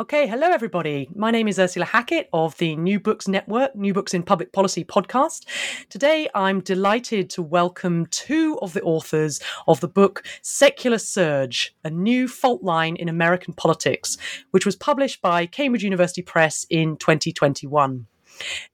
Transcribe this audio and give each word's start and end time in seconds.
Okay, 0.00 0.28
hello 0.28 0.46
everybody. 0.46 1.08
My 1.12 1.32
name 1.32 1.48
is 1.48 1.58
Ursula 1.58 1.84
Hackett 1.84 2.28
of 2.32 2.56
the 2.58 2.76
New 2.76 3.00
Books 3.00 3.26
Network, 3.26 3.74
New 3.74 3.92
Books 3.92 4.14
in 4.14 4.22
Public 4.22 4.52
Policy 4.52 4.84
podcast. 4.84 5.44
Today, 5.88 6.28
I'm 6.36 6.60
delighted 6.60 7.28
to 7.30 7.42
welcome 7.42 8.06
two 8.06 8.56
of 8.62 8.74
the 8.74 8.82
authors 8.82 9.40
of 9.66 9.80
the 9.80 9.88
book 9.88 10.22
Secular 10.40 10.98
Surge 10.98 11.74
A 11.82 11.90
New 11.90 12.28
Fault 12.28 12.62
Line 12.62 12.94
in 12.94 13.08
American 13.08 13.54
Politics, 13.54 14.16
which 14.52 14.64
was 14.64 14.76
published 14.76 15.20
by 15.20 15.46
Cambridge 15.46 15.82
University 15.82 16.22
Press 16.22 16.64
in 16.70 16.96
2021. 16.98 18.06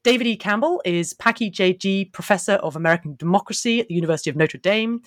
David 0.03 0.27
E. 0.27 0.35
Campbell 0.35 0.81
is 0.85 1.13
Packey 1.13 1.51
J. 1.51 1.73
Dee 1.73 2.05
Professor 2.05 2.53
of 2.53 2.75
American 2.75 3.15
Democracy 3.15 3.79
at 3.79 3.87
the 3.87 3.95
University 3.95 4.29
of 4.29 4.35
Notre 4.35 4.57
Dame, 4.57 5.01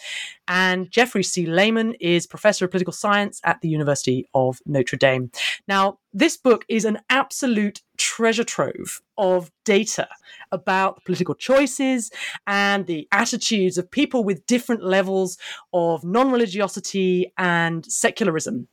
and 0.47 0.91
Geoffrey 0.91 1.23
C. 1.23 1.47
Layman 1.47 1.95
is 1.95 2.27
Professor 2.27 2.65
of 2.65 2.71
Political 2.71 2.93
Science 2.93 3.41
at 3.45 3.61
the 3.61 3.69
University 3.69 4.29
of 4.35 4.61
Notre 4.67 4.97
Dame. 4.97 5.31
Now, 5.67 5.99
this 6.13 6.37
book 6.37 6.65
is 6.69 6.85
an 6.85 6.99
absolute 7.11 7.83
treasure 7.99 8.45
trove 8.45 9.03
of 9.17 9.51
data 9.65 10.09
about 10.53 11.05
political 11.05 11.35
choices 11.35 12.11
and 12.47 12.87
the 12.87 13.07
attitudes 13.13 13.77
of 13.77 13.91
people 13.91 14.25
with 14.25 14.47
different 14.47 14.83
levels 14.83 15.37
of 15.73 16.05
non 16.05 16.31
religiosity 16.31 17.33
and 17.37 17.85
secularism 17.87 18.69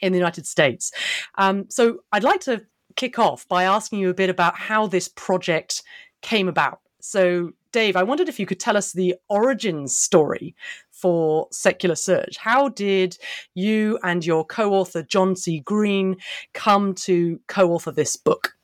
in 0.00 0.12
the 0.12 0.18
United 0.18 0.46
States. 0.46 0.92
Um, 1.36 1.66
so 1.70 2.00
I'd 2.10 2.24
like 2.24 2.40
to 2.40 2.66
kick 2.96 3.18
off 3.18 3.46
by 3.48 3.64
asking 3.64 3.98
you 3.98 4.10
a 4.10 4.14
bit 4.14 4.30
about 4.30 4.56
how 4.56 4.86
this 4.86 5.08
project 5.08 5.82
came 6.20 6.48
about. 6.48 6.80
So, 7.00 7.52
Dave, 7.72 7.96
I 7.96 8.02
wondered 8.02 8.28
if 8.28 8.38
you 8.38 8.46
could 8.46 8.60
tell 8.60 8.76
us 8.76 8.92
the 8.92 9.16
origin 9.28 9.88
story 9.88 10.54
for 10.90 11.48
Secular 11.50 11.96
Surge. 11.96 12.36
How 12.36 12.68
did 12.68 13.18
you 13.54 13.98
and 14.04 14.24
your 14.24 14.44
co 14.44 14.72
author, 14.72 15.02
John 15.02 15.34
C. 15.34 15.60
Green, 15.60 16.16
come 16.54 16.94
to 16.94 17.40
co 17.48 17.72
author 17.72 17.90
this 17.90 18.16
book? 18.16 18.56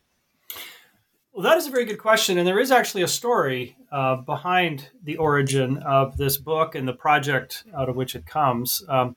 Well, 1.32 1.42
that 1.44 1.58
is 1.58 1.66
a 1.66 1.70
very 1.70 1.84
good 1.84 1.98
question. 1.98 2.38
And 2.38 2.46
there 2.46 2.58
is 2.58 2.70
actually 2.70 3.02
a 3.02 3.08
story 3.08 3.76
uh, 3.92 4.16
behind 4.16 4.88
the 5.04 5.16
origin 5.16 5.78
of 5.78 6.16
this 6.16 6.36
book 6.36 6.74
and 6.74 6.86
the 6.86 6.92
project 6.92 7.64
out 7.76 7.88
of 7.88 7.96
which 7.96 8.14
it 8.14 8.26
comes. 8.26 8.82
Um, 8.88 9.16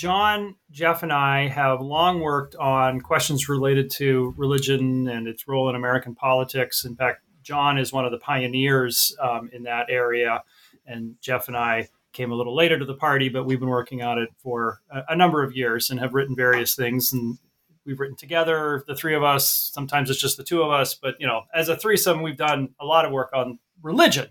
John, 0.00 0.56
Jeff, 0.70 1.02
and 1.02 1.12
I 1.12 1.46
have 1.48 1.82
long 1.82 2.20
worked 2.20 2.54
on 2.54 3.02
questions 3.02 3.50
related 3.50 3.90
to 3.98 4.32
religion 4.38 5.06
and 5.08 5.28
its 5.28 5.46
role 5.46 5.68
in 5.68 5.76
American 5.76 6.14
politics. 6.14 6.86
In 6.86 6.96
fact, 6.96 7.20
John 7.42 7.76
is 7.76 7.92
one 7.92 8.06
of 8.06 8.10
the 8.10 8.16
pioneers 8.16 9.14
um, 9.20 9.50
in 9.52 9.64
that 9.64 9.88
area, 9.90 10.42
and 10.86 11.16
Jeff 11.20 11.48
and 11.48 11.56
I 11.56 11.90
came 12.14 12.32
a 12.32 12.34
little 12.34 12.56
later 12.56 12.78
to 12.78 12.86
the 12.86 12.94
party, 12.94 13.28
but 13.28 13.44
we've 13.44 13.60
been 13.60 13.68
working 13.68 14.00
on 14.00 14.18
it 14.18 14.30
for 14.38 14.80
a, 14.90 15.02
a 15.10 15.16
number 15.16 15.42
of 15.42 15.54
years 15.54 15.90
and 15.90 16.00
have 16.00 16.14
written 16.14 16.34
various 16.34 16.74
things. 16.74 17.12
And 17.12 17.36
we've 17.84 18.00
written 18.00 18.16
together, 18.16 18.82
the 18.86 18.94
three 18.96 19.14
of 19.14 19.22
us. 19.22 19.70
Sometimes 19.74 20.08
it's 20.08 20.18
just 20.18 20.38
the 20.38 20.44
two 20.44 20.62
of 20.62 20.70
us, 20.70 20.94
but 20.94 21.16
you 21.20 21.26
know, 21.26 21.42
as 21.54 21.68
a 21.68 21.76
threesome, 21.76 22.22
we've 22.22 22.38
done 22.38 22.70
a 22.80 22.86
lot 22.86 23.04
of 23.04 23.12
work 23.12 23.32
on 23.34 23.58
religion. 23.82 24.28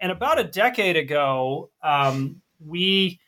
And 0.00 0.12
about 0.12 0.38
a 0.38 0.44
decade 0.44 0.98
ago, 0.98 1.70
um, 1.82 2.42
we 2.60 3.20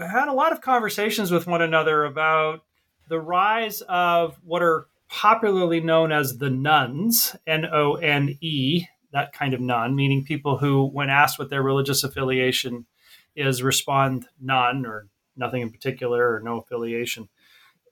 had 0.00 0.28
a 0.28 0.32
lot 0.32 0.52
of 0.52 0.60
conversations 0.60 1.30
with 1.30 1.46
one 1.46 1.62
another 1.62 2.04
about 2.04 2.62
the 3.08 3.20
rise 3.20 3.82
of 3.82 4.38
what 4.44 4.62
are 4.62 4.86
popularly 5.08 5.80
known 5.80 6.12
as 6.12 6.38
the 6.38 6.50
nones, 6.50 7.36
N 7.46 7.64
O 7.64 7.94
N 7.94 8.36
E, 8.40 8.86
that 9.12 9.32
kind 9.32 9.54
of 9.54 9.60
none, 9.60 9.94
meaning 9.94 10.24
people 10.24 10.58
who, 10.58 10.86
when 10.86 11.10
asked 11.10 11.38
what 11.38 11.50
their 11.50 11.62
religious 11.62 12.04
affiliation 12.04 12.86
is, 13.34 13.62
respond 13.62 14.28
none 14.40 14.84
or 14.84 15.08
nothing 15.36 15.62
in 15.62 15.70
particular 15.70 16.34
or 16.34 16.40
no 16.40 16.58
affiliation. 16.58 17.28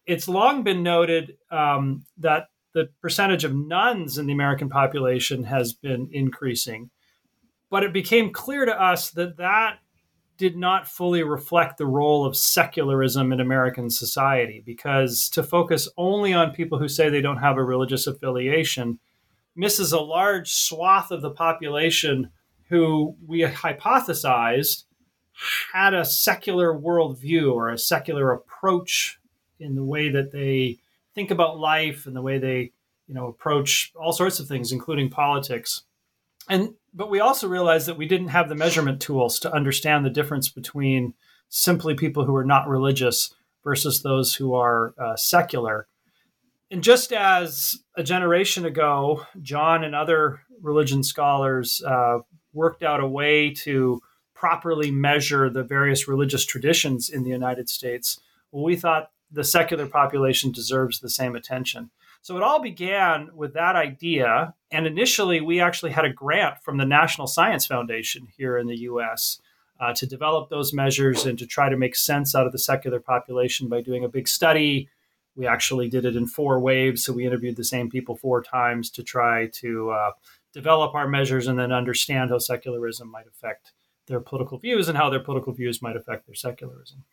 It's 0.07 0.29
long 0.29 0.63
been 0.63 0.83
noted 0.83 1.37
um, 1.51 2.05
that 2.19 2.49
the 2.73 2.91
percentage 3.01 3.45
of 3.45 3.55
nones 3.55 4.19
in 4.19 4.27
the 4.27 4.33
American 4.33 4.69
population 4.69 5.45
has 5.45 5.73
been 5.73 6.09
increasing. 6.13 6.91
But 7.71 7.85
it 7.85 7.93
became 7.93 8.33
clear 8.33 8.65
to 8.65 8.81
us 8.81 9.11
that 9.13 9.37
that 9.39 9.79
did 10.37 10.57
not 10.57 10.89
fully 10.89 11.23
reflect 11.23 11.79
the 11.79 11.87
role 11.87 12.27
of 12.27 12.37
secularism 12.37 13.33
in 13.33 13.41
American 13.41 13.89
society 13.89 14.63
because 14.65 15.29
to 15.29 15.43
focus 15.43 15.89
only 15.97 16.33
on 16.33 16.51
people 16.51 16.79
who 16.79 16.89
say 16.89 17.09
they 17.09 17.21
don't 17.21 17.39
have 17.39 17.57
a 17.57 17.63
religious 17.63 18.07
affiliation 18.07 18.99
misses 19.55 19.93
a 19.93 20.01
large 20.01 20.53
swath 20.53 21.11
of 21.11 21.23
the 21.23 21.31
population 21.31 22.31
who 22.69 23.15
we 23.27 23.41
hypothesized 23.43 24.85
had 25.73 25.95
a 25.95 26.05
secular 26.05 26.73
worldview 26.73 27.53
or 27.53 27.71
a 27.71 27.79
secular 27.79 28.33
approach 28.33 29.19
in 29.61 29.75
the 29.75 29.85
way 29.85 30.09
that 30.09 30.33
they 30.33 30.79
think 31.15 31.31
about 31.31 31.59
life 31.59 32.07
and 32.07 32.17
the 32.17 32.23
way 32.23 32.39
they 32.39 32.73
you 33.07 33.15
know 33.15 33.29
approach 33.29 33.93
all 33.95 34.13
sorts 34.13 34.41
of 34.41 34.49
things 34.49 34.73
including 34.73 35.09
politics 35.11 35.83
and 36.49 36.75
but 36.93 37.11
we 37.11 37.21
also 37.21 37.49
realized 37.49 37.89
that 37.89 37.99
we 37.99 38.07
didn't 38.07 38.29
have 38.29 38.49
the 38.49 38.55
measurement 38.55 39.01
tools 39.01 39.41
to 39.41 39.53
understand 39.53 40.05
the 40.05 40.11
difference 40.11 40.49
between 40.49 41.15
simply 41.49 41.95
people 41.95 42.25
who 42.25 42.35
are 42.37 42.45
not 42.45 42.69
religious 42.69 43.35
versus 43.65 44.03
those 44.03 44.35
who 44.35 44.55
are 44.55 44.95
uh, 44.99 45.17
secular. 45.17 45.89
And 46.71 46.83
just 46.83 47.13
as 47.13 47.81
a 47.97 48.03
generation 48.03 48.65
ago, 48.65 49.27
John 49.43 49.85
and 49.85 49.95
other 49.95 50.41
religion 50.61 51.03
scholars 51.03 51.83
uh, 51.85 52.19
worked 52.53 52.83
out 52.83 53.01
a 53.01 53.07
way 53.07 53.51
to 53.51 54.01
properly 54.35 54.91
measure 54.91 55.49
the 55.49 55.63
various 55.63 56.07
religious 56.07 56.45
traditions 56.45 57.09
in 57.09 57.25
the 57.25 57.31
United 57.31 57.69
States, 57.69 58.21
well, 58.53 58.65
we 58.65 58.77
thought 58.77 59.11
the 59.31 59.45
secular 59.45 59.87
population 59.87 60.53
deserves 60.53 61.01
the 61.01 61.09
same 61.09 61.35
attention. 61.35 61.91
So 62.25 62.39
it 62.39 62.43
all 62.43 62.63
began 62.63 63.29
with 63.35 63.53
that 63.53 63.77
idea. 63.77 64.55
And 64.71 64.87
initially, 64.87 65.43
we 65.43 65.61
actually 65.61 65.91
had 65.93 66.07
a 66.07 66.13
grant 66.13 66.63
from 66.63 66.79
the 66.79 66.87
National 66.87 67.27
Science 67.27 67.67
Foundation 67.67 68.29
here 68.39 68.57
in 68.57 68.67
the 68.67 68.79
US 68.79 69.43
uh, 69.79 69.93
to 69.93 70.07
develop 70.07 70.49
those 70.49 70.73
measures 70.73 71.27
and 71.27 71.39
to 71.39 71.47
try 71.47 71.69
to 71.69 71.77
make 71.77 71.95
sense 71.95 72.35
out 72.35 72.47
of 72.47 72.53
the 72.53 72.59
secular 72.59 72.99
population 72.99 73.69
by 73.69 73.83
doing 73.83 74.05
a 74.05 74.09
big 74.09 74.27
study. 74.27 74.89
We 75.37 75.47
actually 75.47 75.91
did 75.91 76.07
it 76.07 76.17
in 76.17 76.27
four 76.27 76.59
waves. 76.61 77.05
So 77.05 77.13
we 77.13 77.27
interviewed 77.27 77.57
the 77.57 77.63
same 77.63 77.91
people 77.91 78.17
four 78.17 78.43
times 78.43 78.89
to 78.93 79.03
try 79.03 79.49
to 79.57 79.91
uh, 79.91 80.13
develop 80.55 80.95
our 80.95 81.07
measures 81.07 81.47
and 81.47 81.59
then 81.59 81.73
understand 81.73 82.31
how 82.31 82.39
secularism 82.39 83.11
might 83.11 83.27
affect 83.27 83.73
their 84.07 84.21
political 84.21 84.57
views 84.57 84.89
and 84.89 84.97
how 84.97 85.11
their 85.11 85.21
political 85.21 85.53
views 85.53 85.83
might 85.83 85.95
affect 85.95 86.25
their 86.25 86.35
secularism. 86.35 87.05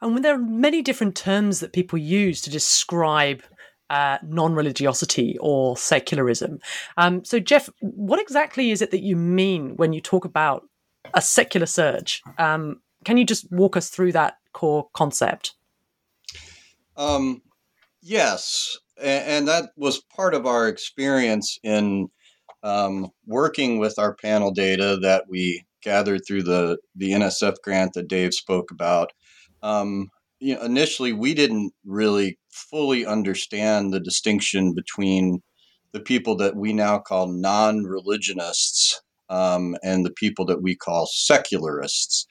And 0.00 0.24
there 0.24 0.34
are 0.34 0.38
many 0.38 0.82
different 0.82 1.16
terms 1.16 1.60
that 1.60 1.72
people 1.72 1.98
use 1.98 2.40
to 2.42 2.50
describe 2.50 3.42
uh, 3.90 4.18
non 4.22 4.54
religiosity 4.54 5.36
or 5.40 5.76
secularism. 5.76 6.58
Um, 6.96 7.24
so, 7.24 7.38
Jeff, 7.38 7.70
what 7.80 8.20
exactly 8.20 8.70
is 8.70 8.82
it 8.82 8.90
that 8.90 9.02
you 9.02 9.16
mean 9.16 9.76
when 9.76 9.92
you 9.92 10.00
talk 10.00 10.24
about 10.24 10.64
a 11.14 11.22
secular 11.22 11.66
surge? 11.66 12.22
Um, 12.38 12.80
can 13.04 13.16
you 13.16 13.24
just 13.24 13.50
walk 13.50 13.76
us 13.76 13.88
through 13.88 14.12
that 14.12 14.34
core 14.52 14.88
concept? 14.92 15.54
Um, 16.96 17.42
yes. 18.02 18.76
And, 19.00 19.46
that 19.46 19.70
was 19.76 20.02
part 20.14 20.34
of 20.34 20.44
our 20.44 20.66
experience 20.66 21.58
in 21.62 22.08
um, 22.64 23.10
working 23.26 23.78
with 23.78 23.98
our 23.98 24.14
panel 24.16 24.50
data 24.50 24.98
that 25.02 25.24
we 25.28 25.64
gathered 25.82 26.22
through 26.26 26.42
the, 26.42 26.78
the 26.96 27.12
NSF 27.12 27.54
grant 27.62 27.92
that 27.94 28.08
Dave 28.08 28.34
spoke 28.34 28.72
about. 28.72 29.12
Um, 29.62 30.10
you 30.40 30.54
know, 30.54 30.62
initially, 30.62 31.12
we 31.12 31.34
didn't 31.34 31.72
really 31.84 32.38
fully 32.50 33.04
understand 33.04 33.92
the 33.92 34.00
distinction 34.00 34.74
between 34.74 35.42
the 35.92 36.00
people 36.00 36.36
that 36.36 36.56
we 36.56 36.72
now 36.72 36.98
call 36.98 37.26
non 37.26 37.84
religionists 37.84 39.00
um, 39.30 39.76
and 39.82 40.04
the 40.04 40.12
people 40.12 40.44
that 40.46 40.62
we 40.62 40.74
call 40.74 41.06
secularists. 41.06 42.26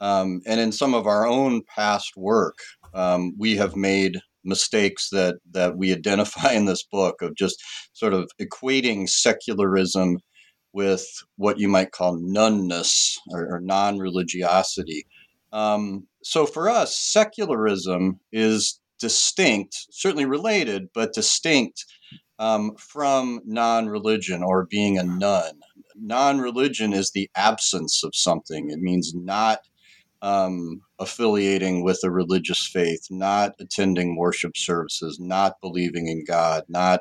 Um, 0.00 0.40
and 0.46 0.60
in 0.60 0.72
some 0.72 0.94
of 0.94 1.06
our 1.06 1.26
own 1.26 1.62
past 1.62 2.16
work, 2.16 2.58
um, 2.94 3.34
we 3.38 3.56
have 3.56 3.76
made 3.76 4.18
mistakes 4.44 5.10
that, 5.10 5.36
that 5.52 5.76
we 5.76 5.92
identify 5.92 6.52
in 6.54 6.64
this 6.64 6.82
book 6.82 7.20
of 7.22 7.34
just 7.34 7.62
sort 7.92 8.14
of 8.14 8.30
equating 8.40 9.08
secularism 9.08 10.18
with 10.72 11.04
what 11.36 11.58
you 11.58 11.68
might 11.68 11.90
call 11.90 12.16
nonness 12.20 13.18
or, 13.30 13.54
or 13.54 13.60
non 13.60 13.98
religiosity. 13.98 15.04
Um, 15.52 16.06
so 16.22 16.46
for 16.46 16.68
us, 16.68 16.96
secularism 16.96 18.20
is 18.32 18.80
distinct, 18.98 19.86
certainly 19.90 20.26
related, 20.26 20.88
but 20.94 21.14
distinct 21.14 21.86
um, 22.38 22.74
from 22.76 23.40
non 23.44 23.88
religion 23.88 24.42
or 24.42 24.66
being 24.66 24.98
a 24.98 25.02
none. 25.02 25.60
Non 25.96 26.38
religion 26.38 26.92
is 26.92 27.10
the 27.10 27.30
absence 27.34 28.02
of 28.04 28.14
something, 28.14 28.70
it 28.70 28.80
means 28.80 29.14
not 29.14 29.60
um, 30.22 30.82
affiliating 30.98 31.82
with 31.82 32.00
a 32.04 32.10
religious 32.10 32.66
faith, 32.66 33.06
not 33.10 33.54
attending 33.58 34.16
worship 34.16 34.56
services, 34.56 35.18
not 35.18 35.60
believing 35.60 36.08
in 36.08 36.24
God, 36.24 36.64
not 36.68 37.00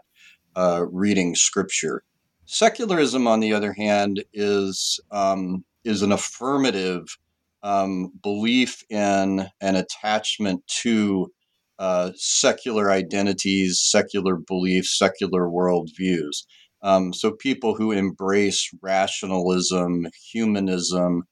uh, 0.55 0.85
reading 0.89 1.35
scripture. 1.35 2.03
Secularism, 2.45 3.27
on 3.27 3.39
the 3.39 3.53
other 3.53 3.73
hand, 3.73 4.23
is 4.33 4.99
um, 5.11 5.63
is 5.83 6.01
an 6.01 6.11
affirmative 6.11 7.17
um, 7.63 8.11
belief 8.21 8.83
in 8.89 9.47
an 9.61 9.75
attachment 9.75 10.65
to 10.81 11.31
uh, 11.79 12.11
secular 12.15 12.91
identities, 12.91 13.81
secular 13.81 14.35
beliefs, 14.35 14.97
secular 14.97 15.47
worldviews. 15.47 16.43
Um, 16.81 17.13
so 17.13 17.31
people 17.31 17.75
who 17.75 17.91
embrace 17.91 18.69
rationalism, 18.81 20.07
humanism, 20.31 21.23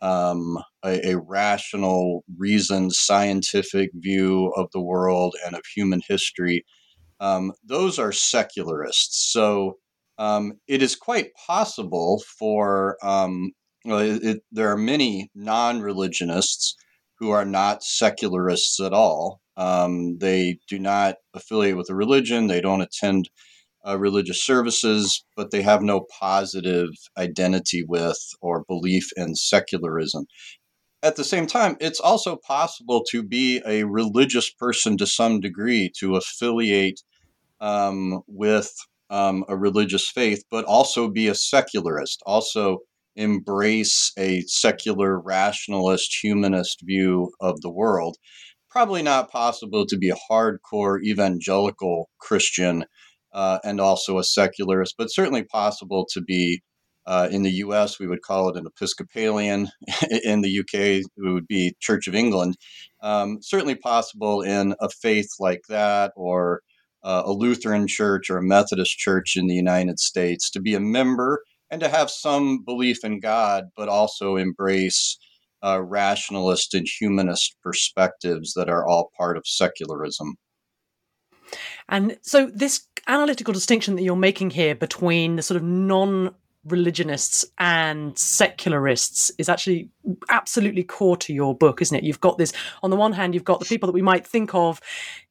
um, 0.00 0.58
a, 0.84 1.10
a, 1.10 1.18
rational, 1.18 2.24
reasoned, 2.36 2.92
scientific 2.92 3.90
view 3.94 4.52
of 4.56 4.68
the 4.72 4.80
world 4.80 5.36
and 5.46 5.54
of 5.54 5.62
human 5.74 6.00
history, 6.08 6.64
um, 7.20 7.52
those 7.64 8.00
are 8.00 8.10
secularists. 8.10 9.32
So 9.32 9.78
um, 10.18 10.54
it 10.66 10.82
is 10.82 10.96
quite 10.96 11.28
possible 11.46 12.22
for 12.38 12.96
um, 13.02 13.52
well, 13.84 13.98
it, 13.98 14.22
it, 14.22 14.42
there 14.52 14.70
are 14.70 14.76
many 14.76 15.30
non-religionists 15.34 16.76
who 17.18 17.30
are 17.30 17.44
not 17.44 17.82
secularists 17.82 18.80
at 18.80 18.92
all. 18.92 19.40
Um, 19.56 20.18
they 20.18 20.58
do 20.68 20.78
not 20.78 21.16
affiliate 21.34 21.76
with 21.76 21.90
a 21.90 21.94
religion. 21.94 22.46
They 22.46 22.60
don't 22.60 22.80
attend 22.80 23.28
uh, 23.86 23.98
religious 23.98 24.42
services, 24.42 25.24
but 25.36 25.50
they 25.50 25.62
have 25.62 25.82
no 25.82 26.06
positive 26.18 26.90
identity 27.18 27.84
with 27.86 28.18
or 28.40 28.64
belief 28.64 29.10
in 29.16 29.34
secularism. 29.34 30.26
At 31.02 31.16
the 31.16 31.24
same 31.24 31.46
time, 31.46 31.76
it's 31.80 32.00
also 32.00 32.36
possible 32.36 33.02
to 33.10 33.24
be 33.24 33.60
a 33.66 33.82
religious 33.84 34.50
person 34.50 34.96
to 34.98 35.06
some 35.06 35.40
degree, 35.40 35.90
to 35.98 36.16
affiliate 36.16 37.02
um, 37.60 38.22
with 38.28 38.72
um, 39.10 39.44
a 39.48 39.56
religious 39.56 40.08
faith, 40.08 40.44
but 40.50 40.64
also 40.64 41.08
be 41.08 41.26
a 41.26 41.34
secularist, 41.34 42.22
also 42.24 42.78
embrace 43.16 44.12
a 44.18 44.42
secular, 44.46 45.20
rationalist, 45.20 46.18
humanist 46.22 46.80
view 46.82 47.32
of 47.40 47.60
the 47.60 47.70
world. 47.70 48.16
Probably 48.70 49.02
not 49.02 49.30
possible 49.30 49.84
to 49.86 49.98
be 49.98 50.10
a 50.10 50.16
hardcore 50.30 51.02
evangelical 51.04 52.08
Christian 52.18 52.84
uh, 53.32 53.58
and 53.64 53.80
also 53.80 54.18
a 54.18 54.24
secularist, 54.24 54.94
but 54.96 55.12
certainly 55.12 55.44
possible 55.44 56.06
to 56.12 56.20
be. 56.20 56.62
Uh, 57.04 57.28
in 57.32 57.42
the 57.42 57.50
US, 57.50 57.98
we 57.98 58.06
would 58.06 58.22
call 58.22 58.48
it 58.48 58.56
an 58.56 58.64
Episcopalian. 58.64 59.68
in 60.22 60.40
the 60.42 60.60
UK, 60.60 61.02
it 61.02 61.06
would 61.16 61.48
be 61.48 61.74
Church 61.80 62.06
of 62.06 62.14
England. 62.14 62.56
Um, 63.02 63.38
certainly 63.40 63.74
possible 63.74 64.40
in 64.40 64.76
a 64.80 64.88
faith 64.88 65.26
like 65.40 65.62
that, 65.68 66.12
or 66.14 66.60
uh, 67.02 67.24
a 67.26 67.32
Lutheran 67.32 67.88
church 67.88 68.30
or 68.30 68.36
a 68.36 68.42
Methodist 68.42 68.96
church 68.98 69.34
in 69.34 69.48
the 69.48 69.54
United 69.56 69.98
States, 69.98 70.48
to 70.52 70.60
be 70.60 70.76
a 70.76 70.80
member 70.80 71.42
and 71.72 71.80
to 71.80 71.88
have 71.88 72.10
some 72.10 72.62
belief 72.62 73.02
in 73.02 73.18
God, 73.18 73.64
but 73.76 73.88
also 73.88 74.36
embrace 74.36 75.18
uh, 75.64 75.80
rationalist 75.82 76.74
and 76.74 76.86
humanist 76.86 77.56
perspectives 77.62 78.52
that 78.52 78.68
are 78.68 78.86
all 78.86 79.10
part 79.16 79.38
of 79.38 79.44
secularism. 79.46 80.36
And 81.88 82.18
so, 82.20 82.50
this 82.54 82.86
analytical 83.08 83.54
distinction 83.54 83.96
that 83.96 84.02
you're 84.02 84.16
making 84.16 84.50
here 84.50 84.74
between 84.74 85.36
the 85.36 85.42
sort 85.42 85.56
of 85.56 85.62
non 85.62 86.34
religionists 86.64 87.44
and 87.58 88.16
secularists 88.16 89.32
is 89.36 89.48
actually 89.48 89.88
absolutely 90.28 90.84
core 90.84 91.16
to 91.16 91.32
your 91.32 91.56
book, 91.56 91.82
isn't 91.82 91.96
it? 91.96 92.04
You've 92.04 92.20
got 92.20 92.38
this, 92.38 92.52
on 92.82 92.90
the 92.90 92.96
one 92.96 93.12
hand, 93.12 93.34
you've 93.34 93.44
got 93.44 93.58
the 93.58 93.66
people 93.66 93.88
that 93.88 93.94
we 93.94 94.02
might 94.02 94.26
think 94.26 94.54
of 94.54 94.80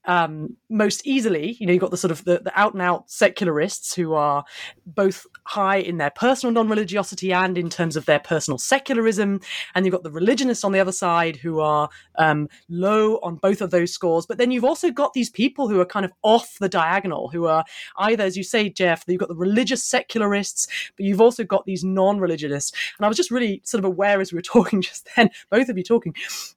um, 0.05 0.57
most 0.69 1.05
easily. 1.05 1.57
You 1.59 1.67
know, 1.67 1.73
you've 1.73 1.81
got 1.81 1.91
the 1.91 1.97
sort 1.97 2.11
of 2.11 2.23
the, 2.25 2.39
the 2.43 2.59
out 2.59 2.73
and 2.73 2.81
out 2.81 3.09
secularists 3.09 3.93
who 3.93 4.13
are 4.13 4.43
both 4.85 5.25
high 5.43 5.77
in 5.77 5.97
their 5.97 6.09
personal 6.09 6.53
non 6.53 6.69
religiosity 6.69 7.31
and 7.33 7.57
in 7.57 7.69
terms 7.69 7.95
of 7.95 8.05
their 8.05 8.19
personal 8.19 8.57
secularism. 8.57 9.41
And 9.75 9.85
you've 9.85 9.93
got 9.93 10.03
the 10.03 10.11
religionists 10.11 10.63
on 10.63 10.71
the 10.71 10.79
other 10.79 10.91
side 10.91 11.35
who 11.37 11.59
are 11.59 11.89
um, 12.17 12.49
low 12.69 13.17
on 13.17 13.35
both 13.35 13.61
of 13.61 13.71
those 13.71 13.93
scores. 13.93 14.25
But 14.25 14.37
then 14.37 14.51
you've 14.51 14.65
also 14.65 14.91
got 14.91 15.13
these 15.13 15.29
people 15.29 15.69
who 15.69 15.79
are 15.79 15.85
kind 15.85 16.05
of 16.05 16.13
off 16.23 16.57
the 16.59 16.69
diagonal, 16.69 17.29
who 17.29 17.45
are 17.45 17.63
either, 17.97 18.23
as 18.23 18.37
you 18.37 18.43
say, 18.43 18.69
Jeff, 18.69 19.03
you've 19.07 19.19
got 19.19 19.29
the 19.29 19.35
religious 19.35 19.83
secularists, 19.83 20.67
but 20.97 21.05
you've 21.05 21.21
also 21.21 21.43
got 21.43 21.65
these 21.65 21.83
non 21.83 22.19
religionists. 22.19 22.71
And 22.97 23.05
I 23.05 23.07
was 23.07 23.17
just 23.17 23.31
really 23.31 23.61
sort 23.63 23.79
of 23.79 23.85
aware 23.85 24.21
as 24.21 24.31
we 24.31 24.37
were 24.37 24.41
talking 24.51 24.81
just 24.81 25.09
then, 25.15 25.29
both 25.49 25.69
of 25.69 25.77
you 25.77 25.83
talking 25.83 26.15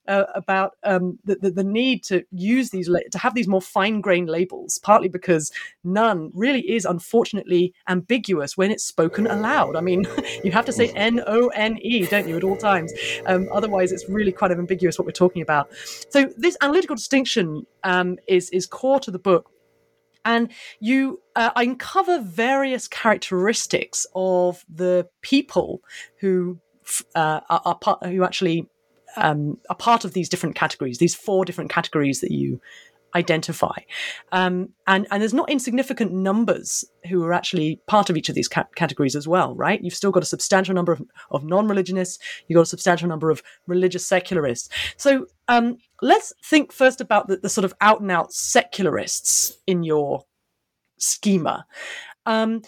uh, 0.09 0.25
about 0.35 0.77
um, 0.85 1.19
the, 1.25 1.37
the, 1.37 1.51
the 1.51 1.65
need 1.65 2.03
to 2.05 2.25
use 2.31 2.71
these, 2.71 2.89
to 3.11 3.19
have 3.19 3.34
these 3.35 3.49
more 3.49 3.63
fine 3.63 4.01
grained 4.01 4.29
labels, 4.29 4.79
partly 4.79 5.09
because 5.09 5.53
none 5.83 6.31
really 6.35 6.61
is 6.71 6.85
unfortunately 6.85 7.75
ambiguous 7.89 8.57
when 8.57 8.71
it's 8.71 8.85
spoken 8.85 9.27
aloud. 9.27 9.77
I 9.77 9.81
mean, 9.81 10.05
you 10.45 10.53
have 10.53 10.65
to 10.67 10.73
say 10.73 10.91
N 10.91 11.23
O 11.27 11.49
N 11.49 11.79
E, 11.83 12.07
don't 12.07 12.29
you, 12.29 12.37
at 12.37 12.45
all 12.45 12.57
times? 12.57 12.93
Um, 13.27 13.49
otherwise, 13.53 13.93
it's 13.93 14.09
really 14.09 14.33
quite 14.33 14.51
ambiguous 14.51 14.99
what 14.99 15.07
we're 15.07 15.13
talking 15.13 15.43
about. 15.43 15.69
So, 16.11 16.31
this 16.37 16.57
analytical 16.61 16.97
distinction 16.97 17.67
um, 17.83 18.19
is, 18.29 18.51
is 18.51 18.67
core 18.67 19.01
to 19.01 19.11
the 19.11 19.19
book. 19.19 19.51
And 20.27 20.51
you 20.81 21.21
uh, 21.37 21.51
uncover 21.55 22.19
various 22.19 22.89
characteristics 22.89 24.07
of 24.15 24.65
the 24.75 25.07
people 25.21 25.83
who 26.21 26.59
uh, 27.15 27.41
are, 27.51 27.61
are 27.65 27.75
part, 27.75 28.07
who 28.07 28.25
actually 28.25 28.67
um, 29.17 29.59
are 29.71 29.77
part 29.77 30.05
of 30.05 30.13
these 30.13 30.29
different 30.29 30.55
categories, 30.55 30.99
these 30.99 31.15
four 31.15 31.45
different 31.45 31.71
categories 31.71 32.21
that 32.21 32.31
you 32.31 32.61
identify. 33.15 33.77
Um, 34.33 34.71
and, 34.87 35.07
and 35.11 35.23
there's 35.23 35.35
not 35.35 35.51
insignificant 35.51 36.13
numbers 36.13 36.85
who 37.09 37.23
are 37.25 37.33
actually 37.33 37.81
part 37.87 38.11
of 38.11 38.17
each 38.17 38.29
of 38.29 38.35
these 38.35 38.49
ca- 38.49 38.67
categories 38.75 39.15
as 39.15 39.29
well, 39.29 39.55
right? 39.55 39.83
You've 39.83 39.95
still 39.95 40.11
got 40.11 40.23
a 40.23 40.27
substantial 40.27 40.75
number 40.75 40.93
of, 40.93 41.03
of 41.31 41.45
non 41.45 41.69
religionists, 41.69 42.19
you've 42.49 42.57
got 42.57 42.63
a 42.63 42.67
substantial 42.67 43.09
number 43.09 43.31
of 43.31 43.43
religious 43.67 44.07
secularists. 44.07 44.69
So 44.97 45.27
um, 45.49 45.79
let's 46.03 46.33
think 46.45 46.73
first 46.73 47.01
about 47.01 47.29
the, 47.29 47.37
the, 47.37 47.49
sort 47.49 47.65
of 47.65 47.75
out 47.81 48.01
and 48.01 48.11
out 48.11 48.33
secularists 48.33 49.57
in 49.67 49.83
your 49.83 50.25
schema. 50.99 51.67
Um, 52.27 52.63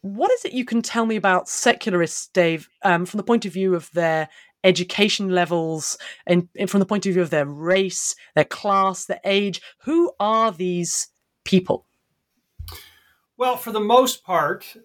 what 0.00 0.32
is 0.32 0.44
it 0.44 0.52
you 0.52 0.64
can 0.64 0.82
tell 0.82 1.06
me 1.06 1.16
about 1.16 1.48
secularists, 1.48 2.26
Dave, 2.28 2.68
um, 2.82 3.06
from 3.06 3.18
the 3.18 3.24
point 3.24 3.44
of 3.46 3.52
view 3.52 3.74
of 3.74 3.90
their 3.92 4.28
education 4.64 5.30
levels 5.30 5.98
and, 6.26 6.48
and 6.56 6.70
from 6.70 6.80
the 6.80 6.86
point 6.86 7.06
of 7.06 7.12
view 7.12 7.22
of 7.22 7.30
their 7.30 7.46
race, 7.46 8.14
their 8.34 8.44
class, 8.44 9.04
their 9.04 9.20
age. 9.24 9.60
Who 9.84 10.12
are 10.20 10.52
these 10.52 11.08
people? 11.44 11.86
Well, 13.36 13.56
for 13.56 13.72
the 13.72 13.80
most 13.80 14.24
part, 14.24 14.76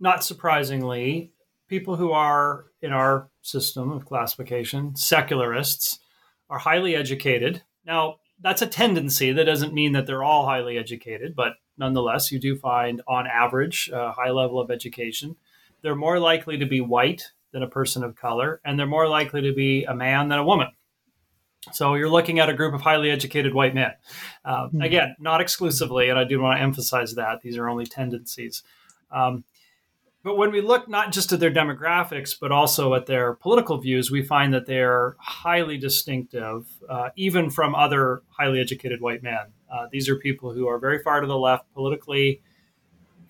not 0.00 0.24
surprisingly, 0.24 1.32
people 1.68 1.96
who 1.96 2.10
are 2.10 2.66
in 2.82 2.92
our 2.92 3.30
system 3.42 3.92
of 3.92 4.06
classification, 4.06 4.96
secularists, 4.96 6.00
are 6.48 6.58
highly 6.58 6.96
educated. 6.96 7.62
Now, 7.86 8.16
that's 8.40 8.62
a 8.62 8.66
tendency. 8.66 9.32
That 9.32 9.44
doesn't 9.44 9.74
mean 9.74 9.92
that 9.92 10.06
they're 10.06 10.24
all 10.24 10.46
highly 10.46 10.78
educated, 10.78 11.36
but 11.36 11.54
nonetheless, 11.78 12.32
you 12.32 12.40
do 12.40 12.56
find, 12.56 13.02
on 13.06 13.26
average, 13.26 13.90
a 13.92 14.12
high 14.12 14.30
level 14.30 14.60
of 14.60 14.70
education. 14.70 15.36
They're 15.82 15.94
more 15.94 16.18
likely 16.18 16.58
to 16.58 16.66
be 16.66 16.80
white 16.80 17.30
than 17.52 17.62
a 17.62 17.68
person 17.68 18.04
of 18.04 18.16
color, 18.16 18.60
and 18.64 18.78
they're 18.78 18.86
more 18.86 19.08
likely 19.08 19.42
to 19.42 19.52
be 19.52 19.84
a 19.84 19.94
man 19.94 20.28
than 20.28 20.38
a 20.38 20.44
woman. 20.44 20.68
So 21.72 21.94
you're 21.94 22.08
looking 22.08 22.38
at 22.38 22.48
a 22.48 22.54
group 22.54 22.74
of 22.74 22.80
highly 22.80 23.10
educated 23.10 23.52
white 23.52 23.74
men. 23.74 23.92
Uh, 24.44 24.66
mm-hmm. 24.66 24.80
Again, 24.80 25.16
not 25.18 25.40
exclusively, 25.40 26.08
and 26.08 26.18
I 26.18 26.24
do 26.24 26.40
want 26.40 26.58
to 26.58 26.62
emphasize 26.62 27.14
that 27.16 27.42
these 27.42 27.58
are 27.58 27.68
only 27.68 27.86
tendencies. 27.86 28.62
Um, 29.10 29.44
but 30.22 30.36
when 30.36 30.52
we 30.52 30.60
look 30.60 30.88
not 30.88 31.12
just 31.12 31.32
at 31.32 31.40
their 31.40 31.50
demographics, 31.50 32.36
but 32.38 32.52
also 32.52 32.94
at 32.94 33.06
their 33.06 33.34
political 33.34 33.78
views, 33.78 34.10
we 34.10 34.22
find 34.22 34.52
that 34.52 34.66
they're 34.66 35.16
highly 35.18 35.78
distinctive, 35.78 36.66
uh, 36.88 37.08
even 37.16 37.48
from 37.48 37.74
other 37.74 38.22
highly 38.28 38.60
educated 38.60 39.00
white 39.00 39.22
men. 39.22 39.52
Uh, 39.72 39.86
these 39.90 40.08
are 40.08 40.16
people 40.16 40.52
who 40.52 40.68
are 40.68 40.78
very 40.78 41.02
far 41.02 41.20
to 41.20 41.26
the 41.26 41.38
left 41.38 41.72
politically. 41.72 42.42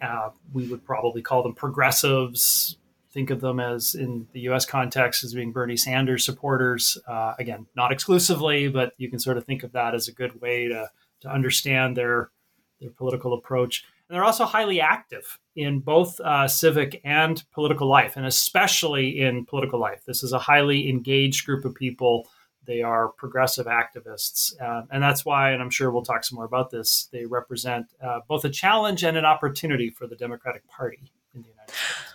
Uh, 0.02 0.30
we 0.52 0.66
would 0.66 0.84
probably 0.84 1.22
call 1.22 1.42
them 1.42 1.54
progressives. 1.54 2.76
Think 3.12 3.30
of 3.30 3.40
them 3.40 3.58
as, 3.58 3.94
in 3.94 4.28
the 4.32 4.40
US 4.40 4.64
context, 4.64 5.24
as 5.24 5.34
being 5.34 5.52
Bernie 5.52 5.76
Sanders 5.76 6.24
supporters. 6.24 6.96
Uh, 7.08 7.34
again, 7.38 7.66
not 7.74 7.90
exclusively, 7.90 8.68
but 8.68 8.92
you 8.98 9.10
can 9.10 9.18
sort 9.18 9.36
of 9.36 9.44
think 9.44 9.64
of 9.64 9.72
that 9.72 9.94
as 9.94 10.06
a 10.06 10.12
good 10.12 10.40
way 10.40 10.68
to, 10.68 10.88
to 11.22 11.28
understand 11.28 11.96
their, 11.96 12.30
their 12.80 12.90
political 12.90 13.32
approach. 13.32 13.84
And 14.08 14.14
they're 14.14 14.24
also 14.24 14.44
highly 14.44 14.80
active 14.80 15.38
in 15.56 15.80
both 15.80 16.20
uh, 16.20 16.46
civic 16.48 17.00
and 17.04 17.42
political 17.52 17.88
life, 17.88 18.16
and 18.16 18.26
especially 18.26 19.20
in 19.20 19.44
political 19.44 19.78
life. 19.80 20.02
This 20.06 20.22
is 20.22 20.32
a 20.32 20.38
highly 20.38 20.88
engaged 20.88 21.46
group 21.46 21.64
of 21.64 21.74
people. 21.74 22.28
They 22.64 22.82
are 22.82 23.08
progressive 23.08 23.66
activists. 23.66 24.52
Uh, 24.60 24.82
and 24.90 25.02
that's 25.02 25.24
why, 25.24 25.50
and 25.50 25.60
I'm 25.60 25.70
sure 25.70 25.90
we'll 25.90 26.02
talk 26.02 26.24
some 26.24 26.36
more 26.36 26.44
about 26.44 26.70
this, 26.70 27.08
they 27.12 27.26
represent 27.26 27.86
uh, 28.00 28.20
both 28.28 28.44
a 28.44 28.50
challenge 28.50 29.02
and 29.02 29.16
an 29.16 29.24
opportunity 29.24 29.90
for 29.90 30.06
the 30.06 30.16
Democratic 30.16 30.66
Party 30.68 31.12
in 31.34 31.42
the 31.42 31.48
United 31.48 31.72
States. 31.72 32.09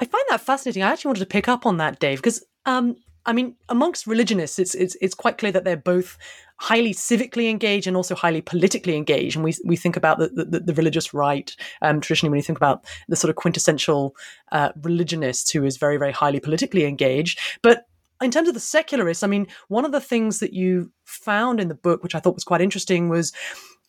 I 0.00 0.04
find 0.04 0.24
that 0.30 0.40
fascinating. 0.40 0.82
I 0.82 0.90
actually 0.90 1.10
wanted 1.10 1.20
to 1.20 1.26
pick 1.26 1.48
up 1.48 1.66
on 1.66 1.76
that, 1.78 1.98
Dave, 1.98 2.18
because 2.18 2.44
um, 2.66 2.96
I 3.26 3.32
mean, 3.32 3.56
amongst 3.68 4.06
religionists, 4.06 4.58
it's, 4.58 4.74
it's 4.74 4.96
it's 5.00 5.14
quite 5.14 5.38
clear 5.38 5.52
that 5.52 5.64
they're 5.64 5.76
both 5.76 6.16
highly 6.56 6.92
civically 6.92 7.48
engaged 7.50 7.86
and 7.86 7.96
also 7.96 8.14
highly 8.14 8.40
politically 8.40 8.96
engaged. 8.96 9.36
And 9.36 9.44
we 9.44 9.54
we 9.64 9.76
think 9.76 9.96
about 9.96 10.18
the 10.18 10.28
the, 10.28 10.60
the 10.60 10.74
religious 10.74 11.12
right 11.12 11.54
um, 11.82 12.00
traditionally 12.00 12.30
when 12.30 12.38
you 12.38 12.44
think 12.44 12.58
about 12.58 12.84
the 13.08 13.16
sort 13.16 13.28
of 13.28 13.36
quintessential 13.36 14.16
uh, 14.52 14.70
religionist 14.82 15.52
who 15.52 15.64
is 15.64 15.76
very 15.76 15.96
very 15.96 16.12
highly 16.12 16.40
politically 16.40 16.84
engaged, 16.84 17.38
but 17.62 17.86
in 18.20 18.30
terms 18.30 18.48
of 18.48 18.54
the 18.54 18.60
secularists, 18.60 19.22
I 19.22 19.28
mean, 19.28 19.46
one 19.68 19.84
of 19.84 19.92
the 19.92 20.00
things 20.00 20.40
that 20.40 20.52
you 20.52 20.90
found 21.04 21.60
in 21.60 21.68
the 21.68 21.74
book, 21.74 22.02
which 22.02 22.14
I 22.14 22.20
thought 22.20 22.34
was 22.34 22.44
quite 22.44 22.60
interesting, 22.60 23.08
was 23.08 23.32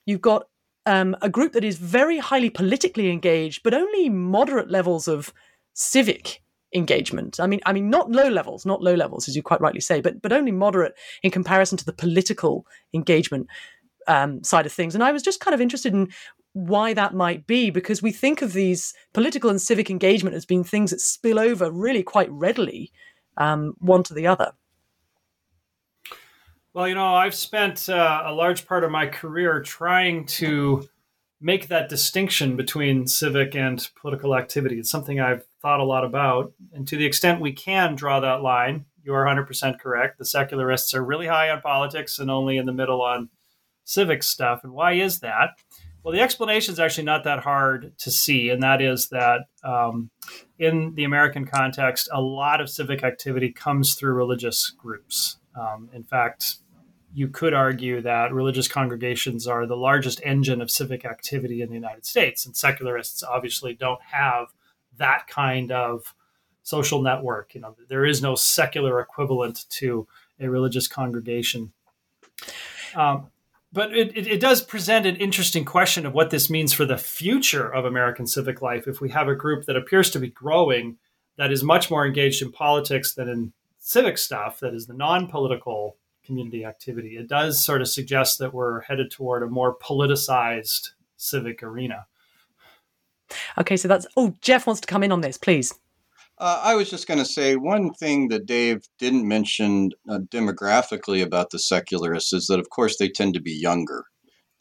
you've 0.06 0.22
got 0.22 0.48
um, 0.86 1.16
a 1.22 1.30
group 1.30 1.54
that 1.54 1.64
is 1.64 1.78
very 1.78 2.20
highly 2.20 2.50
politically 2.50 3.10
engaged, 3.10 3.64
but 3.64 3.74
only 3.74 4.10
moderate 4.10 4.70
levels 4.70 5.08
of 5.08 5.34
civic 5.80 6.42
engagement. 6.76 7.40
I 7.40 7.48
mean, 7.48 7.62
I 7.66 7.74
mean, 7.74 7.90
not 7.90 8.12
low 8.12 8.28
levels, 8.28 8.66
not 8.66 8.84
low 8.84 8.94
levels, 8.94 9.28
as 9.28 9.36
you 9.36 9.42
quite 9.42 9.62
rightly 9.62 9.80
say, 9.80 10.02
but 10.02 10.22
but 10.22 10.34
only 10.34 10.52
moderate 10.52 10.94
in 11.24 11.32
comparison 11.32 11.78
to 11.78 11.86
the 11.86 11.94
political 11.94 12.66
engagement 12.94 13.48
um, 14.08 14.44
side 14.44 14.66
of 14.66 14.74
things. 14.74 14.94
And 14.94 15.04
I 15.04 15.12
was 15.12 15.24
just 15.24 15.40
kind 15.40 15.56
of 15.56 15.62
interested 15.62 15.94
in 15.94 16.10
why 16.54 16.94
that 16.94 17.14
might 17.14 17.48
be, 17.48 17.70
because 17.70 18.02
we 18.02 18.12
think 18.12 18.42
of 18.42 18.54
these 18.54 18.94
political 19.14 19.50
and 19.50 19.62
civic 19.62 19.90
engagement 19.90 20.36
as 20.36 20.46
being 20.46 20.64
things 20.64 20.92
that 20.92 21.00
spill 21.00 21.40
over 21.40 21.72
really 21.72 22.04
quite 22.04 22.30
readily 22.32 22.92
um, 23.38 23.74
one 23.80 24.04
to 24.04 24.14
the 24.14 24.28
other. 24.28 24.52
Well, 26.74 26.88
you 26.88 26.96
know, 26.96 27.16
I've 27.16 27.36
spent 27.36 27.90
uh, 27.90 28.24
a 28.26 28.34
large 28.34 28.68
part 28.68 28.84
of 28.84 28.92
my 28.92 29.08
career 29.08 29.62
trying 29.62 30.26
to 30.26 30.88
make 31.42 31.68
that 31.68 31.90
distinction 31.90 32.56
between 32.56 33.08
civic 33.08 33.56
and 33.56 33.90
political 34.00 34.36
activity. 34.36 34.80
It's 34.80 34.90
something 34.90 35.20
I've 35.20 35.46
thought 35.62 35.80
a 35.80 35.86
lot 35.86 36.04
about. 36.04 36.54
And 36.74 36.88
to 36.88 36.98
the 36.98 37.06
extent 37.06 37.40
we 37.40 37.54
can 37.54 37.96
draw 37.96 38.20
that 38.20 38.42
line, 38.42 38.86
you 39.04 39.14
are 39.14 39.26
100% 39.26 39.80
correct. 39.80 40.18
The 40.18 40.26
secularists 40.26 40.94
are 40.94 41.04
really 41.04 41.28
high 41.28 41.50
on 41.50 41.62
politics 41.62 42.20
and 42.20 42.30
only 42.30 42.58
in 42.58 42.66
the 42.66 42.74
middle 42.74 43.02
on 43.02 43.30
civic 43.86 44.22
stuff. 44.24 44.64
And 44.64 44.74
why 44.74 44.94
is 44.94 45.20
that? 45.22 45.52
Well, 46.04 46.14
the 46.14 46.22
explanation 46.22 46.74
is 46.74 46.80
actually 46.80 47.04
not 47.04 47.26
that 47.26 47.40
hard 47.40 47.94
to 48.00 48.12
see, 48.12 48.50
and 48.50 48.64
that 48.64 48.82
is 48.82 49.10
that 49.10 49.42
um, 49.64 50.10
in 50.58 50.96
the 50.96 51.04
American 51.04 51.46
context, 51.46 52.08
a 52.14 52.22
lot 52.22 52.62
of 52.62 52.70
civic 52.70 53.04
activity 53.04 53.52
comes 53.52 53.96
through 53.96 54.14
religious 54.14 54.70
groups. 54.70 55.38
Um, 55.60 55.90
in 55.94 56.04
fact, 56.04 56.60
you 57.14 57.28
could 57.28 57.54
argue 57.54 58.02
that 58.02 58.34
religious 58.34 58.68
congregations 58.68 59.48
are 59.48 59.66
the 59.66 59.78
largest 59.78 60.22
engine 60.24 60.62
of 60.62 60.70
civic 60.70 61.06
activity 61.06 61.62
in 61.62 61.70
the 61.70 61.76
United 61.76 62.06
States, 62.06 62.46
and 62.46 62.56
secularists 62.56 63.24
obviously 63.24 63.74
don't 63.74 64.02
have 64.02 64.48
that 64.98 65.28
kind 65.28 65.72
of 65.72 66.14
social 66.64 67.02
network. 67.02 67.56
You 67.56 67.62
know, 67.62 67.76
there 67.88 68.06
is 68.06 68.22
no 68.22 68.36
secular 68.36 69.00
equivalent 69.00 69.66
to 69.72 70.08
a 70.40 70.50
religious 70.50 70.88
congregation. 70.88 71.72
Um, 72.96 73.28
but 73.72 73.96
it, 73.96 74.18
it, 74.18 74.28
it, 74.28 74.40
does 74.40 74.64
present 74.64 75.06
an 75.06 75.16
interesting 75.18 75.64
question 75.64 76.06
of 76.06 76.14
what 76.14 76.32
this 76.32 76.50
means 76.50 76.74
for 76.74 76.86
the 76.86 76.98
future 76.98 77.72
of 77.72 77.86
American 77.86 78.26
civic 78.26 78.62
life 78.64 78.88
if 78.88 79.00
we 79.00 79.10
have 79.10 79.28
a 79.28 79.36
group 79.36 79.66
that 79.66 79.76
appears 79.76 80.10
to 80.12 80.20
be 80.20 80.30
growing 80.30 80.98
that 81.38 81.52
is 81.52 81.64
much 81.64 81.92
more 81.92 82.06
engaged 82.06 82.42
in 82.42 82.52
politics 82.52 83.14
than 83.14 83.30
in 83.30 83.54
civic 83.78 84.18
stuff, 84.18 84.60
that 84.60 84.74
is 84.74 84.88
the 84.88 84.94
non 84.94 85.28
political 85.28 85.98
community 86.30 86.64
activity. 86.64 87.18
It 87.18 87.28
does 87.28 87.66
sort 87.66 87.82
of 87.82 87.88
suggest 87.88 88.38
that 88.38 88.54
we're 88.54 88.82
headed 88.82 89.10
toward 89.10 89.42
a 89.42 89.48
more 89.48 89.76
politicized 89.76 90.92
civic 91.18 91.64
arena. 91.64 92.06
Okay, 93.58 93.76
so 93.78 93.88
that's. 93.88 94.06
Oh, 94.16 94.36
Jeff 94.42 94.68
wants 94.68 94.82
to 94.82 94.88
come 94.88 95.04
in 95.04 95.12
on 95.12 95.22
this, 95.22 95.38
please. 95.38 95.74
Uh, 96.38 96.62
I 96.64 96.76
was 96.76 96.90
just 96.90 97.08
going 97.08 97.18
to 97.18 97.26
say 97.26 97.56
one 97.56 97.92
thing 97.94 98.30
that 98.30 98.46
Dave 98.46 98.88
didn't 99.00 99.28
mention 99.28 99.90
uh, 100.08 100.20
demographically 100.20 101.22
about 101.22 101.50
the 101.50 101.60
secularists 101.60 102.32
is 102.32 102.48
that, 102.48 102.60
of 102.60 102.70
course, 102.70 102.98
they 102.98 103.10
tend 103.10 103.34
to 103.34 103.42
be 103.42 103.52
younger. 103.52 104.06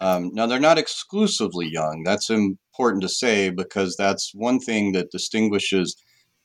Um, 0.00 0.30
now, 0.32 0.46
they're 0.46 0.58
not 0.58 0.78
exclusively 0.78 1.68
young. 1.68 2.02
That's 2.02 2.30
important 2.30 3.02
to 3.02 3.08
say 3.08 3.50
because 3.50 3.94
that's 3.96 4.34
one 4.34 4.58
thing 4.58 4.92
that 4.92 5.10
distinguishes 5.10 5.96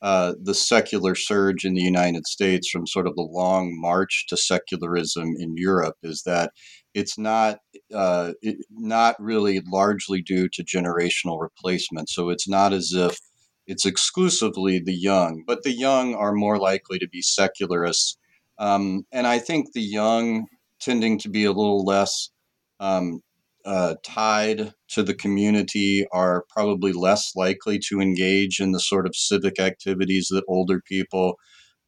uh, 0.04 0.34
the 0.44 0.54
secular 0.54 1.16
surge 1.16 1.64
in 1.64 1.76
the 1.76 1.82
United 1.82 2.28
States 2.28 2.70
from 2.70 2.86
sort 2.86 3.08
of 3.08 3.16
the 3.16 3.22
long 3.22 3.80
march 3.80 4.26
to 4.28 4.36
secularism 4.36 5.34
in 5.40 5.56
Europe 5.56 5.96
is 6.04 6.24
that 6.24 6.52
it's 6.94 7.18
not 7.18 7.60
uh, 7.94 8.34
it, 8.42 8.58
not 8.70 9.16
really 9.18 9.62
largely 9.66 10.22
due 10.22 10.50
to 10.50 10.64
generational 10.64 11.42
replacement. 11.42 12.10
So 12.10 12.30
it's 12.30 12.50
not 12.50 12.74
as 12.74 12.92
if 12.94 13.18
it's 13.66 13.86
exclusively 13.86 14.78
the 14.80 14.94
young, 14.94 15.46
but 15.48 15.64
the 15.64 15.72
young 15.72 16.16
are 16.16 16.34
more 16.34 16.60
likely 16.60 17.00
to 17.00 17.08
be 17.08 17.22
secularists. 17.22 18.18
Um, 18.60 19.06
and 19.14 19.26
I 19.26 19.40
think 19.40 19.72
the 19.72 19.82
young 19.82 20.48
tending 20.82 21.18
to 21.20 21.30
be 21.30 21.46
a 21.46 21.54
little 21.54 21.86
less 21.86 22.30
um, 22.82 23.22
uh, 23.64 23.96
tied 24.04 24.74
to 24.94 25.04
the 25.04 25.14
community 25.14 26.06
are 26.12 26.46
probably 26.50 26.94
less 26.94 27.32
likely 27.36 27.80
to 27.90 28.00
engage 28.00 28.60
in 28.60 28.72
the 28.72 28.80
sort 28.80 29.06
of 29.06 29.16
civic 29.16 29.60
activities 29.60 30.28
that 30.30 30.44
older 30.48 30.82
people 30.88 31.36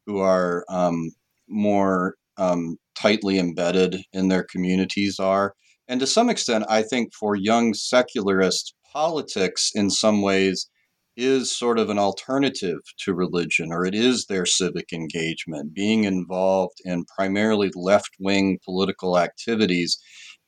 who 0.05 0.19
are 0.19 0.65
um, 0.69 1.11
more 1.47 2.15
um, 2.37 2.77
tightly 2.95 3.39
embedded 3.39 4.01
in 4.13 4.27
their 4.27 4.43
communities 4.43 5.19
are. 5.19 5.53
And 5.87 5.99
to 5.99 6.07
some 6.07 6.29
extent, 6.29 6.65
I 6.67 6.81
think 6.81 7.13
for 7.13 7.35
young 7.35 7.73
secularists, 7.73 8.73
politics 8.91 9.71
in 9.75 9.89
some 9.89 10.21
ways 10.21 10.69
is 11.17 11.51
sort 11.51 11.79
of 11.79 11.89
an 11.89 11.99
alternative 11.99 12.79
to 12.99 13.13
religion, 13.13 13.71
or 13.71 13.85
it 13.85 13.95
is 13.95 14.25
their 14.25 14.45
civic 14.45 14.91
engagement. 14.91 15.73
Being 15.73 16.03
involved 16.03 16.77
in 16.83 17.05
primarily 17.05 17.71
left 17.75 18.11
wing 18.19 18.59
political 18.65 19.17
activities 19.17 19.97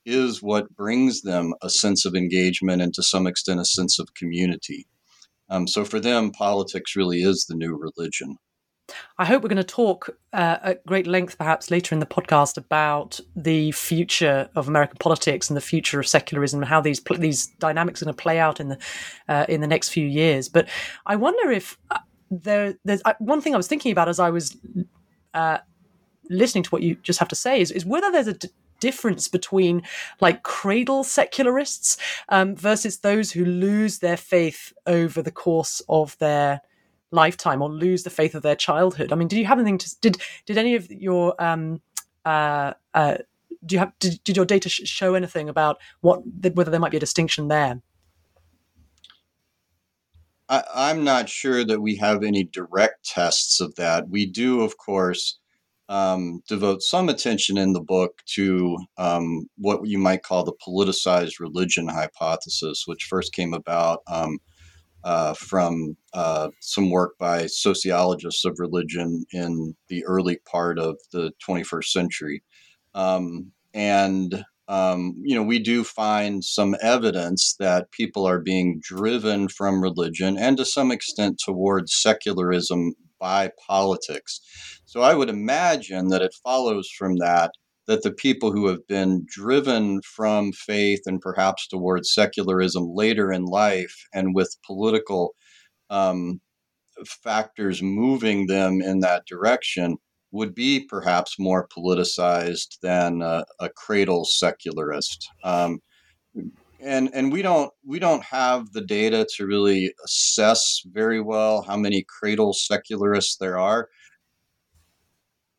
is 0.08 0.42
what 0.42 0.74
brings 0.76 1.22
them 1.22 1.54
a 1.62 1.70
sense 1.70 2.06
of 2.06 2.16
engagement 2.16 2.82
and 2.82 2.94
to 2.94 3.04
some 3.04 3.28
extent 3.28 3.60
a 3.60 3.66
sense 3.66 4.00
of 4.00 4.14
community. 4.14 4.88
Um, 5.50 5.68
so 5.68 5.84
for 5.84 6.00
them, 6.00 6.32
politics 6.32 6.96
really 6.96 7.22
is 7.22 7.46
the 7.46 7.56
new 7.56 7.76
religion. 7.76 8.38
I 9.18 9.26
hope 9.26 9.44
we're 9.44 9.50
going 9.50 9.58
to 9.58 9.64
talk 9.66 10.10
uh, 10.32 10.58
at 10.64 10.86
great 10.86 11.08
length, 11.08 11.38
perhaps 11.38 11.70
later 11.70 11.94
in 11.94 12.00
the 12.00 12.06
podcast, 12.06 12.58
about 12.58 13.20
the 13.36 13.74
future 13.74 14.50
of 14.56 14.70
American 14.70 14.98
politics 15.00 15.50
and 15.50 15.58
the 15.58 15.62
future 15.62 16.00
of 16.00 16.08
secularism 16.08 16.62
and 16.62 16.70
how 16.70 16.80
these 16.80 17.02
these 17.18 17.48
dynamics 17.60 18.02
are 18.02 18.06
going 18.06 18.16
to 18.16 18.22
play 18.22 18.40
out 18.40 18.62
in 18.62 18.70
the 18.70 18.78
uh, 19.28 19.46
in 19.50 19.60
the 19.60 19.68
next 19.68 19.90
few 19.90 20.08
years. 20.08 20.48
But 20.48 20.70
I 21.06 21.18
wonder 21.18 21.52
if 21.52 21.78
uh, 21.92 22.00
there 22.32 22.76
there's 22.86 23.02
uh, 23.04 23.14
one 23.20 23.42
thing 23.42 23.54
I 23.54 23.58
was 23.58 23.68
thinking 23.68 23.92
about 23.92 24.08
as 24.08 24.20
I 24.20 24.30
was 24.30 24.56
uh, 25.34 25.58
listening 26.30 26.64
to 26.64 26.70
what 26.70 26.82
you 26.82 26.96
just 26.96 27.20
have 27.20 27.28
to 27.30 27.36
say 27.36 27.60
is, 27.60 27.72
is 27.72 27.86
whether 27.86 28.10
there's 28.12 28.28
a 28.28 28.34
d- 28.34 28.50
difference 28.80 29.28
between 29.28 29.84
like 30.22 30.44
cradle 30.44 31.04
secularists 31.04 31.98
um, 32.30 32.56
versus 32.56 33.00
those 33.00 33.32
who 33.32 33.46
lose 33.46 34.00
their 34.00 34.18
faith 34.18 34.74
over 34.86 35.22
the 35.22 35.32
course 35.32 35.82
of 35.90 36.18
their 36.20 36.62
lifetime 37.12 37.62
or 37.62 37.70
lose 37.70 38.04
the 38.04 38.10
faith 38.10 38.36
of 38.36 38.44
their 38.44 38.56
childhood. 38.56 39.12
I 39.12 39.16
mean, 39.16 39.28
did 39.28 39.40
you 39.40 39.46
have 39.46 39.60
anything 39.60 39.78
to 39.78 39.96
did 40.02 40.18
did 40.46 40.58
any 40.58 40.76
of 40.76 40.92
your 40.92 41.42
um, 41.42 41.82
uh, 42.26 42.74
uh, 42.94 43.18
do 43.66 43.76
you 43.76 43.80
have 43.80 43.94
did, 44.00 44.24
did 44.24 44.36
your 44.36 44.46
data 44.46 44.70
sh- 44.70 44.82
show 44.86 45.16
anything 45.16 45.50
about 45.50 45.78
what 46.02 46.22
whether 46.54 46.72
there 46.72 46.80
might 46.80 46.92
be 46.92 46.98
a 46.98 47.02
distinction 47.02 47.48
there? 47.48 47.82
I, 50.50 50.92
am 50.92 51.04
not 51.04 51.28
sure 51.28 51.66
that 51.66 51.82
we 51.82 51.98
have 51.98 52.24
any 52.24 52.46
direct 52.46 53.06
tests 53.06 53.60
of 53.60 53.76
that. 53.76 54.10
We 54.10 54.26
do, 54.26 54.62
of 54.62 54.78
course, 54.78 55.40
um, 55.90 56.42
devote 56.48 56.82
some 56.82 57.10
attention 57.10 57.58
in 57.58 57.74
the 57.74 57.82
book 57.82 58.22
to 58.36 58.78
um, 58.98 59.48
what 59.58 59.88
you 59.88 59.98
might 59.98 60.24
call 60.24 60.44
the 60.44 60.54
politicized 60.54 61.40
religion 61.40 61.88
hypothesis, 61.88 62.84
which 62.86 63.06
first 63.06 63.34
came 63.34 63.54
about 63.54 64.02
um, 64.08 64.40
uh, 65.04 65.34
from 65.34 65.96
uh, 66.14 66.50
some 66.60 66.90
work 66.90 67.18
by 67.18 67.46
sociologists 67.48 68.44
of 68.44 68.60
religion 68.60 69.26
in 69.32 69.76
the 69.88 70.04
early 70.06 70.38
part 70.46 70.78
of 70.78 70.98
the 71.12 71.32
21st 71.48 71.86
century. 71.86 72.44
Um, 72.94 73.52
and 73.74 74.44
um, 74.68 75.16
you 75.22 75.34
know, 75.34 75.44
we 75.44 75.60
do 75.60 75.84
find 75.84 76.44
some 76.44 76.76
evidence 76.82 77.56
that 77.58 77.92
people 77.92 78.28
are 78.28 78.40
being 78.40 78.82
driven 78.82 79.48
from 79.48 79.82
religion 79.82 80.38
and 80.38 80.58
to 80.58 80.66
some 80.66 80.92
extent 80.92 81.40
towards 81.44 81.96
secularism 81.96 82.94
by 83.20 83.52
politics. 83.66 84.42
So 84.98 85.04
I 85.04 85.14
would 85.14 85.30
imagine 85.30 86.08
that 86.08 86.24
it 86.24 86.34
follows 86.44 86.90
from 86.90 87.18
that 87.18 87.52
that 87.86 88.02
the 88.02 88.12
people 88.12 88.52
who 88.52 88.66
have 88.66 88.88
been 88.88 89.28
driven 89.28 90.02
from 90.02 90.52
faith 90.54 91.02
and 91.06 91.22
perhaps 91.22 91.68
towards 91.68 92.16
secularism 92.16 92.84
later 92.96 93.32
in 93.32 93.46
life 93.46 93.94
and 94.12 94.34
with 94.34 94.58
political 94.66 95.36
um, 95.92 96.42
factors 97.24 97.84
moving 97.84 98.48
them 98.48 98.82
in 98.82 99.02
that 99.02 99.28
direction 99.28 99.98
would 100.32 100.56
be 100.56 100.80
perhaps 100.90 101.36
more 101.38 101.68
politicized 101.68 102.80
than 102.82 103.22
a, 103.22 103.46
a 103.60 103.70
cradle 103.70 104.26
secularist. 104.26 105.30
Um, 105.44 105.78
and 106.82 107.12
and 107.14 107.32
we 107.32 107.44
don't 107.44 107.72
we 107.86 108.00
don't 108.00 108.24
have 108.24 108.72
the 108.72 108.82
data 108.82 109.28
to 109.36 109.46
really 109.46 109.94
assess 110.04 110.82
very 110.88 111.22
well 111.22 111.62
how 111.62 111.78
many 111.78 112.04
cradle 112.20 112.54
secularists 112.54 113.38
there 113.38 113.60
are. 113.60 113.90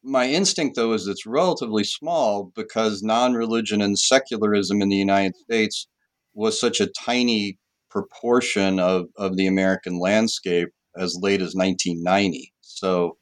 My 0.03 0.29
instinct, 0.29 0.77
though, 0.77 0.93
is 0.93 1.07
it's 1.07 1.27
relatively 1.27 1.85
small 1.85 2.53
because 2.55 3.03
non-religion 3.03 3.83
and 3.83 3.99
secularism 3.99 4.81
in 4.81 4.89
the 4.89 4.97
United 4.97 5.37
States 5.37 5.89
was 6.35 6.61
such 6.61 6.81
a 6.81 6.87
tiny 6.87 7.59
proportion 7.91 8.79
of, 8.79 9.07
of 9.17 9.37
the 9.37 9.47
American 9.47 9.99
landscape 9.99 10.69
as 10.97 11.19
late 11.21 11.41
as 11.41 11.55
1990. 11.55 12.53
So 12.61 13.17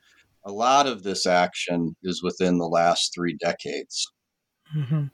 a 0.45 0.53
lot 0.53 0.87
of 0.87 1.03
this 1.03 1.27
action 1.27 1.97
is 2.03 2.23
within 2.23 2.59
the 2.59 2.69
last 2.69 3.13
three 3.15 3.37
decades. 3.37 4.07
Mm-hmm. 4.75 5.05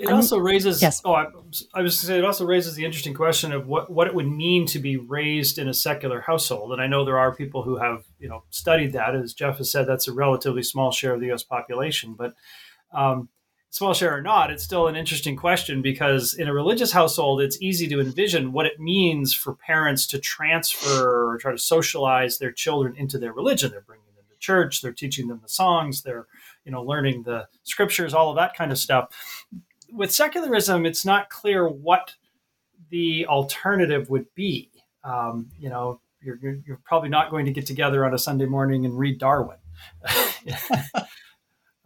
It 0.00 0.10
also 0.10 0.38
raises. 0.38 0.82
Yes. 0.82 1.00
Oh, 1.04 1.12
I, 1.12 1.24
I 1.24 1.32
was 1.32 1.66
going 1.72 1.86
to 1.86 1.90
say 1.90 2.18
it 2.18 2.24
also 2.24 2.44
raises 2.44 2.74
the 2.74 2.84
interesting 2.84 3.14
question 3.14 3.52
of 3.52 3.66
what 3.66 3.90
what 3.90 4.06
it 4.06 4.14
would 4.14 4.28
mean 4.28 4.66
to 4.66 4.78
be 4.78 4.96
raised 4.96 5.58
in 5.58 5.68
a 5.68 5.74
secular 5.74 6.20
household. 6.20 6.72
And 6.72 6.82
I 6.82 6.86
know 6.86 7.04
there 7.04 7.18
are 7.18 7.34
people 7.34 7.62
who 7.62 7.76
have 7.76 8.04
you 8.18 8.28
know 8.28 8.44
studied 8.50 8.92
that. 8.92 9.14
As 9.14 9.32
Jeff 9.32 9.58
has 9.58 9.70
said, 9.70 9.86
that's 9.86 10.08
a 10.08 10.12
relatively 10.12 10.62
small 10.62 10.92
share 10.92 11.14
of 11.14 11.20
the 11.20 11.26
U.S. 11.28 11.42
population. 11.42 12.14
But 12.14 12.34
um, 12.92 13.30
small 13.70 13.94
share 13.94 14.14
or 14.14 14.22
not, 14.22 14.50
it's 14.50 14.62
still 14.62 14.88
an 14.88 14.96
interesting 14.96 15.36
question 15.36 15.80
because 15.80 16.34
in 16.34 16.46
a 16.46 16.52
religious 16.52 16.92
household, 16.92 17.40
it's 17.40 17.60
easy 17.62 17.88
to 17.88 18.00
envision 18.00 18.52
what 18.52 18.66
it 18.66 18.78
means 18.78 19.34
for 19.34 19.54
parents 19.54 20.06
to 20.08 20.18
transfer 20.18 21.32
or 21.32 21.38
try 21.38 21.52
to 21.52 21.58
socialize 21.58 22.38
their 22.38 22.52
children 22.52 22.94
into 22.96 23.18
their 23.18 23.32
religion. 23.32 23.70
They're 23.70 23.80
bringing 23.80 24.04
them 24.16 24.24
to 24.30 24.36
church 24.38 24.82
they're 24.82 24.92
teaching 24.92 25.28
them 25.28 25.40
the 25.42 25.48
songs 25.48 26.02
they're 26.02 26.26
you 26.64 26.72
know 26.72 26.82
learning 26.82 27.22
the 27.22 27.46
scriptures 27.62 28.14
all 28.14 28.30
of 28.30 28.36
that 28.36 28.54
kind 28.54 28.72
of 28.72 28.78
stuff. 28.78 29.08
With 29.92 30.12
secularism 30.12 30.86
it's 30.86 31.04
not 31.04 31.30
clear 31.30 31.68
what 31.68 32.14
the 32.90 33.26
alternative 33.26 34.10
would 34.10 34.26
be. 34.34 34.70
Um, 35.04 35.50
you 35.58 35.68
know 35.68 36.00
you're, 36.20 36.38
you're 36.66 36.80
probably 36.84 37.08
not 37.08 37.30
going 37.30 37.46
to 37.46 37.52
get 37.52 37.64
together 37.64 38.04
on 38.04 38.12
a 38.12 38.18
sunday 38.18 38.46
morning 38.46 38.84
and 38.84 38.98
read 38.98 39.18
darwin. 39.18 39.58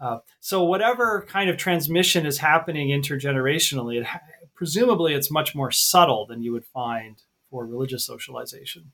Uh, 0.00 0.18
so 0.40 0.64
whatever 0.64 1.24
kind 1.28 1.48
of 1.48 1.56
transmission 1.56 2.26
is 2.26 2.38
happening 2.38 2.88
intergenerationally 2.88 4.00
it, 4.00 4.06
presumably 4.52 5.14
it's 5.14 5.30
much 5.30 5.54
more 5.54 5.70
subtle 5.70 6.26
than 6.26 6.42
you 6.42 6.50
would 6.52 6.64
find 6.64 7.22
for 7.48 7.64
religious 7.64 8.04
socialization 8.04 8.90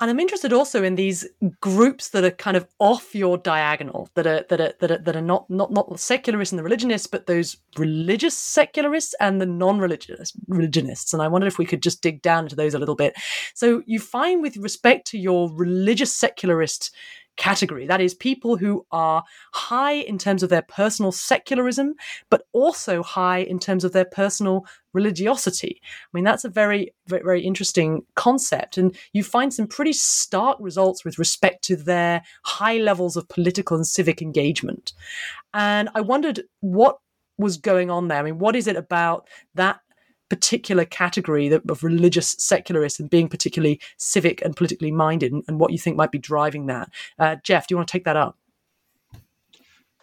and 0.00 0.10
I'm 0.10 0.20
interested 0.20 0.52
also 0.52 0.84
in 0.84 0.94
these 0.94 1.26
groups 1.60 2.10
that 2.10 2.22
are 2.22 2.30
kind 2.30 2.56
of 2.56 2.66
off 2.78 3.14
your 3.14 3.36
diagonal, 3.36 4.08
that 4.14 4.26
are 4.26 4.44
that 4.48 4.60
are 4.60 4.72
that 4.80 4.90
are, 4.90 4.98
that 4.98 5.16
are 5.16 5.22
not 5.22 5.50
not 5.50 5.72
not 5.72 5.90
the 5.90 5.98
secularists 5.98 6.52
and 6.52 6.58
the 6.58 6.62
religionists, 6.62 7.08
but 7.08 7.26
those 7.26 7.56
religious 7.76 8.36
secularists 8.36 9.14
and 9.20 9.40
the 9.40 9.46
non-religious 9.46 10.32
religionists. 10.46 11.12
And 11.12 11.20
I 11.20 11.28
wondered 11.28 11.48
if 11.48 11.58
we 11.58 11.66
could 11.66 11.82
just 11.82 12.00
dig 12.00 12.22
down 12.22 12.44
into 12.44 12.56
those 12.56 12.74
a 12.74 12.78
little 12.78 12.94
bit. 12.94 13.14
So 13.54 13.82
you 13.86 13.98
find 13.98 14.40
with 14.40 14.56
respect 14.56 15.06
to 15.08 15.18
your 15.18 15.52
religious 15.52 16.14
secularist 16.14 16.94
category. 17.38 17.86
That 17.86 18.02
is, 18.02 18.12
people 18.12 18.58
who 18.58 18.84
are 18.92 19.24
high 19.54 19.94
in 19.94 20.18
terms 20.18 20.42
of 20.42 20.50
their 20.50 20.62
personal 20.62 21.10
secularism, 21.10 21.94
but 22.28 22.42
also 22.52 23.02
high 23.02 23.38
in 23.38 23.58
terms 23.58 23.84
of 23.84 23.92
their 23.92 24.04
personal 24.04 24.66
religiosity. 24.92 25.80
I 25.82 26.08
mean, 26.12 26.24
that's 26.24 26.44
a 26.44 26.50
very, 26.50 26.92
very, 27.06 27.22
very 27.22 27.42
interesting 27.42 28.02
concept. 28.14 28.76
And 28.76 28.94
you 29.12 29.22
find 29.24 29.54
some 29.54 29.66
pretty 29.66 29.94
stark 29.94 30.58
results 30.60 31.04
with 31.04 31.18
respect 31.18 31.64
to 31.64 31.76
their 31.76 32.22
high 32.44 32.78
levels 32.78 33.16
of 33.16 33.28
political 33.28 33.76
and 33.76 33.86
civic 33.86 34.20
engagement. 34.20 34.92
And 35.54 35.88
I 35.94 36.02
wondered 36.02 36.42
what 36.60 36.98
was 37.38 37.56
going 37.56 37.90
on 37.90 38.08
there. 38.08 38.18
I 38.18 38.22
mean, 38.22 38.38
what 38.38 38.56
is 38.56 38.66
it 38.66 38.76
about 38.76 39.28
that 39.54 39.80
particular 40.28 40.84
category 40.84 41.48
of 41.48 41.82
religious 41.82 42.36
secularists 42.38 43.00
and 43.00 43.10
being 43.10 43.28
particularly 43.28 43.80
civic 43.96 44.42
and 44.42 44.56
politically 44.56 44.90
minded 44.90 45.32
and, 45.32 45.44
and 45.48 45.58
what 45.58 45.72
you 45.72 45.78
think 45.78 45.96
might 45.96 46.12
be 46.12 46.18
driving 46.18 46.66
that. 46.66 46.90
Uh, 47.18 47.36
Jeff, 47.42 47.66
do 47.66 47.72
you 47.72 47.76
want 47.76 47.88
to 47.88 47.92
take 47.92 48.04
that 48.04 48.16
up? 48.16 48.36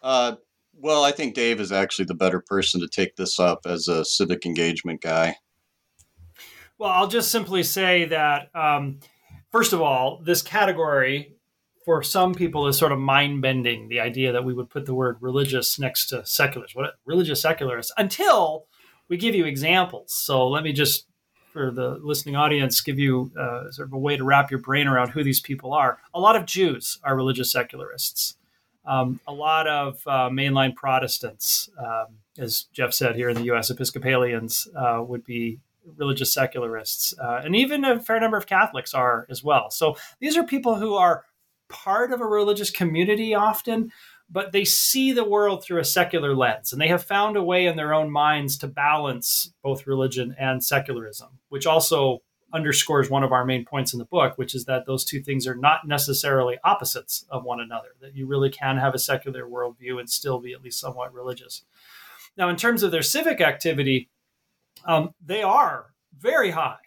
Uh, 0.01 0.35
well, 0.79 1.03
I 1.03 1.11
think 1.11 1.33
Dave 1.33 1.59
is 1.59 1.71
actually 1.71 2.05
the 2.05 2.13
better 2.13 2.39
person 2.39 2.81
to 2.81 2.87
take 2.87 3.15
this 3.15 3.39
up 3.39 3.61
as 3.65 3.87
a 3.87 4.05
civic 4.05 4.45
engagement 4.45 5.01
guy. 5.01 5.37
Well, 6.77 6.91
I'll 6.91 7.07
just 7.07 7.31
simply 7.31 7.63
say 7.63 8.05
that, 8.05 8.49
um, 8.53 8.99
first 9.51 9.73
of 9.73 9.81
all, 9.81 10.21
this 10.23 10.41
category 10.41 11.35
for 11.85 12.03
some 12.03 12.33
people 12.33 12.67
is 12.67 12.77
sort 12.77 12.91
of 12.91 12.99
mind 12.99 13.41
bending. 13.41 13.87
The 13.87 13.99
idea 13.99 14.31
that 14.31 14.43
we 14.43 14.53
would 14.53 14.69
put 14.69 14.85
the 14.85 14.93
word 14.93 15.17
religious 15.21 15.79
next 15.79 16.07
to 16.07 16.25
secularists, 16.25 16.75
what 16.75 16.95
religious 17.05 17.41
secularists, 17.41 17.93
until 17.97 18.65
we 19.09 19.17
give 19.17 19.35
you 19.35 19.45
examples. 19.45 20.11
So 20.11 20.47
let 20.47 20.63
me 20.63 20.73
just, 20.73 21.07
for 21.51 21.71
the 21.71 21.99
listening 22.01 22.35
audience, 22.35 22.81
give 22.81 22.99
you 22.99 23.31
uh, 23.39 23.71
sort 23.71 23.87
of 23.87 23.93
a 23.93 23.97
way 23.97 24.17
to 24.17 24.23
wrap 24.23 24.51
your 24.51 24.59
brain 24.59 24.87
around 24.87 25.09
who 25.09 25.23
these 25.23 25.39
people 25.39 25.73
are. 25.73 25.99
A 26.13 26.19
lot 26.19 26.35
of 26.35 26.45
Jews 26.45 26.99
are 27.03 27.15
religious 27.15 27.51
secularists. 27.51 28.35
Um, 28.85 29.19
a 29.27 29.33
lot 29.33 29.67
of 29.67 30.01
uh, 30.05 30.29
mainline 30.29 30.75
Protestants, 30.75 31.69
um, 31.79 32.17
as 32.37 32.65
Jeff 32.71 32.93
said 32.93 33.15
here 33.15 33.29
in 33.29 33.35
the 33.35 33.45
U.S., 33.45 33.71
Episcopalians 33.71 34.67
uh, 34.75 35.03
would 35.05 35.23
be 35.23 35.59
religious 35.97 36.33
secularists, 36.33 37.13
uh, 37.19 37.41
and 37.43 37.55
even 37.55 37.83
a 37.83 37.99
fair 37.99 38.19
number 38.19 38.37
of 38.37 38.47
Catholics 38.47 38.93
are 38.93 39.25
as 39.29 39.43
well. 39.43 39.69
So 39.69 39.97
these 40.19 40.37
are 40.37 40.43
people 40.43 40.75
who 40.75 40.95
are 40.95 41.25
part 41.67 42.11
of 42.11 42.21
a 42.21 42.25
religious 42.25 42.69
community 42.69 43.33
often, 43.33 43.91
but 44.29 44.51
they 44.51 44.65
see 44.65 45.11
the 45.11 45.23
world 45.23 45.63
through 45.63 45.79
a 45.79 45.85
secular 45.85 46.35
lens 46.35 46.71
and 46.71 46.81
they 46.81 46.87
have 46.87 47.03
found 47.03 47.37
a 47.37 47.43
way 47.43 47.65
in 47.65 47.75
their 47.75 47.93
own 47.93 48.09
minds 48.09 48.57
to 48.57 48.67
balance 48.67 49.53
both 49.63 49.87
religion 49.87 50.35
and 50.39 50.63
secularism 50.63 51.39
which 51.49 51.65
also 51.65 52.21
underscores 52.53 53.09
one 53.09 53.23
of 53.23 53.31
our 53.31 53.45
main 53.45 53.65
points 53.65 53.93
in 53.93 53.99
the 53.99 54.05
book 54.05 54.37
which 54.37 54.55
is 54.55 54.65
that 54.65 54.85
those 54.85 55.03
two 55.03 55.21
things 55.21 55.45
are 55.45 55.55
not 55.55 55.87
necessarily 55.87 56.57
opposites 56.63 57.25
of 57.29 57.43
one 57.43 57.59
another 57.59 57.89
that 58.01 58.15
you 58.15 58.25
really 58.25 58.49
can 58.49 58.77
have 58.77 58.93
a 58.93 58.99
secular 58.99 59.45
worldview 59.45 59.99
and 59.99 60.09
still 60.09 60.39
be 60.39 60.53
at 60.53 60.61
least 60.61 60.79
somewhat 60.79 61.13
religious. 61.13 61.63
Now 62.37 62.49
in 62.49 62.55
terms 62.55 62.83
of 62.83 62.91
their 62.91 63.01
civic 63.01 63.41
activity 63.41 64.09
um, 64.85 65.13
they 65.23 65.43
are 65.43 65.93
very 66.17 66.51
high 66.51 66.84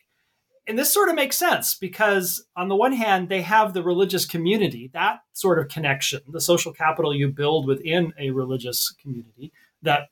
and 0.68 0.78
this 0.78 0.92
sort 0.92 1.09
of 1.09 1.14
makes 1.14 1.37
sense 1.37 1.74
because 1.74 2.44
on 2.54 2.68
the 2.68 2.76
one 2.76 2.92
hand 2.92 3.28
they 3.28 3.42
have 3.42 3.72
the 3.72 3.83
religious 3.83 4.26
community 4.26 4.90
that 4.92 5.20
sort 5.33 5.59
of 5.59 5.68
connection 5.68 6.20
the 6.28 6.40
social 6.40 6.72
capital 6.72 7.14
you 7.14 7.28
build 7.28 7.66
within 7.66 8.12
a 8.18 8.31
religious 8.31 8.94
community 9.00 9.52
that 9.83 10.11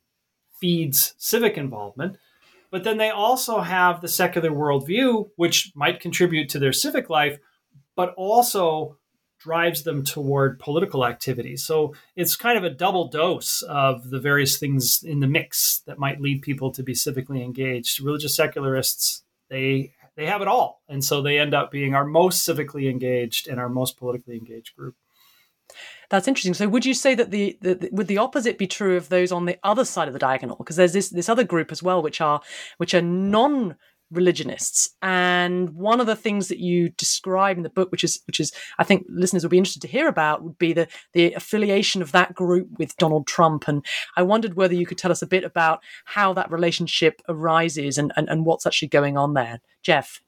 feeds 0.59 1.14
civic 1.19 1.59
involvement. 1.59 2.16
But 2.71 2.85
then 2.85 2.97
they 2.97 3.11
also 3.11 3.61
have 3.61 4.01
the 4.01 4.09
secular 4.09 4.51
worldview 4.51 5.31
which 5.37 5.73
might 5.75 6.01
contribute 6.01 6.49
to 6.51 6.59
their 6.59 6.73
civic 6.73 7.11
life 7.11 7.38
but 7.95 8.14
also 8.16 8.97
drives 9.38 9.83
them 9.83 10.03
toward 10.03 10.59
political 10.59 11.05
activity. 11.05 11.57
So 11.57 11.95
it's 12.16 12.37
kind 12.37 12.57
of 12.57 12.64
a 12.64 12.71
double 12.71 13.09
dose 13.09 13.62
of 13.62 14.11
the 14.11 14.19
various 14.19 14.59
things 14.59 15.03
in 15.03 15.21
the 15.21 15.27
mix 15.27 15.83
that 15.87 15.99
might 15.99 16.21
lead 16.21 16.42
people 16.42 16.71
to 16.73 16.83
be 16.83 16.95
civically 16.95 17.45
engaged. 17.45 18.01
Religious 18.01 18.35
secularists 18.35 19.23
they 19.49 19.92
they 20.17 20.27
have 20.27 20.43
it 20.43 20.49
all. 20.49 20.83
And 20.89 21.05
so 21.05 21.23
they 21.23 21.39
end 21.39 21.55
up 21.55 21.71
being 21.71 21.95
our 21.95 22.05
most 22.05 22.47
civically 22.47 22.91
engaged 22.91 23.49
and 23.49 23.61
our 23.61 23.69
most 23.69 23.99
politically 23.99 24.37
engaged 24.37 24.75
group. 24.77 24.97
That's 26.09 26.29
interesting. 26.29 26.55
So, 26.55 26.69
would 26.69 26.87
you 26.87 26.95
say 26.95 27.15
that 27.17 27.33
the, 27.33 27.59
the, 27.61 27.89
would 27.91 28.07
the 28.07 28.19
opposite 28.19 28.59
be 28.59 28.69
true 28.69 28.97
of 28.97 29.09
those 29.09 29.33
on 29.33 29.47
the 29.47 29.59
other 29.65 29.85
side 29.85 30.07
of 30.07 30.15
the 30.15 30.21
diagonal? 30.21 30.57
Because 30.57 30.77
there's 30.77 30.93
this 30.93 31.11
this 31.11 31.29
other 31.29 31.43
group 31.43 31.73
as 31.73 31.83
well, 31.83 32.01
which 32.01 32.21
are 32.21 32.41
which 32.77 32.95
are 32.95 33.03
non 33.03 33.77
religionists. 34.11 34.90
And 35.03 35.71
one 35.71 36.01
of 36.01 36.07
the 36.07 36.16
things 36.16 36.49
that 36.49 36.59
you 36.59 36.90
describe 36.90 37.57
in 37.57 37.62
the 37.62 37.71
book 37.71 37.90
which 37.90 38.05
is 38.05 38.21
which 38.27 38.38
is 38.40 38.53
i 38.79 38.85
think 38.85 39.05
listeners 39.09 39.42
would 39.42 39.51
be 39.51 39.59
interested 39.59 39.83
to 39.83 39.88
hear 39.88 40.09
about 40.09 40.42
would 40.42 40.59
be 40.59 40.73
the 40.73 40.87
the 41.12 41.33
affiliation 41.35 42.03
of 42.03 42.12
that 42.12 42.35
group 42.35 42.69
with 42.79 42.97
donald 42.97 43.27
trump. 43.27 43.66
And 43.69 43.85
i 44.16 44.23
wondered 44.23 44.55
whether 44.55 44.75
you 44.75 44.87
could 44.87 44.99
tell 44.99 45.11
us 45.11 45.23
a 45.23 45.27
bit 45.27 45.45
about 45.45 45.83
how 46.05 46.33
that 46.35 46.51
relationship 46.51 47.21
arises 47.29 47.99
and 47.99 48.12
and, 48.16 48.29
and 48.29 48.47
what's 48.47 48.66
actually 48.66 48.88
going 48.88 49.16
on 49.16 49.35
there. 49.35 49.61
Jeff? 49.83 50.21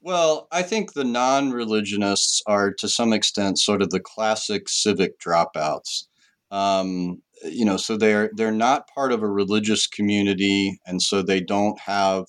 Well, 0.00 0.46
I 0.52 0.62
think 0.62 0.92
the 0.92 1.04
non 1.04 1.50
religionists 1.50 2.42
are 2.46 2.72
to 2.74 2.88
some 2.88 3.12
extent 3.12 3.58
sort 3.58 3.82
of 3.82 3.90
the 3.90 4.00
classic 4.00 4.68
civic 4.68 5.18
dropouts. 5.18 6.04
Um, 6.50 7.22
you 7.44 7.64
know, 7.64 7.76
so 7.76 7.96
they're 7.96 8.30
they're 8.34 8.52
not 8.52 8.88
part 8.88 9.12
of 9.12 9.22
a 9.22 9.28
religious 9.28 9.86
community, 9.86 10.78
and 10.86 11.02
so 11.02 11.22
they 11.22 11.40
don't 11.40 11.78
have 11.80 12.26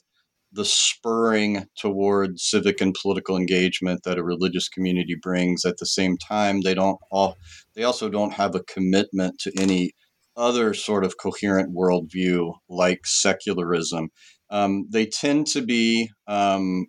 the 0.51 0.65
spurring 0.65 1.65
toward 1.77 2.39
civic 2.39 2.81
and 2.81 2.95
political 2.99 3.37
engagement 3.37 4.01
that 4.03 4.17
a 4.17 4.23
religious 4.23 4.67
community 4.67 5.15
brings. 5.21 5.65
At 5.65 5.77
the 5.77 5.85
same 5.85 6.17
time, 6.17 6.61
they 6.61 6.73
don't 6.73 6.99
all 7.11 7.37
they 7.75 7.83
also 7.83 8.09
don't 8.09 8.33
have 8.33 8.55
a 8.55 8.63
commitment 8.63 9.39
to 9.39 9.51
any 9.59 9.91
other 10.35 10.73
sort 10.73 11.03
of 11.03 11.17
coherent 11.17 11.75
worldview 11.75 12.53
like 12.69 13.05
secularism. 13.05 14.09
Um, 14.49 14.87
they 14.89 15.05
tend 15.05 15.47
to 15.47 15.61
be 15.61 16.09
um, 16.27 16.87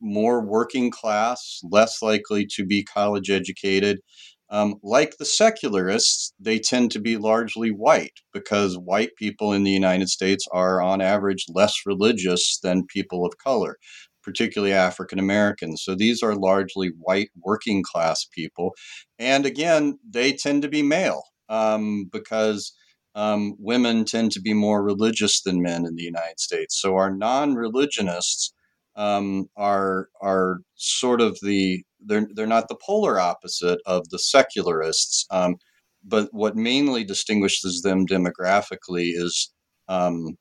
more 0.00 0.44
working 0.44 0.90
class, 0.90 1.60
less 1.70 2.02
likely 2.02 2.46
to 2.54 2.64
be 2.64 2.84
college 2.84 3.30
educated. 3.30 3.98
Um, 4.50 4.74
like 4.82 5.16
the 5.16 5.24
secularists, 5.24 6.32
they 6.40 6.58
tend 6.58 6.90
to 6.92 6.98
be 6.98 7.16
largely 7.16 7.70
white 7.70 8.14
because 8.32 8.76
white 8.76 9.10
people 9.16 9.52
in 9.52 9.62
the 9.62 9.70
United 9.70 10.08
States 10.08 10.44
are, 10.52 10.82
on 10.82 11.00
average, 11.00 11.44
less 11.48 11.74
religious 11.86 12.58
than 12.60 12.86
people 12.86 13.24
of 13.24 13.38
color, 13.38 13.76
particularly 14.24 14.72
African 14.72 15.20
Americans. 15.20 15.82
So 15.84 15.94
these 15.94 16.22
are 16.22 16.34
largely 16.34 16.90
white 16.98 17.30
working 17.40 17.84
class 17.84 18.24
people. 18.24 18.74
And 19.20 19.46
again, 19.46 19.98
they 20.08 20.32
tend 20.32 20.62
to 20.62 20.68
be 20.68 20.82
male 20.82 21.22
um, 21.48 22.08
because 22.12 22.72
um, 23.14 23.54
women 23.58 24.04
tend 24.04 24.32
to 24.32 24.40
be 24.40 24.54
more 24.54 24.82
religious 24.82 25.42
than 25.42 25.62
men 25.62 25.86
in 25.86 25.94
the 25.94 26.02
United 26.02 26.40
States. 26.40 26.80
So 26.80 26.96
our 26.96 27.10
non 27.14 27.54
religionists 27.54 28.52
um, 29.00 29.48
are 29.56 30.08
are 30.20 30.58
sort 30.76 31.22
of 31.22 31.38
the 31.42 31.82
they're 32.00 32.28
they're 32.34 32.46
not 32.46 32.68
the 32.68 32.76
polar 32.86 33.18
opposite 33.18 33.80
of 33.86 34.08
the 34.10 34.18
secularists, 34.18 35.26
um, 35.30 35.56
but 36.04 36.28
what 36.32 36.54
mainly 36.54 37.02
distinguishes 37.04 37.80
them 37.82 38.06
demographically 38.06 39.12
is 39.14 39.50
um, 39.88 40.36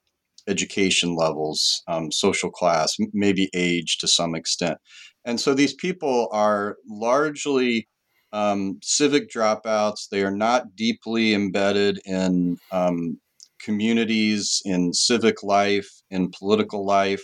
education 0.47 1.15
levels, 1.15 1.81
um, 1.87 2.11
social 2.11 2.51
class, 2.51 2.95
maybe 3.13 3.49
age 3.53 3.97
to 3.99 4.07
some 4.09 4.35
extent, 4.35 4.77
and 5.23 5.39
so 5.39 5.53
these 5.53 5.73
people 5.73 6.27
are 6.33 6.75
largely 6.89 7.87
um, 8.33 8.77
civic 8.83 9.29
dropouts. 9.29 10.09
They 10.11 10.21
are 10.23 10.35
not 10.35 10.75
deeply 10.75 11.33
embedded 11.33 12.01
in 12.05 12.57
um, 12.73 13.19
communities, 13.61 14.61
in 14.65 14.93
civic 14.93 15.43
life, 15.43 15.89
in 16.11 16.31
political 16.37 16.85
life. 16.85 17.23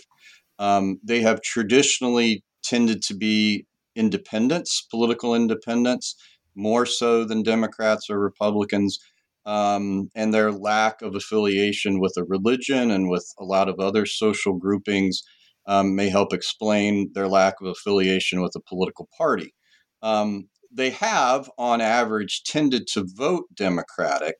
Um, 0.58 0.98
they 1.02 1.20
have 1.22 1.42
traditionally 1.42 2.42
tended 2.62 3.02
to 3.02 3.14
be 3.14 3.66
independents, 3.94 4.86
political 4.90 5.34
independents, 5.34 6.16
more 6.54 6.86
so 6.86 7.24
than 7.24 7.42
Democrats 7.42 8.08
or 8.10 8.18
Republicans. 8.18 8.98
Um, 9.44 10.10
and 10.16 10.34
their 10.34 10.50
lack 10.50 11.02
of 11.02 11.14
affiliation 11.14 12.00
with 12.00 12.14
a 12.16 12.24
religion 12.24 12.90
and 12.90 13.08
with 13.08 13.32
a 13.38 13.44
lot 13.44 13.68
of 13.68 13.78
other 13.78 14.04
social 14.04 14.54
groupings 14.54 15.22
um, 15.66 15.94
may 15.94 16.08
help 16.08 16.32
explain 16.32 17.12
their 17.14 17.28
lack 17.28 17.54
of 17.60 17.68
affiliation 17.68 18.42
with 18.42 18.54
a 18.56 18.60
political 18.60 19.08
party. 19.16 19.54
Um, 20.02 20.48
they 20.72 20.90
have, 20.90 21.48
on 21.58 21.80
average, 21.80 22.42
tended 22.44 22.86
to 22.88 23.06
vote 23.14 23.44
Democratic, 23.54 24.36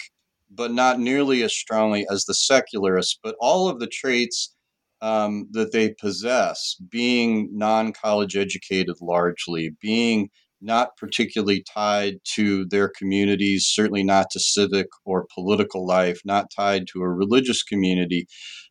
but 0.50 0.72
not 0.72 0.98
nearly 0.98 1.42
as 1.42 1.54
strongly 1.54 2.04
as 2.10 2.24
the 2.24 2.34
secularists. 2.34 3.18
But 3.22 3.36
all 3.40 3.68
of 3.68 3.78
the 3.78 3.86
traits 3.86 4.55
um, 5.00 5.48
that 5.52 5.72
they 5.72 5.94
possess, 6.00 6.76
being 6.90 7.48
non 7.52 7.92
college 7.92 8.36
educated 8.36 8.96
largely, 9.00 9.70
being 9.80 10.28
not 10.60 10.96
particularly 10.96 11.64
tied 11.72 12.14
to 12.34 12.66
their 12.66 12.88
communities, 12.88 13.66
certainly 13.68 14.02
not 14.02 14.30
to 14.30 14.40
civic 14.40 14.86
or 15.04 15.26
political 15.34 15.86
life, 15.86 16.20
not 16.24 16.46
tied 16.54 16.86
to 16.88 17.02
a 17.02 17.08
religious 17.08 17.62
community, 17.62 18.26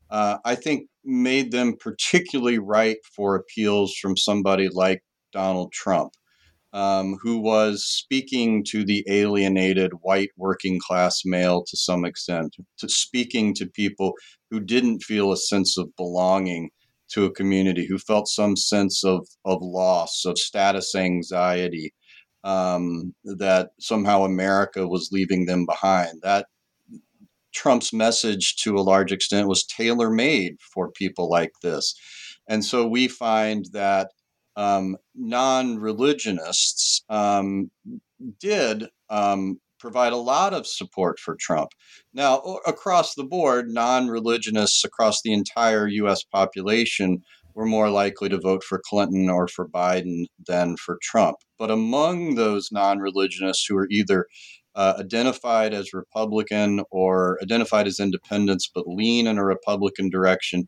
uh, 0.09 0.37
I 0.43 0.55
think 0.55 0.87
made 1.03 1.51
them 1.51 1.75
particularly 1.79 2.59
ripe 2.59 3.01
for 3.15 3.35
appeals 3.35 3.95
from 4.01 4.17
somebody 4.17 4.69
like 4.71 5.01
Donald 5.31 5.71
Trump 5.71 6.13
um, 6.75 7.17
who 7.21 7.39
was 7.39 7.85
speaking 7.85 8.61
to 8.65 8.83
the 8.83 9.01
alienated 9.07 9.93
white 10.01 10.31
working 10.35 10.77
class 10.77 11.21
male 11.23 11.63
to 11.63 11.77
some 11.77 12.03
extent, 12.03 12.53
to 12.77 12.89
speaking 12.89 13.53
to 13.55 13.65
people 13.65 14.11
who 14.51 14.59
didn't 14.59 15.01
feel 15.01 15.31
a 15.31 15.37
sense 15.37 15.77
of 15.77 15.95
belonging 15.95 16.69
to 17.11 17.23
a 17.23 17.31
community, 17.31 17.87
who 17.87 17.97
felt 17.97 18.27
some 18.27 18.57
sense 18.57 19.05
of, 19.05 19.25
of 19.45 19.59
loss, 19.61 20.25
of 20.25 20.37
status 20.37 20.93
anxiety, 20.95 21.93
um, 22.43 23.15
that 23.23 23.69
somehow 23.79 24.25
America 24.25 24.85
was 24.85 25.09
leaving 25.13 25.45
them 25.45 25.65
behind. 25.65 26.19
That 26.23 26.47
Trump's 27.53 27.93
message, 27.93 28.57
to 28.63 28.75
a 28.75 28.83
large 28.83 29.13
extent, 29.13 29.47
was 29.47 29.65
tailor 29.65 30.11
made 30.11 30.57
for 30.73 30.91
people 30.91 31.29
like 31.29 31.53
this. 31.63 31.95
And 32.49 32.65
so 32.65 32.85
we 32.85 33.07
find 33.07 33.65
that 33.71 34.09
um, 34.55 34.97
non 35.15 35.79
religionists 35.79 37.03
um, 37.09 37.69
did 38.39 38.87
um, 39.09 39.59
provide 39.79 40.13
a 40.13 40.17
lot 40.17 40.53
of 40.53 40.65
support 40.65 41.19
for 41.19 41.35
Trump. 41.39 41.69
Now, 42.13 42.39
across 42.65 43.15
the 43.15 43.23
board, 43.23 43.69
non 43.69 44.07
religionists 44.07 44.83
across 44.83 45.21
the 45.21 45.33
entire 45.33 45.87
US 45.87 46.23
population 46.23 47.21
were 47.53 47.65
more 47.65 47.89
likely 47.89 48.29
to 48.29 48.39
vote 48.39 48.63
for 48.63 48.81
Clinton 48.85 49.29
or 49.29 49.47
for 49.47 49.67
Biden 49.67 50.25
than 50.45 50.75
for 50.77 50.97
Trump. 51.01 51.37
But 51.57 51.71
among 51.71 52.35
those 52.35 52.69
non 52.71 52.99
religionists 52.99 53.65
who 53.65 53.77
are 53.77 53.87
either 53.89 54.27
uh, 54.75 54.95
identified 54.99 55.73
as 55.73 55.93
Republican 55.93 56.83
or 56.91 57.39
identified 57.41 57.87
as 57.87 57.99
independents 57.99 58.69
but 58.73 58.87
lean 58.87 59.25
in 59.25 59.37
a 59.37 59.45
Republican 59.45 60.09
direction, 60.09 60.67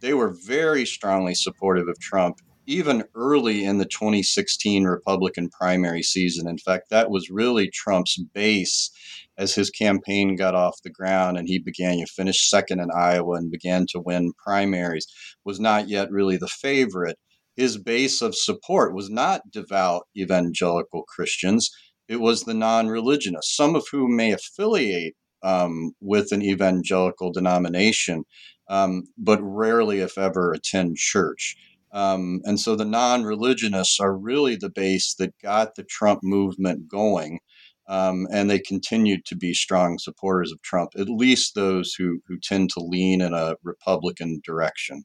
they 0.00 0.14
were 0.14 0.36
very 0.46 0.86
strongly 0.86 1.34
supportive 1.34 1.88
of 1.88 1.98
Trump 1.98 2.38
even 2.68 3.02
early 3.14 3.64
in 3.64 3.78
the 3.78 3.86
2016 3.86 4.84
Republican 4.84 5.48
primary 5.48 6.02
season. 6.02 6.46
In 6.46 6.58
fact, 6.58 6.90
that 6.90 7.10
was 7.10 7.30
really 7.30 7.70
Trump's 7.70 8.18
base 8.34 8.90
as 9.38 9.54
his 9.54 9.70
campaign 9.70 10.36
got 10.36 10.54
off 10.54 10.82
the 10.84 10.90
ground 10.90 11.38
and 11.38 11.48
he 11.48 11.58
began 11.58 11.96
to 11.96 12.06
finish 12.06 12.50
second 12.50 12.80
in 12.80 12.90
Iowa 12.94 13.36
and 13.36 13.50
began 13.50 13.86
to 13.90 14.00
win 14.00 14.32
primaries, 14.44 15.06
was 15.46 15.58
not 15.58 15.88
yet 15.88 16.10
really 16.10 16.36
the 16.36 16.46
favorite. 16.46 17.16
His 17.56 17.78
base 17.78 18.20
of 18.20 18.36
support 18.36 18.94
was 18.94 19.08
not 19.08 19.50
devout 19.50 20.02
evangelical 20.14 21.04
Christians. 21.04 21.70
It 22.06 22.20
was 22.20 22.42
the 22.42 22.54
non 22.54 22.88
religionists, 22.88 23.56
some 23.56 23.76
of 23.76 23.86
whom 23.90 24.14
may 24.14 24.32
affiliate 24.32 25.14
um, 25.42 25.92
with 26.02 26.32
an 26.32 26.42
evangelical 26.42 27.32
denomination, 27.32 28.24
um, 28.68 29.04
but 29.16 29.40
rarely, 29.42 30.00
if 30.00 30.18
ever, 30.18 30.52
attend 30.52 30.98
church. 30.98 31.56
Um, 31.92 32.40
and 32.44 32.60
so 32.60 32.76
the 32.76 32.84
non 32.84 33.24
religionists 33.24 33.98
are 34.00 34.16
really 34.16 34.56
the 34.56 34.70
base 34.70 35.14
that 35.14 35.34
got 35.42 35.74
the 35.74 35.84
Trump 35.84 36.20
movement 36.22 36.88
going. 36.88 37.40
Um, 37.88 38.28
and 38.30 38.50
they 38.50 38.58
continued 38.58 39.24
to 39.26 39.36
be 39.36 39.54
strong 39.54 39.98
supporters 39.98 40.52
of 40.52 40.60
Trump, 40.60 40.90
at 40.98 41.08
least 41.08 41.54
those 41.54 41.94
who, 41.94 42.20
who 42.28 42.38
tend 42.38 42.68
to 42.70 42.80
lean 42.80 43.22
in 43.22 43.32
a 43.32 43.56
Republican 43.62 44.42
direction. 44.44 45.04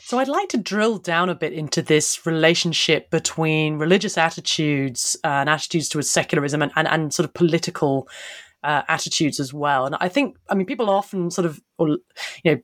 So 0.00 0.18
I'd 0.18 0.28
like 0.28 0.48
to 0.50 0.56
drill 0.56 0.98
down 0.98 1.28
a 1.28 1.34
bit 1.34 1.52
into 1.52 1.82
this 1.82 2.24
relationship 2.24 3.10
between 3.10 3.76
religious 3.76 4.16
attitudes 4.16 5.16
uh, 5.24 5.28
and 5.28 5.50
attitudes 5.50 5.88
towards 5.88 6.08
secularism 6.08 6.62
and, 6.62 6.72
and, 6.76 6.88
and 6.88 7.12
sort 7.12 7.28
of 7.28 7.34
political 7.34 8.08
uh, 8.62 8.82
attitudes 8.88 9.38
as 9.38 9.52
well. 9.52 9.84
And 9.84 9.96
I 10.00 10.08
think, 10.08 10.36
I 10.48 10.54
mean, 10.54 10.66
people 10.66 10.88
often 10.88 11.30
sort 11.30 11.46
of, 11.46 11.60
you 11.78 11.98
know, 12.44 12.58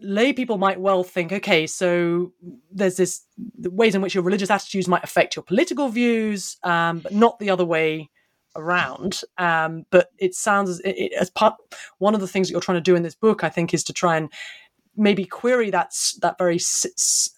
lay 0.00 0.32
people 0.32 0.58
might 0.58 0.80
well 0.80 1.02
think, 1.02 1.32
okay, 1.32 1.66
so 1.66 2.32
there's 2.70 2.96
this 2.96 3.24
the 3.58 3.70
ways 3.70 3.94
in 3.94 4.02
which 4.02 4.14
your 4.14 4.24
religious 4.24 4.50
attitudes 4.50 4.88
might 4.88 5.04
affect 5.04 5.36
your 5.36 5.42
political 5.42 5.88
views, 5.88 6.56
um, 6.62 7.00
but 7.00 7.12
not 7.12 7.38
the 7.38 7.50
other 7.50 7.64
way 7.64 8.10
around. 8.56 9.22
Um, 9.38 9.86
but 9.90 10.10
it 10.18 10.34
sounds 10.34 10.68
as, 10.70 10.80
it, 10.84 11.12
as 11.18 11.30
part 11.30 11.54
one 11.98 12.14
of 12.14 12.20
the 12.20 12.28
things 12.28 12.48
that 12.48 12.52
you're 12.52 12.60
trying 12.60 12.76
to 12.76 12.82
do 12.82 12.96
in 12.96 13.02
this 13.02 13.14
book, 13.14 13.44
I 13.44 13.48
think, 13.48 13.72
is 13.72 13.84
to 13.84 13.92
try 13.92 14.16
and 14.16 14.30
maybe 14.96 15.24
query 15.24 15.70
that 15.70 15.92
that 16.20 16.38
very 16.38 16.56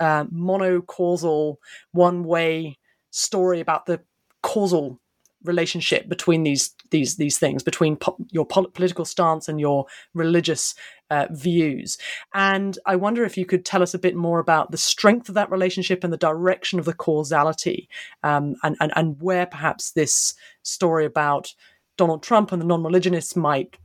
uh, 0.01 0.25
monocausal, 0.25 1.57
one 1.93 2.25
way 2.25 2.79
story 3.11 3.61
about 3.61 3.87
the 3.87 4.01
causal 4.43 5.01
relationship 5.45 6.09
between 6.09 6.43
these 6.43 6.75
these 6.91 7.17
these 7.17 7.39
things 7.39 7.63
between 7.63 7.97
po- 7.97 8.17
your 8.31 8.45
po- 8.45 8.67
political 8.69 9.05
stance 9.05 9.49
and 9.49 9.61
your 9.61 9.87
religious 10.15 10.75
uh, 11.11 11.27
views. 11.31 11.99
And 12.35 12.79
i 12.87 12.97
wonder 12.97 13.25
if 13.25 13.37
you 13.37 13.47
could 13.47 13.65
tell 13.65 13.83
us 13.83 13.95
a 13.95 13.99
bit 13.99 14.15
more 14.15 14.39
about 14.39 14.71
the 14.71 14.79
strength 14.79 15.29
of 15.29 15.35
that 15.35 15.51
relationship 15.51 16.05
and 16.05 16.13
the 16.13 16.17
direction 16.19 16.79
of 16.79 16.85
the 16.85 16.95
causality 16.95 17.89
um, 18.23 18.55
and, 18.63 18.77
and 18.81 18.93
and 18.97 19.21
where 19.21 19.47
perhaps 19.47 19.93
this 19.93 20.35
story 20.63 21.05
about 21.05 21.55
donald 21.97 22.23
trump 22.23 22.53
and 22.53 22.61
the 22.61 22.67
non-religionists 22.67 23.35
might 23.35 23.77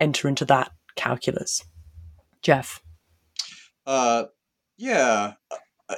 enter 0.00 0.28
into 0.28 0.44
that 0.46 0.72
calculus. 0.96 1.64
Jeff. 2.42 2.82
Uh, 3.86 4.24
yeah 4.76 5.34
uh, 5.88 5.96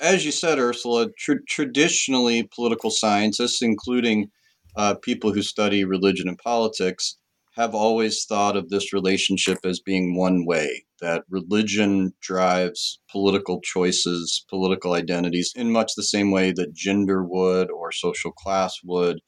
as 0.00 0.24
you 0.24 0.32
said, 0.32 0.58
Ursula, 0.58 1.08
tr- 1.18 1.44
traditionally 1.48 2.48
political 2.54 2.90
scientists, 2.90 3.62
including 3.62 4.30
uh, 4.76 4.94
people 5.02 5.32
who 5.32 5.42
study 5.42 5.84
religion 5.84 6.28
and 6.28 6.38
politics, 6.38 7.16
have 7.56 7.74
always 7.74 8.24
thought 8.24 8.56
of 8.56 8.68
this 8.68 8.92
relationship 8.92 9.58
as 9.64 9.80
being 9.80 10.16
one 10.16 10.46
way 10.46 10.84
that 11.00 11.24
religion 11.28 12.12
drives 12.22 13.00
political 13.10 13.60
choices, 13.60 14.44
political 14.48 14.94
identities, 14.94 15.52
in 15.56 15.70
much 15.72 15.92
the 15.96 16.02
same 16.02 16.30
way 16.30 16.52
that 16.52 16.72
gender 16.72 17.24
would, 17.24 17.70
or 17.70 17.90
social 17.90 18.30
class 18.30 18.78
would, 18.84 19.20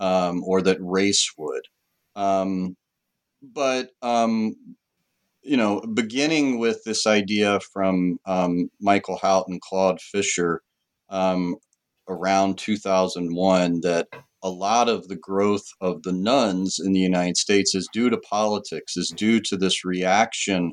um, 0.00 0.42
or 0.44 0.60
that 0.60 0.78
race 0.80 1.30
would. 1.38 1.62
Um, 2.16 2.76
but 3.42 3.90
um, 4.02 4.54
you 5.42 5.56
know, 5.56 5.80
beginning 5.80 6.58
with 6.58 6.84
this 6.84 7.06
idea 7.06 7.60
from 7.72 8.18
um, 8.26 8.70
Michael 8.80 9.18
Hout 9.18 9.46
and 9.48 9.60
Claude 9.60 10.00
Fischer 10.00 10.62
um, 11.08 11.56
around 12.08 12.58
2001 12.58 13.80
that 13.80 14.08
a 14.42 14.50
lot 14.50 14.88
of 14.88 15.08
the 15.08 15.16
growth 15.16 15.66
of 15.80 16.02
the 16.02 16.12
nones 16.12 16.78
in 16.78 16.92
the 16.92 17.00
United 17.00 17.36
States 17.36 17.74
is 17.74 17.88
due 17.92 18.10
to 18.10 18.18
politics, 18.18 18.96
is 18.96 19.12
due 19.16 19.40
to 19.40 19.56
this 19.56 19.84
reaction 19.84 20.72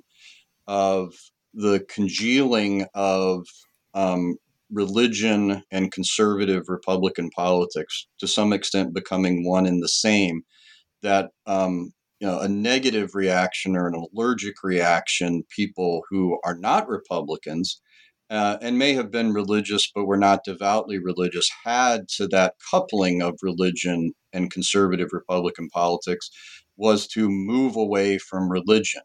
of 0.68 1.14
the 1.54 1.84
congealing 1.90 2.86
of 2.94 3.46
um, 3.94 4.36
religion 4.72 5.64
and 5.72 5.92
conservative 5.92 6.66
Republican 6.68 7.30
politics 7.32 8.08
to 8.20 8.28
some 8.28 8.54
extent 8.54 8.94
becoming 8.94 9.48
one 9.48 9.66
and 9.66 9.82
the 9.82 9.88
same. 9.88 10.44
That 11.02 11.30
um, 11.46 11.94
you 12.20 12.28
know, 12.28 12.40
a 12.40 12.48
negative 12.48 13.16
reaction 13.16 13.76
or 13.76 13.88
an 13.88 13.96
allergic 13.96 14.64
reaction, 14.64 15.44
people 15.56 16.04
who 16.10 16.40
are 16.44 16.58
not 16.58 16.90
Republicans 16.90 17.82
uh, 18.30 18.58
and 18.62 18.78
may 18.78 18.94
have 18.94 19.10
been 19.10 19.34
religious 19.34 19.92
but 19.94 20.06
were 20.06 20.18
not 20.18 20.44
devoutly 20.44 21.00
religious 21.00 21.50
had 21.64 22.08
to 22.08 22.28
that 22.28 22.56
coupling 22.70 23.22
of 23.22 23.40
religion 23.42 24.14
and 24.34 24.52
conservative 24.52 25.10
Republican 25.12 25.70
politics 25.70 26.30
was 26.78 27.08
to 27.08 27.30
move 27.30 27.76
away 27.76 28.18
from 28.18 28.52
religion. 28.52 29.02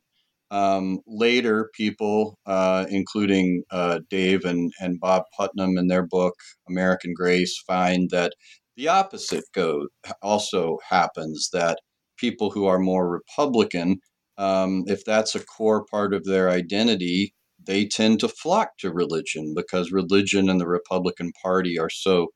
Um, 0.51 1.01
later, 1.07 1.71
people, 1.75 2.39
uh, 2.47 2.87
including 2.89 3.65
uh, 3.71 4.01
Dave 4.11 4.45
and, 4.45 4.73
and 4.79 5.01
Bob 5.01 5.25
Putnam 5.37 5.79
in 5.79 5.89
their 5.89 6.07
book 6.07 6.35
American 6.69 7.15
Grace, 7.15 7.59
find 7.67 8.11
that 8.11 8.35
the 8.77 8.89
opposite 8.89 9.45
go 9.55 9.89
also 10.23 10.79
happens 10.89 11.49
that 11.53 11.79
people 12.17 12.51
who 12.51 12.67
are 12.67 12.79
more 12.79 13.09
Republican, 13.09 13.99
um, 14.39 14.85
if 14.87 15.05
that's 15.05 15.35
a 15.35 15.45
core 15.45 15.85
part 15.85 16.15
of 16.15 16.25
their 16.25 16.51
identity, 16.51 17.35
they 17.67 17.87
tend 17.87 18.21
to 18.21 18.29
flock 18.29 18.77
to 18.79 18.93
religion 18.93 19.55
because 19.57 19.93
religion 19.93 20.49
and 20.49 20.61
the 20.61 20.67
Republican 20.67 21.33
Party 21.43 21.79
are 21.79 21.91
so 21.91 22.29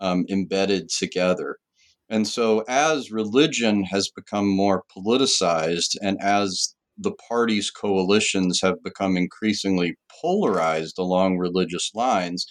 um, 0.00 0.24
embedded 0.30 0.88
together. 0.88 1.56
And 2.08 2.26
so, 2.26 2.64
as 2.68 3.12
religion 3.12 3.84
has 3.84 4.10
become 4.14 4.48
more 4.48 4.82
politicized 4.96 5.96
and 6.02 6.18
as 6.20 6.74
the 6.98 7.12
party's 7.28 7.70
coalitions 7.70 8.60
have 8.62 8.82
become 8.82 9.16
increasingly 9.16 9.94
polarized 10.20 10.98
along 10.98 11.38
religious 11.38 11.90
lines, 11.94 12.46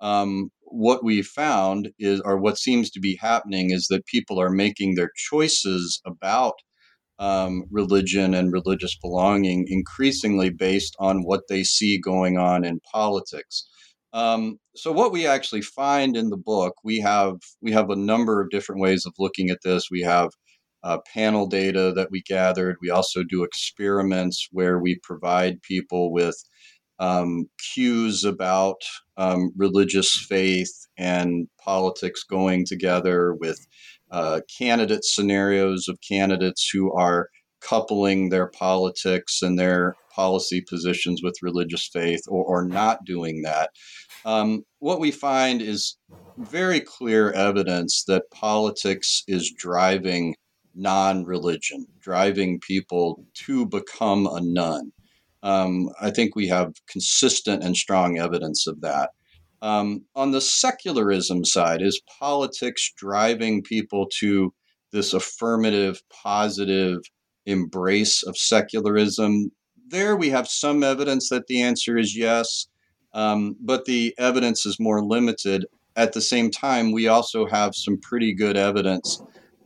um, 0.00 0.50
what 0.62 1.02
we 1.02 1.22
found 1.22 1.90
is, 1.98 2.20
or 2.20 2.38
what 2.38 2.58
seems 2.58 2.90
to 2.90 3.00
be 3.00 3.16
happening, 3.16 3.70
is 3.70 3.86
that 3.88 4.06
people 4.06 4.40
are 4.40 4.50
making 4.50 4.94
their 4.94 5.10
choices 5.16 6.00
about 6.06 6.54
um, 7.18 7.64
religion 7.70 8.34
and 8.34 8.52
religious 8.52 8.96
belonging 8.96 9.66
increasingly 9.68 10.50
based 10.50 10.94
on 10.98 11.24
what 11.24 11.42
they 11.48 11.64
see 11.64 11.98
going 11.98 12.38
on 12.38 12.64
in 12.64 12.80
politics. 12.92 13.68
Um, 14.12 14.58
so 14.74 14.92
what 14.92 15.12
we 15.12 15.26
actually 15.26 15.62
find 15.62 16.16
in 16.16 16.30
the 16.30 16.36
book, 16.36 16.74
we 16.84 17.00
have 17.00 17.36
we 17.60 17.72
have 17.72 17.90
a 17.90 17.96
number 17.96 18.40
of 18.40 18.50
different 18.50 18.80
ways 18.80 19.04
of 19.04 19.12
looking 19.18 19.50
at 19.50 19.58
this. 19.64 19.88
We 19.90 20.02
have 20.02 20.30
uh, 20.82 20.98
panel 21.12 21.46
data 21.46 21.92
that 21.94 22.10
we 22.10 22.22
gathered. 22.22 22.76
We 22.80 22.90
also 22.90 23.22
do 23.24 23.42
experiments 23.42 24.48
where 24.52 24.78
we 24.78 24.98
provide 25.02 25.60
people 25.62 26.12
with 26.12 26.36
um, 26.98 27.48
cues 27.72 28.24
about 28.24 28.80
um, 29.16 29.52
religious 29.56 30.10
faith 30.28 30.86
and 30.96 31.48
politics 31.62 32.22
going 32.24 32.64
together 32.66 33.34
with 33.34 33.66
uh, 34.10 34.40
candidate 34.58 35.04
scenarios 35.04 35.88
of 35.88 35.98
candidates 36.06 36.68
who 36.72 36.92
are 36.92 37.28
coupling 37.60 38.28
their 38.28 38.46
politics 38.46 39.42
and 39.42 39.58
their 39.58 39.94
policy 40.14 40.60
positions 40.60 41.22
with 41.22 41.42
religious 41.42 41.88
faith 41.92 42.22
or, 42.28 42.44
or 42.44 42.64
not 42.64 43.04
doing 43.04 43.42
that. 43.42 43.70
Um, 44.24 44.64
what 44.78 45.00
we 45.00 45.10
find 45.10 45.62
is 45.62 45.96
very 46.36 46.80
clear 46.80 47.30
evidence 47.32 48.04
that 48.04 48.30
politics 48.30 49.22
is 49.26 49.52
driving 49.56 50.34
non 50.74 51.24
religion, 51.24 51.86
driving 52.00 52.60
people 52.60 53.24
to 53.34 53.66
become 53.66 54.26
a 54.26 54.40
none. 54.40 54.92
Um, 55.42 55.90
I 56.00 56.10
think 56.10 56.34
we 56.34 56.48
have 56.48 56.72
consistent 56.88 57.62
and 57.62 57.76
strong 57.76 58.18
evidence 58.18 58.66
of 58.66 58.80
that. 58.80 59.10
Um, 59.60 60.04
on 60.14 60.30
the 60.30 60.40
secularism 60.40 61.44
side, 61.44 61.82
is 61.82 62.00
politics 62.18 62.92
driving 62.96 63.62
people 63.62 64.06
to 64.20 64.52
this 64.92 65.12
affirmative, 65.12 66.02
positive 66.10 67.00
embrace 67.46 68.22
of 68.22 68.36
secularism? 68.36 69.50
There 69.88 70.16
we 70.16 70.30
have 70.30 70.48
some 70.48 70.84
evidence 70.84 71.28
that 71.30 71.46
the 71.46 71.62
answer 71.62 71.98
is 71.98 72.16
yes, 72.16 72.68
um, 73.14 73.56
but 73.60 73.84
the 73.84 74.14
evidence 74.18 74.64
is 74.64 74.78
more 74.78 75.02
limited. 75.02 75.66
At 75.96 76.12
the 76.12 76.20
same 76.20 76.50
time, 76.50 76.92
we 76.92 77.08
also 77.08 77.46
have 77.46 77.74
some 77.74 77.98
pretty 78.00 78.34
good 78.34 78.56
evidence 78.56 79.20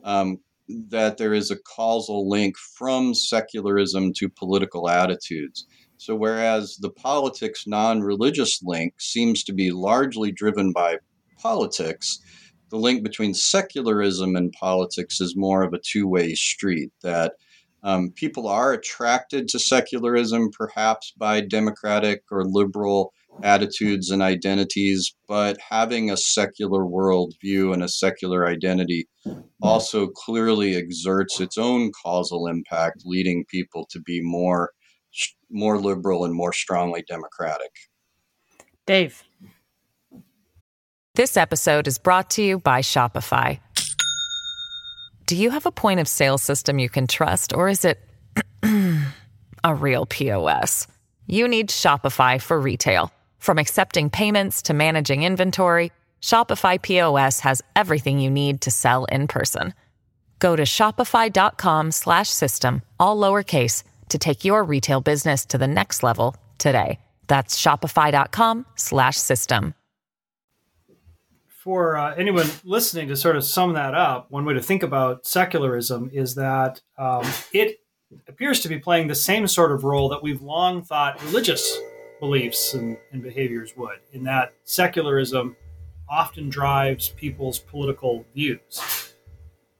um, 0.04 0.38
that 0.68 1.18
there 1.18 1.34
is 1.34 1.50
a 1.50 1.56
causal 1.56 2.28
link 2.28 2.56
from 2.56 3.14
secularism 3.14 4.12
to 4.14 4.28
political 4.28 4.88
attitudes. 4.88 5.66
So, 5.96 6.14
whereas 6.14 6.76
the 6.80 6.90
politics 6.90 7.64
non 7.66 8.00
religious 8.00 8.60
link 8.62 8.94
seems 8.98 9.44
to 9.44 9.52
be 9.52 9.70
largely 9.70 10.32
driven 10.32 10.72
by 10.72 10.98
politics, 11.38 12.18
the 12.70 12.76
link 12.76 13.02
between 13.02 13.34
secularism 13.34 14.34
and 14.34 14.52
politics 14.52 15.20
is 15.20 15.36
more 15.36 15.62
of 15.62 15.72
a 15.72 15.78
two 15.78 16.08
way 16.08 16.34
street. 16.34 16.90
That 17.02 17.34
um, 17.84 18.10
people 18.10 18.46
are 18.48 18.72
attracted 18.72 19.48
to 19.48 19.58
secularism, 19.58 20.50
perhaps 20.50 21.12
by 21.16 21.40
democratic 21.40 22.22
or 22.30 22.44
liberal 22.44 23.12
attitudes 23.42 24.10
and 24.10 24.22
identities, 24.22 25.14
but 25.28 25.58
having 25.70 26.10
a 26.10 26.16
secular 26.16 26.84
worldview 26.84 27.72
and 27.72 27.82
a 27.82 27.88
secular 27.88 28.46
identity 28.46 29.08
also 29.60 30.08
clearly 30.08 30.76
exerts 30.76 31.40
its 31.40 31.58
own 31.58 31.90
causal 32.04 32.46
impact, 32.46 33.02
leading 33.04 33.44
people 33.50 33.86
to 33.90 34.00
be 34.00 34.20
more 34.22 34.70
more 35.50 35.78
liberal 35.78 36.24
and 36.24 36.34
more 36.34 36.52
strongly 36.52 37.04
democratic. 37.06 37.70
Dave. 38.86 39.22
This 41.14 41.36
episode 41.36 41.86
is 41.86 41.98
brought 41.98 42.30
to 42.30 42.42
you 42.42 42.58
by 42.58 42.80
Shopify. 42.80 43.60
Do 45.26 45.36
you 45.36 45.50
have 45.50 45.66
a 45.66 45.70
point 45.70 46.00
of 46.00 46.08
sale 46.08 46.38
system 46.38 46.78
you 46.78 46.88
can 46.88 47.06
trust, 47.06 47.52
or 47.52 47.68
is 47.68 47.84
it 47.84 48.00
a 49.64 49.74
real 49.74 50.06
POS? 50.06 50.86
You 51.26 51.48
need 51.48 51.68
Shopify 51.68 52.40
for 52.40 52.58
retail. 52.58 53.12
From 53.42 53.58
accepting 53.58 54.08
payments 54.08 54.62
to 54.62 54.72
managing 54.72 55.24
inventory, 55.24 55.90
Shopify 56.20 56.80
POS 56.80 57.40
has 57.40 57.60
everything 57.74 58.20
you 58.20 58.30
need 58.30 58.60
to 58.60 58.70
sell 58.70 59.04
in 59.06 59.26
person. 59.26 59.74
Go 60.38 60.54
to 60.54 60.62
shopify.com/system 60.62 62.82
all 63.00 63.16
lowercase 63.16 63.82
to 64.10 64.18
take 64.18 64.44
your 64.44 64.62
retail 64.62 65.00
business 65.00 65.44
to 65.46 65.58
the 65.58 65.66
next 65.66 66.04
level 66.04 66.36
today. 66.58 67.00
That's 67.26 67.60
shopify.com/system. 67.60 69.74
For 71.48 71.96
uh, 71.96 72.14
anyone 72.14 72.46
listening 72.62 73.08
to 73.08 73.16
sort 73.16 73.34
of 73.34 73.42
sum 73.42 73.72
that 73.72 73.94
up, 73.94 74.30
one 74.30 74.44
way 74.44 74.54
to 74.54 74.62
think 74.62 74.84
about 74.84 75.26
secularism 75.26 76.10
is 76.12 76.36
that 76.36 76.80
um, 76.96 77.26
it 77.52 77.80
appears 78.28 78.60
to 78.60 78.68
be 78.68 78.78
playing 78.78 79.08
the 79.08 79.16
same 79.16 79.48
sort 79.48 79.72
of 79.72 79.82
role 79.82 80.08
that 80.10 80.22
we've 80.22 80.42
long 80.42 80.84
thought 80.84 81.20
religious 81.24 81.76
beliefs 82.22 82.74
and, 82.74 82.96
and 83.10 83.20
behaviors 83.20 83.76
would, 83.76 83.98
in 84.12 84.22
that 84.22 84.54
secularism 84.62 85.56
often 86.08 86.48
drives 86.48 87.08
people's 87.08 87.58
political 87.58 88.24
views. 88.32 89.12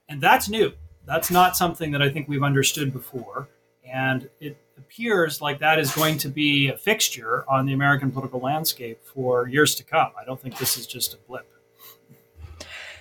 And 0.09 0.21
that's 0.21 0.49
new. 0.49 0.73
That's 1.07 1.31
not 1.31 1.57
something 1.57 1.93
that 1.93 2.03
I 2.03 2.11
think 2.11 2.27
we've 2.27 2.43
understood 2.43 2.93
before. 2.93 3.49
And 3.89 4.29
it 4.41 4.57
appears 4.77 5.41
like 5.41 5.61
that 5.61 5.79
is 5.79 5.95
going 5.95 6.19
to 6.19 6.29
be 6.29 6.67
a 6.67 6.77
fixture 6.77 7.49
on 7.49 7.65
the 7.65 7.75
American 7.75 8.11
political 8.11 8.41
landscape 8.41 8.99
for 9.05 9.47
years 9.47 9.77
to 9.77 9.85
come. 9.85 10.11
I 10.21 10.25
don't 10.25 10.41
think 10.41 10.59
this 10.59 10.77
is 10.77 10.85
just 10.85 11.15
a 11.15 11.19
blip. 11.29 11.49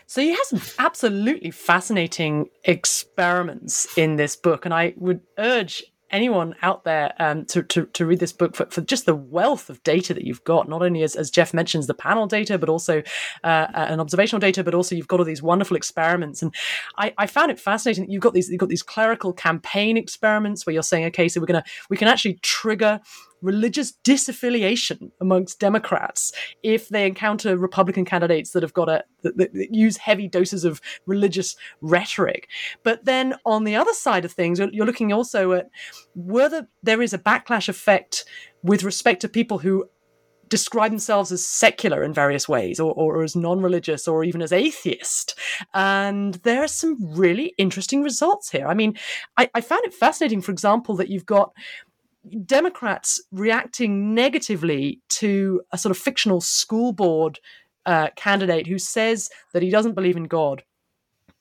So 0.06 0.21
you 0.21 0.36
have 0.36 0.45
some 0.45 0.62
absolutely 0.77 1.49
fascinating 1.49 2.49
experiments 2.63 3.97
in 3.97 4.17
this 4.17 4.36
book, 4.36 4.65
and 4.65 4.73
I 4.73 4.93
would 4.97 5.21
urge 5.39 5.84
anyone 6.12 6.56
out 6.62 6.84
there 6.84 7.13
um, 7.19 7.45
to, 7.45 7.63
to, 7.63 7.86
to, 7.88 8.06
read 8.06 8.19
this 8.19 8.34
book 8.34 8.56
for, 8.56 8.65
for, 8.67 8.82
just 8.82 9.06
the 9.06 9.15
wealth 9.15 9.69
of 9.69 9.82
data 9.84 10.13
that 10.13 10.24
you've 10.24 10.43
got, 10.43 10.67
not 10.67 10.82
only 10.82 11.04
as, 11.04 11.15
as 11.15 11.30
Geoff 11.30 11.54
mentions 11.54 11.88
the 11.88 11.93
panel 11.93 12.28
data, 12.28 12.58
but 12.58 12.69
also 12.69 13.02
uh, 13.43 13.67
an 13.74 14.00
observational 14.00 14.39
data, 14.39 14.63
but 14.63 14.74
also 14.74 14.95
you've 14.95 15.08
got 15.08 15.19
all 15.19 15.26
these 15.26 15.41
wonderful 15.41 15.78
experiments. 15.78 16.41
And 16.41 16.54
I, 16.97 17.13
I 17.17 17.28
found 17.28 17.52
it 17.52 17.60
fascinating 17.60 18.06
that 18.06 18.12
you've 18.12 18.21
got 18.21 18.34
these 18.34 18.50
you've 18.50 18.60
got 18.60 18.69
these 18.69 18.84
clerical 18.84 19.34
campaign 19.34 19.97
experiments 19.97 20.65
where 20.65 20.74
you're 20.74 20.84
saying, 20.84 21.06
okay, 21.06 21.30
so 21.30 21.39
we're 21.39 21.47
gonna 21.47 21.63
we 21.89 21.97
can 21.97 22.08
actually 22.08 22.36
trigger 22.41 23.00
religious 23.41 23.93
disaffiliation 24.04 25.12
amongst 25.19 25.60
Democrats 25.60 26.32
if 26.63 26.89
they 26.89 27.06
encounter 27.06 27.58
Republican 27.58 28.06
candidates 28.06 28.51
that 28.51 28.63
have 28.63 28.73
got 28.73 28.89
a 28.89 29.04
that, 29.23 29.38
that, 29.38 29.49
use 29.71 29.97
heavy 29.97 30.27
doses 30.27 30.63
of 30.63 30.82
religious 31.06 31.56
rhetoric. 31.82 32.47
But 32.84 33.06
then 33.06 33.36
on 33.45 33.63
the 33.63 33.75
other 33.75 33.93
side 33.93 34.25
of 34.25 34.32
things, 34.32 34.60
you're, 34.60 34.69
you're 34.71 34.86
looking 34.86 35.13
also 35.13 35.54
at 35.54 35.69
whether 36.15 36.67
there 36.84 37.01
is 37.01 37.13
a 37.13 37.19
backlash 37.19 37.69
effect 37.69 38.25
with 38.63 38.84
respect 38.84 39.21
to 39.21 39.30
people 39.30 39.60
who 39.60 39.86
describe 40.51 40.91
themselves 40.91 41.32
as 41.32 41.43
secular 41.43 42.04
in 42.04 42.13
various 42.13 42.47
ways 42.47 42.77
or, 42.77 42.93
or 42.93 43.23
as 43.23 43.38
non-religious 43.38 44.06
or 44.06 44.23
even 44.25 44.41
as 44.41 44.51
atheist 44.51 45.34
and 45.73 46.34
there 46.43 46.62
are 46.62 46.67
some 46.67 46.97
really 46.99 47.54
interesting 47.58 48.04
results 48.04 48.51
here 48.51 48.67
i 48.67 48.73
mean 48.73 48.93
I, 49.38 49.49
I 49.56 49.62
found 49.62 49.86
it 49.86 49.93
fascinating 49.93 50.41
for 50.41 50.51
example 50.51 50.97
that 50.97 51.08
you've 51.08 51.25
got 51.25 51.54
Democrats 52.45 53.21
reacting 53.31 54.13
negatively 54.13 55.01
to 55.10 55.62
a 55.71 55.77
sort 55.77 55.91
of 55.91 55.97
fictional 55.97 56.41
school 56.41 56.93
board 56.93 57.39
uh, 57.86 58.10
candidate 58.15 58.67
who 58.67 58.77
says 58.77 59.29
that 59.53 59.63
he 59.63 59.69
doesn't 59.69 59.95
believe 59.95 60.17
in 60.17 60.25
God. 60.25 60.63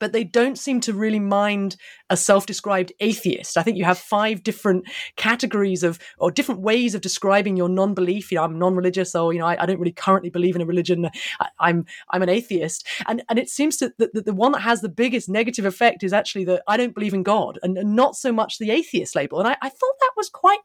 But 0.00 0.12
they 0.12 0.24
don't 0.24 0.58
seem 0.58 0.80
to 0.80 0.92
really 0.92 1.20
mind 1.20 1.76
a 2.08 2.16
self 2.16 2.46
described 2.46 2.92
atheist. 2.98 3.56
I 3.56 3.62
think 3.62 3.78
you 3.78 3.84
have 3.84 3.98
five 3.98 4.42
different 4.42 4.88
categories 5.16 5.84
of, 5.84 6.00
or 6.18 6.32
different 6.32 6.62
ways 6.62 6.94
of 6.94 7.00
describing 7.00 7.56
your 7.56 7.68
non 7.68 7.94
belief. 7.94 8.32
You 8.32 8.36
know, 8.36 8.44
I'm 8.44 8.58
non 8.58 8.74
religious, 8.74 9.14
or, 9.14 9.32
you 9.32 9.38
know, 9.38 9.46
I, 9.46 9.62
I, 9.62 9.66
don't 9.66 9.78
really 9.78 9.92
currently 9.92 10.30
believe 10.30 10.56
in 10.56 10.62
a 10.62 10.66
religion. 10.66 11.06
I, 11.38 11.44
am 11.44 11.50
I'm, 11.60 11.86
I'm 12.10 12.22
an 12.22 12.28
atheist. 12.28 12.86
And, 13.06 13.22
and 13.28 13.38
it 13.38 13.48
seems 13.48 13.76
to, 13.76 13.92
that 13.98 14.12
the, 14.12 14.22
the 14.22 14.34
one 14.34 14.52
that 14.52 14.62
has 14.62 14.80
the 14.80 14.88
biggest 14.88 15.28
negative 15.28 15.64
effect 15.64 16.02
is 16.02 16.12
actually 16.12 16.44
that 16.46 16.62
I 16.66 16.76
don't 16.76 16.94
believe 16.94 17.14
in 17.14 17.22
God 17.22 17.58
and, 17.62 17.78
and 17.78 17.94
not 17.94 18.16
so 18.16 18.32
much 18.32 18.58
the 18.58 18.70
atheist 18.70 19.14
label. 19.14 19.38
And 19.38 19.48
I, 19.48 19.56
I 19.62 19.68
thought 19.68 19.94
that 20.00 20.12
was 20.16 20.28
quite 20.28 20.60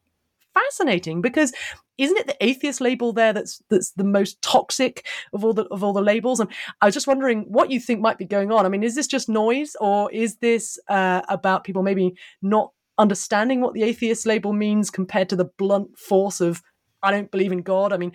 fascinating 0.56 1.22
because 1.22 1.54
isn't 1.98 2.18
it 2.18 2.28
the 2.28 2.44
atheist 2.44 2.82
label 2.82 3.14
there 3.14 3.34
that's 3.34 3.62
that's 3.70 3.92
the 3.92 4.04
most 4.04 4.42
toxic 4.42 5.06
of 5.34 5.46
all 5.46 5.54
the 5.54 5.66
of 5.66 5.84
all 5.84 5.94
the 5.94 6.02
labels? 6.02 6.40
And 6.40 6.50
I 6.82 6.88
was 6.88 6.94
just 6.94 7.08
wondering 7.08 7.46
what 7.48 7.70
you 7.72 7.80
think 7.80 8.02
might 8.02 8.18
be 8.18 8.26
going 8.26 8.52
on. 8.52 8.66
I 8.66 8.70
mean, 8.70 8.84
is 8.84 8.96
this 8.96 9.08
just 9.08 9.30
noise, 9.30 9.76
or 9.80 10.12
is 10.12 10.38
this 10.38 10.80
uh, 10.90 11.22
about 11.30 11.64
people 11.64 11.84
maybe 11.84 12.16
not 12.42 12.72
understanding 12.98 13.62
what 13.62 13.74
the 13.74 13.84
atheist 13.84 14.26
label 14.26 14.54
means 14.54 14.90
compared 14.90 15.30
to 15.30 15.36
the 15.36 15.50
blunt 15.58 15.98
force 15.98 16.42
of 16.42 16.62
I 17.04 17.12
don't 17.12 17.32
believe 17.32 17.52
in 17.52 17.62
God? 17.62 17.94
I 17.94 17.98
mean, 17.98 18.14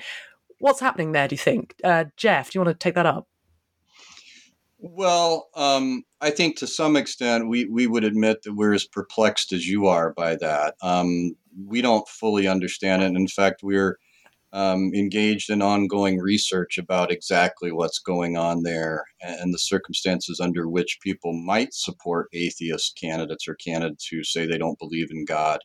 what's 0.59 0.81
happening 0.81 1.13
there? 1.13 1.29
Do 1.29 1.35
you 1.35 1.39
think, 1.39 1.75
uh, 1.85 2.07
Geoff? 2.17 2.51
Do 2.51 2.59
you 2.59 2.65
want 2.65 2.79
to 2.79 2.83
take 2.83 2.95
that 2.95 3.07
up? 3.07 3.27
Well, 4.83 5.49
um, 5.55 6.05
I 6.23 6.31
think 6.31 6.57
to 6.59 6.67
some 6.67 6.97
extent 6.97 7.49
we, 7.49 7.67
we 7.67 7.87
would 7.87 8.05
admit 8.05 8.43
that 8.43 8.55
we're 8.55 8.73
as 8.73 8.87
perplexed 8.87 9.53
as 9.53 9.67
you 9.69 9.87
are 9.87 10.15
by 10.15 10.37
that. 10.37 10.75
Um, 10.83 11.35
we 11.67 11.83
don't 11.83 12.09
fully 12.09 12.49
understand 12.49 13.03
it. 13.03 13.15
In 13.15 13.29
fact, 13.29 13.63
we're 13.63 13.99
um, 14.53 14.93
engaged 14.95 15.51
in 15.51 15.61
ongoing 15.63 16.19
research 16.19 16.79
about 16.79 17.13
exactly 17.13 17.73
what's 17.73 17.99
going 17.99 18.37
on 18.37 18.63
there 18.63 19.05
and 19.21 19.53
the 19.53 19.59
circumstances 19.59 20.41
under 20.41 20.69
which 20.69 20.99
people 21.03 21.33
might 21.35 21.75
support 21.75 22.29
atheist 22.33 22.99
candidates 23.01 23.47
or 23.47 23.55
candidates 23.57 24.07
who 24.09 24.25
say 24.25 24.47
they 24.47 24.59
don't 24.59 24.79
believe 24.79 25.11
in 25.11 25.25
God. 25.27 25.61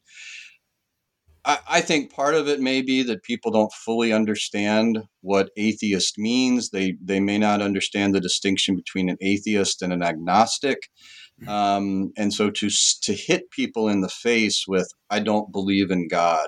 I, 1.45 1.60
I 1.69 1.81
think 1.81 2.12
part 2.12 2.36
of 2.36 2.47
it 2.47 2.60
may 2.60 2.81
be 2.81 3.03
that 3.03 3.23
people 3.23 3.51
don't 3.51 3.71
fully 3.71 4.12
understand 4.12 5.03
what 5.21 5.51
atheist 5.58 6.17
means. 6.17 6.71
They 6.71 6.95
they 7.01 7.19
may 7.19 7.38
not 7.38 7.62
understand 7.62 8.13
the 8.13 8.21
distinction 8.21 8.75
between 8.75 9.10
an 9.10 9.17
atheist 9.21 9.81
and 9.81 9.93
an 9.93 10.03
agnostic. 10.03 10.89
Mm-hmm. 11.41 11.49
Um, 11.49 12.12
and 12.17 12.34
so 12.34 12.49
to 12.49 12.69
to 13.03 13.13
hit 13.13 13.51
people 13.51 13.88
in 13.88 14.01
the 14.01 14.10
face 14.10 14.65
with 14.67 14.91
"I 15.10 15.19
don't 15.19 15.51
believe 15.51 15.91
in 15.91 16.08
God," 16.08 16.47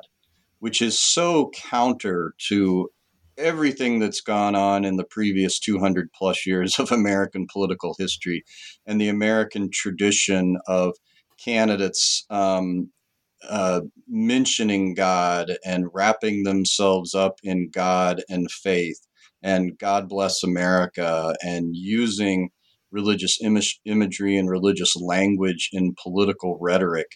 which 0.60 0.82
is 0.82 1.00
so 1.00 1.52
counter 1.54 2.34
to 2.50 2.90
everything 3.38 4.00
that's 4.00 4.22
gone 4.22 4.56
on 4.56 4.84
in 4.84 4.96
the 4.96 5.04
previous 5.04 5.60
200 5.60 6.12
plus 6.12 6.46
years 6.48 6.80
of 6.80 6.92
American 6.92 7.46
political 7.52 7.96
history 8.00 8.44
and 8.88 9.00
the 9.00 9.10
American 9.10 9.70
tradition 9.72 10.58
of 10.68 10.96
candidates 11.38 12.26
um, 12.32 12.90
uh, 13.47 13.82
mentioning 14.08 14.93
God 14.93 15.52
and 15.65 15.88
wrapping 15.93 16.43
themselves 16.43 17.13
up 17.13 17.39
in 17.43 17.69
God 17.71 18.23
and 18.30 18.50
faith 18.52 19.08
and 19.43 19.78
God 19.78 20.10
bless 20.10 20.43
America 20.43 21.36
and 21.41 21.76
using 21.76 22.50
religious 22.91 23.39
image, 23.41 23.80
imagery 23.86 24.38
and 24.38 24.50
religious 24.50 24.95
language 24.95 25.69
in 25.71 25.95
political 26.02 26.58
rhetoric. 26.60 27.08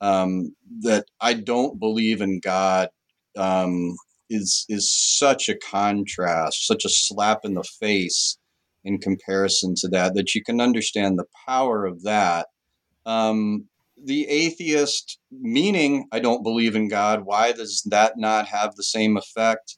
Um, 0.00 0.54
that 0.82 1.06
I 1.20 1.34
don't 1.34 1.80
believe 1.80 2.20
in 2.20 2.40
God 2.40 2.88
um, 3.36 3.96
is 4.30 4.64
is 4.68 4.94
such 4.94 5.48
a 5.48 5.58
contrast, 5.58 6.66
such 6.66 6.84
a 6.84 6.88
slap 6.88 7.40
in 7.44 7.54
the 7.54 7.64
face 7.80 8.38
in 8.84 8.98
comparison 8.98 9.74
to 9.78 9.88
that. 9.88 10.14
That 10.14 10.34
you 10.34 10.42
can 10.44 10.60
understand 10.60 11.18
the 11.18 11.26
power 11.46 11.84
of 11.84 12.02
that. 12.04 12.46
Um, 13.06 13.68
the 14.04 14.26
atheist 14.28 15.18
meaning 15.30 16.06
I 16.12 16.20
don't 16.20 16.42
believe 16.42 16.76
in 16.76 16.88
God, 16.88 17.22
why 17.24 17.52
does 17.52 17.82
that 17.90 18.14
not 18.16 18.46
have 18.46 18.74
the 18.74 18.82
same 18.82 19.16
effect? 19.16 19.76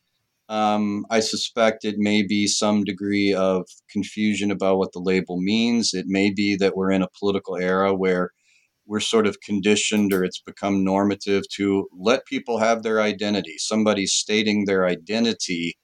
Um, 0.49 1.07
I 1.11 1.21
suspect 1.21 1.85
it 1.85 1.97
may 1.99 2.23
be 2.23 2.47
some 2.49 2.83
degree 2.83 3.33
of 3.33 3.67
confusion 3.91 4.51
about 4.51 4.79
what 4.79 4.93
the 4.93 4.99
label 4.99 5.41
means. 5.41 5.95
It 5.95 6.07
may 6.09 6.33
be 6.33 6.57
that 6.57 6.77
we're 6.77 6.91
in 6.91 7.03
a 7.03 7.09
political 7.19 7.57
era 7.57 7.95
where 7.95 8.31
we're 8.87 8.99
sort 9.01 9.29
of 9.29 9.41
conditioned 9.41 10.13
or 10.13 10.25
it's 10.25 10.41
become 10.41 10.83
normative 10.83 11.45
to 11.57 11.87
let 11.97 12.27
people 12.27 12.59
have 12.59 12.83
their 12.83 13.01
identity. 13.01 13.55
Somebody 13.59 14.07
stating 14.07 14.65
their 14.65 14.87
identity, 14.87 15.79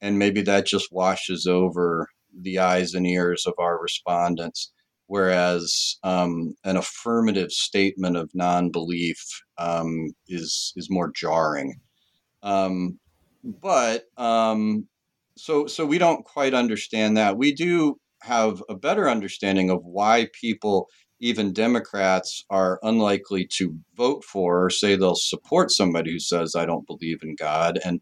and 0.00 0.18
maybe 0.18 0.42
that 0.42 0.66
just 0.66 0.88
washes 0.90 1.46
over 1.46 2.08
the 2.36 2.58
eyes 2.58 2.94
and 2.94 3.06
ears 3.06 3.44
of 3.46 3.54
our 3.58 3.80
respondents 3.80 4.72
whereas 5.10 5.98
um, 6.04 6.54
an 6.62 6.76
affirmative 6.76 7.50
statement 7.50 8.16
of 8.16 8.30
non-belief 8.32 9.20
um, 9.58 10.10
is 10.28 10.72
is 10.76 10.88
more 10.88 11.10
jarring. 11.12 11.80
Um, 12.44 13.00
but 13.42 14.04
um, 14.16 14.86
so 15.36 15.66
so 15.66 15.84
we 15.84 15.98
don't 15.98 16.24
quite 16.24 16.54
understand 16.54 17.16
that. 17.16 17.36
We 17.36 17.52
do 17.52 17.96
have 18.22 18.62
a 18.68 18.76
better 18.76 19.10
understanding 19.10 19.68
of 19.68 19.80
why 19.82 20.28
people, 20.40 20.88
even 21.18 21.52
Democrats, 21.52 22.44
are 22.48 22.78
unlikely 22.84 23.48
to 23.56 23.76
vote 23.96 24.22
for 24.22 24.66
or 24.66 24.70
say 24.70 24.94
they'll 24.94 25.16
support 25.16 25.72
somebody 25.72 26.12
who 26.12 26.20
says 26.20 26.54
I 26.54 26.66
don't 26.66 26.86
believe 26.86 27.18
in 27.24 27.34
God. 27.34 27.80
And 27.84 28.00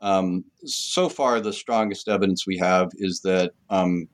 um, 0.00 0.44
so 0.64 1.10
far, 1.10 1.38
the 1.38 1.52
strongest 1.52 2.08
evidence 2.08 2.46
we 2.46 2.56
have 2.56 2.88
is 2.94 3.20
that 3.24 3.52
um, 3.68 4.08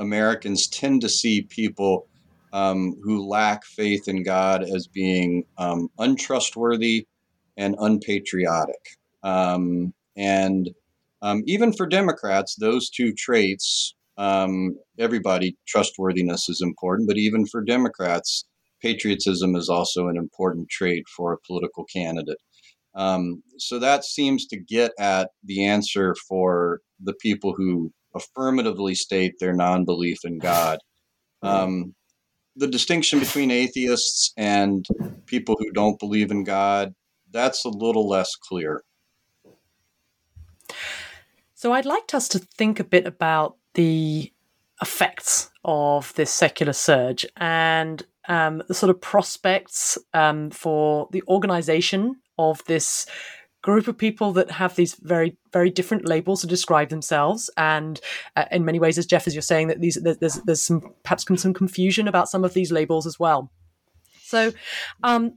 Americans 0.00 0.66
tend 0.66 1.02
to 1.02 1.08
see 1.08 1.42
people 1.42 2.08
um, 2.52 2.96
who 3.02 3.28
lack 3.28 3.64
faith 3.64 4.08
in 4.08 4.24
God 4.24 4.64
as 4.64 4.88
being 4.88 5.44
um, 5.58 5.88
untrustworthy 5.98 7.06
and 7.56 7.76
unpatriotic. 7.78 8.80
Um, 9.22 9.92
and 10.16 10.70
um, 11.22 11.42
even 11.46 11.72
for 11.72 11.86
Democrats, 11.86 12.56
those 12.56 12.90
two 12.90 13.12
traits, 13.12 13.94
um, 14.16 14.76
everybody, 14.98 15.56
trustworthiness 15.68 16.48
is 16.48 16.60
important, 16.62 17.06
but 17.06 17.18
even 17.18 17.46
for 17.46 17.62
Democrats, 17.62 18.46
patriotism 18.82 19.54
is 19.54 19.68
also 19.68 20.08
an 20.08 20.16
important 20.16 20.68
trait 20.70 21.04
for 21.14 21.32
a 21.32 21.38
political 21.46 21.84
candidate. 21.84 22.38
Um, 22.94 23.42
so 23.58 23.78
that 23.78 24.04
seems 24.04 24.46
to 24.46 24.58
get 24.58 24.92
at 24.98 25.30
the 25.44 25.64
answer 25.64 26.16
for 26.28 26.80
the 26.98 27.14
people 27.14 27.54
who 27.56 27.92
affirmatively 28.14 28.94
state 28.94 29.34
their 29.38 29.52
non 29.54 29.84
belief 29.84 30.18
in 30.24 30.38
God. 30.38 30.78
Um, 31.42 31.94
the 32.54 32.66
distinction 32.66 33.18
between 33.18 33.50
atheists 33.50 34.34
and 34.36 34.86
people 35.24 35.56
who 35.58 35.72
don't 35.72 35.98
believe 35.98 36.30
in 36.30 36.44
God, 36.44 36.94
that's 37.30 37.64
a 37.64 37.70
little 37.70 38.06
less 38.06 38.36
clear. 38.36 38.82
So 41.54 41.72
I'd 41.72 41.86
like 41.86 42.12
us 42.12 42.28
to 42.28 42.38
think 42.38 42.78
a 42.78 42.84
bit 42.84 43.06
about 43.06 43.56
the 43.56 43.60
the 43.74 44.32
effects 44.82 45.50
of 45.64 46.14
this 46.14 46.30
secular 46.30 46.72
surge 46.72 47.26
and 47.36 48.02
um, 48.28 48.62
the 48.68 48.74
sort 48.74 48.90
of 48.90 49.00
prospects 49.00 49.98
um, 50.14 50.50
for 50.50 51.08
the 51.12 51.22
organization 51.28 52.16
of 52.38 52.64
this 52.64 53.06
group 53.62 53.88
of 53.88 53.98
people 53.98 54.32
that 54.32 54.50
have 54.50 54.76
these 54.76 54.94
very 54.94 55.36
very 55.52 55.70
different 55.70 56.06
labels 56.06 56.40
to 56.40 56.46
describe 56.46 56.88
themselves 56.88 57.50
and 57.56 58.00
uh, 58.36 58.44
in 58.50 58.64
many 58.64 58.78
ways 58.78 58.96
as 58.98 59.06
Geoff 59.06 59.26
as 59.26 59.34
you're 59.34 59.42
saying 59.42 59.68
that 59.68 59.80
these 59.80 59.96
there's 60.02 60.40
there's 60.46 60.62
some 60.62 60.94
perhaps 61.02 61.24
some 61.36 61.54
confusion 61.54 62.08
about 62.08 62.28
some 62.28 62.44
of 62.44 62.54
these 62.54 62.72
labels 62.72 63.06
as 63.06 63.18
well 63.18 63.50
so 64.22 64.52
um, 65.02 65.34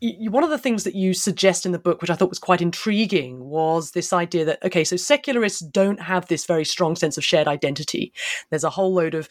you, 0.00 0.30
one 0.30 0.44
of 0.44 0.50
the 0.50 0.58
things 0.58 0.84
that 0.84 0.94
you 0.94 1.12
suggest 1.12 1.66
in 1.66 1.72
the 1.72 1.78
book, 1.78 2.00
which 2.00 2.10
I 2.10 2.14
thought 2.14 2.28
was 2.28 2.38
quite 2.38 2.62
intriguing, 2.62 3.44
was 3.44 3.92
this 3.92 4.12
idea 4.12 4.44
that, 4.44 4.64
okay, 4.64 4.84
so 4.84 4.96
secularists 4.96 5.60
don't 5.60 6.00
have 6.00 6.28
this 6.28 6.46
very 6.46 6.64
strong 6.64 6.94
sense 6.94 7.18
of 7.18 7.24
shared 7.24 7.48
identity. 7.48 8.12
There's 8.50 8.64
a 8.64 8.70
whole 8.70 8.94
load 8.94 9.14
of 9.14 9.28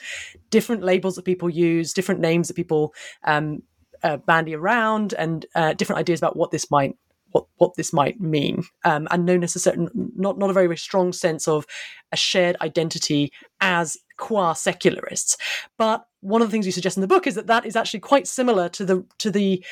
different 0.50 0.84
labels 0.84 1.16
that 1.16 1.26
people 1.26 1.50
use, 1.50 1.94
different 1.94 2.20
names 2.20 2.48
that 2.48 2.56
people 2.56 2.94
um, 3.24 3.64
uh, 4.04 4.18
bandy 4.18 4.56
around, 4.56 5.14
and 5.14 5.46
uh, 5.56 5.74
different 5.74 6.00
ideas 6.00 6.20
about 6.20 6.36
what 6.36 6.52
this 6.52 6.70
might 6.70 6.98
what 7.38 7.48
what 7.58 7.76
this 7.76 7.94
might 7.94 8.20
mean, 8.20 8.64
um, 8.84 9.08
and 9.12 9.26
no 9.26 9.38
necessarily 9.38 9.88
not 9.94 10.38
not 10.38 10.50
a 10.50 10.54
very, 10.54 10.68
very 10.68 10.78
strong 10.78 11.14
sense 11.14 11.48
of 11.48 11.66
a 12.12 12.18
shared 12.18 12.56
identity 12.62 13.32
as 13.62 13.98
qua 14.18 14.54
secularists. 14.54 15.38
But 15.78 16.06
one 16.22 16.42
of 16.42 16.48
the 16.48 16.52
things 16.52 16.66
you 16.66 16.72
suggest 16.72 16.98
in 16.98 17.02
the 17.02 17.08
book 17.08 17.28
is 17.28 17.36
that 17.36 17.48
that 17.48 17.66
is 17.66 17.76
actually 17.76 18.00
quite 18.00 18.28
similar 18.28 18.70
to 18.70 18.86
the 18.86 19.06
to 19.20 19.32
the 19.32 19.64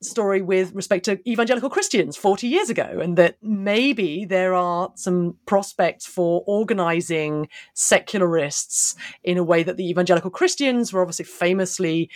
story 0.00 0.40
with 0.40 0.72
respect 0.74 1.04
to 1.04 1.18
evangelical 1.28 1.68
Christians 1.68 2.16
40 2.16 2.46
years 2.46 2.70
ago, 2.70 3.00
and 3.02 3.16
that 3.16 3.36
maybe 3.42 4.24
there 4.24 4.54
are 4.54 4.92
some 4.94 5.36
prospects 5.46 6.06
for 6.06 6.44
organizing 6.46 7.48
secularists 7.74 8.94
in 9.24 9.38
a 9.38 9.44
way 9.44 9.62
that 9.62 9.76
the 9.76 9.88
evangelical 9.88 10.30
Christians 10.30 10.92
were 10.92 11.00
obviously 11.00 11.24
famously 11.24 12.10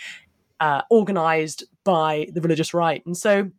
uh, 0.59 0.81
organized 0.89 1.65
by 1.83 2.27
the 2.31 2.39
religious 2.39 2.73
right. 2.73 3.05
And 3.05 3.17
so 3.17 3.51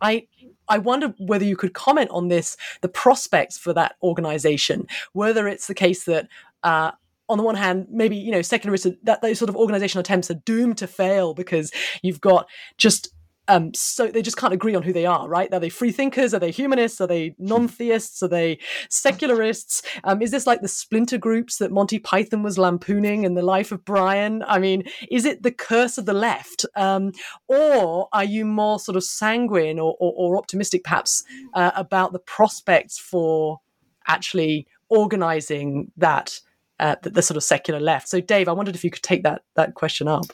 I 0.00 0.26
I 0.68 0.78
wonder 0.78 1.14
whether 1.18 1.44
you 1.44 1.56
could 1.56 1.74
comment 1.74 2.10
on 2.10 2.28
this, 2.28 2.56
the 2.80 2.88
prospects 2.88 3.58
for 3.58 3.72
that 3.74 3.96
organization, 4.02 4.86
whether 5.12 5.46
it's 5.48 5.66
the 5.66 5.74
case 5.74 6.04
that 6.04 6.28
uh, 6.62 6.92
on 7.28 7.38
the 7.38 7.44
one 7.44 7.54
hand, 7.54 7.86
maybe 7.90 8.16
you 8.16 8.30
know 8.30 8.42
secularists 8.42 8.86
that 9.02 9.22
those 9.22 9.38
sort 9.38 9.48
of 9.48 9.56
organizational 9.56 10.00
attempts 10.00 10.30
are 10.30 10.34
doomed 10.34 10.78
to 10.78 10.86
fail 10.86 11.34
because 11.34 11.72
you've 12.02 12.20
got 12.20 12.48
just 12.76 13.08
um, 13.48 13.74
so 13.74 14.06
they 14.06 14.22
just 14.22 14.36
can't 14.36 14.54
agree 14.54 14.74
on 14.74 14.82
who 14.82 14.92
they 14.92 15.04
are, 15.04 15.28
right? 15.28 15.52
Are 15.52 15.60
they 15.60 15.68
free 15.68 15.92
thinkers? 15.92 16.32
Are 16.32 16.38
they 16.38 16.50
humanists? 16.50 17.00
Are 17.00 17.06
they 17.06 17.34
non-theists? 17.38 18.22
Are 18.22 18.28
they 18.28 18.58
secularists? 18.88 19.82
Um, 20.04 20.22
is 20.22 20.30
this 20.30 20.46
like 20.46 20.62
the 20.62 20.68
splinter 20.68 21.18
groups 21.18 21.58
that 21.58 21.70
Monty 21.70 21.98
Python 21.98 22.42
was 22.42 22.56
lampooning 22.56 23.24
in 23.24 23.34
the 23.34 23.42
life 23.42 23.70
of 23.70 23.84
Brian? 23.84 24.42
I 24.46 24.58
mean, 24.58 24.84
is 25.10 25.26
it 25.26 25.42
the 25.42 25.52
curse 25.52 25.98
of 25.98 26.06
the 26.06 26.14
left, 26.14 26.64
um, 26.74 27.12
or 27.46 28.08
are 28.12 28.24
you 28.24 28.46
more 28.46 28.80
sort 28.80 28.96
of 28.96 29.04
sanguine 29.04 29.78
or, 29.78 29.94
or, 30.00 30.14
or 30.16 30.38
optimistic, 30.38 30.82
perhaps, 30.82 31.22
uh, 31.52 31.72
about 31.74 32.12
the 32.12 32.18
prospects 32.20 32.98
for 32.98 33.60
actually 34.06 34.66
organizing 34.88 35.90
that 35.96 36.40
uh, 36.80 36.96
the, 37.02 37.10
the 37.10 37.22
sort 37.22 37.36
of 37.36 37.42
secular 37.42 37.80
left? 37.80 38.08
So, 38.08 38.20
Dave, 38.20 38.48
I 38.48 38.52
wondered 38.52 38.74
if 38.74 38.84
you 38.84 38.90
could 38.90 39.02
take 39.02 39.22
that 39.24 39.42
that 39.54 39.74
question 39.74 40.08
up. 40.08 40.26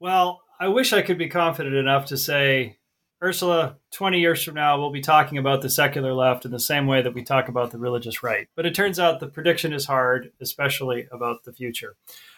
Well, 0.00 0.41
I 0.62 0.68
wish 0.68 0.92
I 0.92 1.02
could 1.02 1.18
be 1.18 1.28
confident 1.28 1.74
enough 1.74 2.06
to 2.06 2.16
say, 2.16 2.76
Ursula, 3.20 3.78
20 3.90 4.20
years 4.20 4.44
from 4.44 4.54
now, 4.54 4.78
we'll 4.78 4.92
be 4.92 5.00
talking 5.00 5.36
about 5.36 5.60
the 5.60 5.68
secular 5.68 6.14
left 6.14 6.44
in 6.44 6.52
the 6.52 6.60
same 6.60 6.86
way 6.86 7.02
that 7.02 7.14
we 7.14 7.24
talk 7.24 7.48
about 7.48 7.72
the 7.72 7.80
religious 7.80 8.22
right. 8.22 8.46
But 8.54 8.64
it 8.64 8.72
turns 8.72 9.00
out 9.00 9.18
the 9.18 9.26
prediction 9.26 9.72
is 9.72 9.86
hard, 9.86 10.30
especially 10.40 11.08
about 11.10 11.42
the 11.42 11.52
future. 11.52 11.96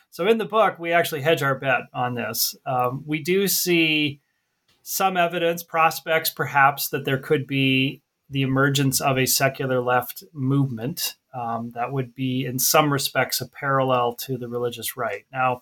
So 0.09 0.27
in 0.27 0.39
the 0.39 0.47
book, 0.47 0.79
we 0.79 0.91
actually 0.91 1.20
hedge 1.20 1.43
our 1.43 1.55
bet 1.55 1.83
on 1.93 2.14
this. 2.14 2.57
Um, 2.64 3.05
we 3.07 3.22
do 3.22 3.47
see 3.47 4.20
some 4.81 5.18
evidence, 5.18 5.62
prospects 5.62 6.31
perhaps, 6.31 6.89
that 6.89 7.05
there 7.05 7.18
could 7.18 7.47
be 7.47 8.01
the 8.31 8.41
emergence 8.41 9.03
of 9.03 9.18
a 9.18 9.27
secular 9.27 9.83
left 9.83 10.25
movement 10.33 11.16
um, 11.35 11.72
that 11.75 11.93
would 11.93 12.14
be, 12.14 12.47
in 12.47 12.59
some 12.59 12.91
respects, 12.91 13.43
a 13.43 13.49
parallel 13.49 14.14
to 14.14 14.39
the 14.39 14.49
religious 14.49 14.97
right. 14.97 15.27
Now, 15.31 15.61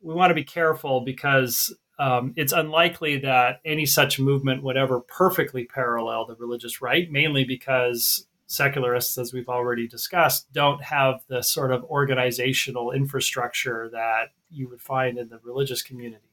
we 0.00 0.14
want 0.14 0.30
to 0.30 0.34
be 0.34 0.44
careful 0.44 1.00
because 1.00 1.74
um, 1.98 2.32
it's 2.36 2.52
unlikely 2.52 3.18
that 3.18 3.60
any 3.64 3.84
such 3.84 4.18
movement 4.18 4.62
would 4.62 4.76
ever 4.76 5.00
perfectly 5.00 5.66
parallel 5.66 6.24
the 6.24 6.34
religious 6.36 6.80
right, 6.80 7.10
mainly 7.10 7.44
because 7.44 8.26
secularists, 8.46 9.18
as 9.18 9.32
we've 9.32 9.48
already 9.48 9.86
discussed, 9.86 10.52
don't 10.52 10.82
have 10.82 11.22
the 11.28 11.42
sort 11.42 11.70
of 11.70 11.84
organizational 11.84 12.90
infrastructure 12.90 13.88
that 13.92 14.30
you 14.50 14.68
would 14.68 14.80
find 14.80 15.18
in 15.18 15.28
the 15.28 15.38
religious 15.44 15.82
community. 15.82 16.24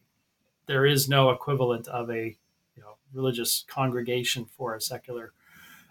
There 0.68 0.86
is 0.86 1.10
no 1.10 1.30
equivalent 1.30 1.88
of 1.90 2.10
a 2.10 2.38
you 2.76 2.82
know, 2.82 2.96
religious 3.14 3.66
congregation 3.68 4.46
for 4.46 4.74
a 4.74 4.82
secular 4.82 5.34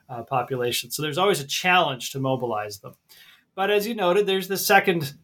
uh, 0.08 0.22
population. 0.22 0.90
So 0.90 1.02
there's 1.02 1.18
always 1.18 1.40
a 1.40 1.46
challenge 1.46 2.10
to 2.12 2.18
mobilize 2.18 2.78
them. 2.78 2.94
But 3.54 3.70
as 3.70 3.86
you 3.86 3.94
noted, 3.94 4.26
there's 4.26 4.48
the 4.48 4.56
second 4.56 5.14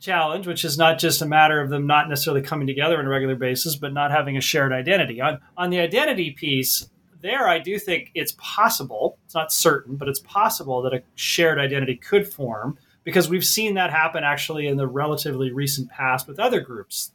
challenge, 0.00 0.46
which 0.46 0.64
is 0.64 0.78
not 0.78 0.98
just 0.98 1.22
a 1.22 1.26
matter 1.26 1.60
of 1.60 1.70
them 1.70 1.86
not 1.86 2.08
necessarily 2.08 2.42
coming 2.42 2.66
together 2.66 2.98
on 2.98 3.06
a 3.06 3.08
regular 3.08 3.34
basis, 3.34 3.76
but 3.76 3.92
not 3.92 4.10
having 4.10 4.36
a 4.36 4.40
shared 4.40 4.72
identity. 4.72 5.20
On 5.20 5.38
on 5.56 5.70
the 5.70 5.80
identity 5.80 6.30
piece, 6.30 6.88
there 7.20 7.48
I 7.48 7.58
do 7.58 7.78
think 7.78 8.10
it's 8.14 8.34
possible. 8.38 9.18
It's 9.24 9.34
not 9.34 9.52
certain, 9.52 9.96
but 9.96 10.08
it's 10.08 10.20
possible 10.20 10.82
that 10.82 10.94
a 10.94 11.02
shared 11.14 11.58
identity 11.58 11.96
could 11.96 12.28
form 12.28 12.78
because 13.04 13.28
we've 13.28 13.44
seen 13.44 13.74
that 13.74 13.90
happen 13.90 14.24
actually 14.24 14.66
in 14.66 14.76
the 14.76 14.86
relatively 14.86 15.50
recent 15.50 15.90
past 15.90 16.28
with 16.28 16.38
other 16.38 16.60
groups 16.60 17.12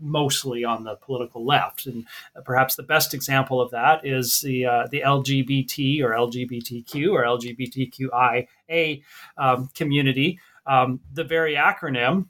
mostly 0.00 0.64
on 0.64 0.84
the 0.84 0.96
political 0.96 1.44
left. 1.44 1.86
And 1.86 2.06
perhaps 2.44 2.76
the 2.76 2.82
best 2.82 3.14
example 3.14 3.60
of 3.60 3.70
that 3.70 4.06
is 4.06 4.40
the 4.40 4.66
uh, 4.66 4.86
the 4.90 5.02
LGBT 5.04 6.02
or 6.02 6.10
LGBTQ 6.10 7.12
or 7.12 7.24
LGBTQIA 7.24 9.02
um, 9.36 9.68
community, 9.74 10.38
um, 10.68 11.00
the 11.12 11.24
very 11.24 11.54
acronym 11.54 12.26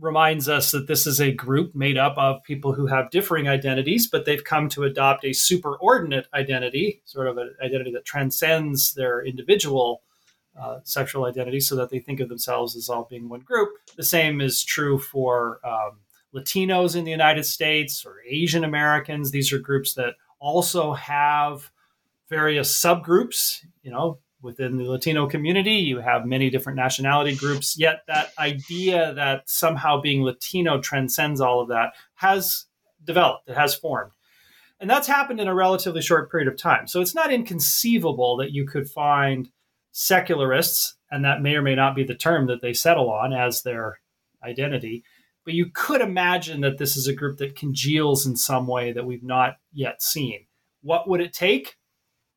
reminds 0.00 0.48
us 0.48 0.72
that 0.72 0.86
this 0.88 1.06
is 1.06 1.20
a 1.20 1.32
group 1.32 1.74
made 1.74 1.96
up 1.96 2.16
of 2.18 2.42
people 2.42 2.72
who 2.72 2.86
have 2.86 3.10
differing 3.10 3.48
identities, 3.48 4.08
but 4.08 4.24
they've 4.24 4.42
come 4.42 4.68
to 4.68 4.82
adopt 4.84 5.24
a 5.24 5.28
superordinate 5.28 6.24
identity, 6.34 7.00
sort 7.04 7.28
of 7.28 7.38
an 7.38 7.54
identity 7.62 7.92
that 7.92 8.04
transcends 8.04 8.94
their 8.94 9.24
individual 9.24 10.02
uh, 10.60 10.78
sexual 10.84 11.24
identity, 11.24 11.60
so 11.60 11.74
that 11.76 11.90
they 11.90 11.98
think 11.98 12.20
of 12.20 12.28
themselves 12.28 12.76
as 12.76 12.88
all 12.88 13.06
being 13.10 13.28
one 13.28 13.40
group. 13.40 13.70
The 13.96 14.04
same 14.04 14.40
is 14.40 14.62
true 14.62 14.98
for 14.98 15.60
um, 15.64 15.98
Latinos 16.34 16.96
in 16.96 17.04
the 17.04 17.10
United 17.10 17.44
States 17.44 18.04
or 18.06 18.16
Asian 18.28 18.64
Americans. 18.64 19.30
These 19.30 19.52
are 19.52 19.58
groups 19.58 19.94
that 19.94 20.14
also 20.38 20.92
have 20.92 21.70
various 22.28 22.72
subgroups, 22.72 23.64
you 23.82 23.90
know, 23.90 24.18
within 24.44 24.76
the 24.76 24.84
Latino 24.84 25.26
community, 25.26 25.76
you 25.76 25.98
have 25.98 26.26
many 26.26 26.50
different 26.50 26.76
nationality 26.76 27.34
groups. 27.34 27.76
Yet 27.78 28.02
that 28.06 28.32
idea 28.38 29.14
that 29.14 29.48
somehow 29.48 30.00
being 30.00 30.22
Latino 30.22 30.80
transcends 30.80 31.40
all 31.40 31.62
of 31.62 31.68
that 31.68 31.94
has 32.14 32.66
developed, 33.02 33.48
it 33.48 33.56
has 33.56 33.74
formed. 33.74 34.12
And 34.78 34.90
that's 34.90 35.08
happened 35.08 35.40
in 35.40 35.48
a 35.48 35.54
relatively 35.54 36.02
short 36.02 36.30
period 36.30 36.46
of 36.46 36.58
time. 36.58 36.86
So 36.86 37.00
it's 37.00 37.14
not 37.14 37.32
inconceivable 37.32 38.36
that 38.36 38.52
you 38.52 38.66
could 38.66 38.88
find 38.88 39.48
secularists, 39.92 40.96
and 41.10 41.24
that 41.24 41.40
may 41.40 41.54
or 41.54 41.62
may 41.62 41.74
not 41.74 41.94
be 41.94 42.04
the 42.04 42.14
term 42.14 42.46
that 42.48 42.60
they 42.60 42.72
settle 42.72 43.08
on 43.10 43.32
as 43.32 43.62
their 43.62 44.00
identity. 44.42 45.04
But 45.44 45.54
you 45.54 45.70
could 45.72 46.00
imagine 46.00 46.60
that 46.62 46.78
this 46.78 46.96
is 46.96 47.06
a 47.06 47.14
group 47.14 47.38
that 47.38 47.56
congeals 47.56 48.26
in 48.26 48.36
some 48.36 48.66
way 48.66 48.92
that 48.92 49.06
we've 49.06 49.22
not 49.22 49.56
yet 49.72 50.02
seen. 50.02 50.46
What 50.82 51.08
would 51.08 51.20
it 51.20 51.32
take? 51.32 51.76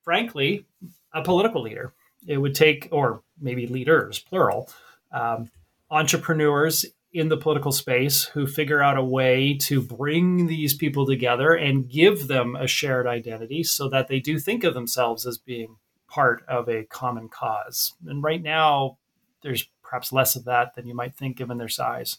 Frankly, 0.03 0.65
a 1.13 1.23
political 1.23 1.63
leader. 1.63 1.93
It 2.27 2.37
would 2.37 2.53
take, 2.53 2.89
or 2.91 3.23
maybe 3.39 3.65
leaders, 3.65 4.19
plural, 4.19 4.69
um, 5.11 5.49
entrepreneurs 5.89 6.85
in 7.13 7.29
the 7.29 7.37
political 7.37 7.71
space 7.71 8.25
who 8.25 8.45
figure 8.45 8.81
out 8.81 8.97
a 8.97 9.03
way 9.03 9.55
to 9.55 9.81
bring 9.81 10.47
these 10.47 10.73
people 10.73 11.05
together 11.05 11.53
and 11.53 11.89
give 11.89 12.27
them 12.27 12.55
a 12.55 12.67
shared 12.67 13.07
identity 13.07 13.63
so 13.63 13.89
that 13.89 14.07
they 14.07 14.19
do 14.19 14.37
think 14.37 14.63
of 14.63 14.73
themselves 14.73 15.25
as 15.25 15.37
being 15.37 15.77
part 16.07 16.43
of 16.47 16.67
a 16.69 16.83
common 16.85 17.29
cause. 17.29 17.93
And 18.05 18.21
right 18.21 18.41
now, 18.41 18.97
there's 19.41 19.67
perhaps 19.81 20.11
less 20.11 20.35
of 20.35 20.45
that 20.45 20.75
than 20.75 20.85
you 20.85 20.95
might 20.95 21.15
think 21.15 21.37
given 21.37 21.57
their 21.57 21.69
size. 21.69 22.17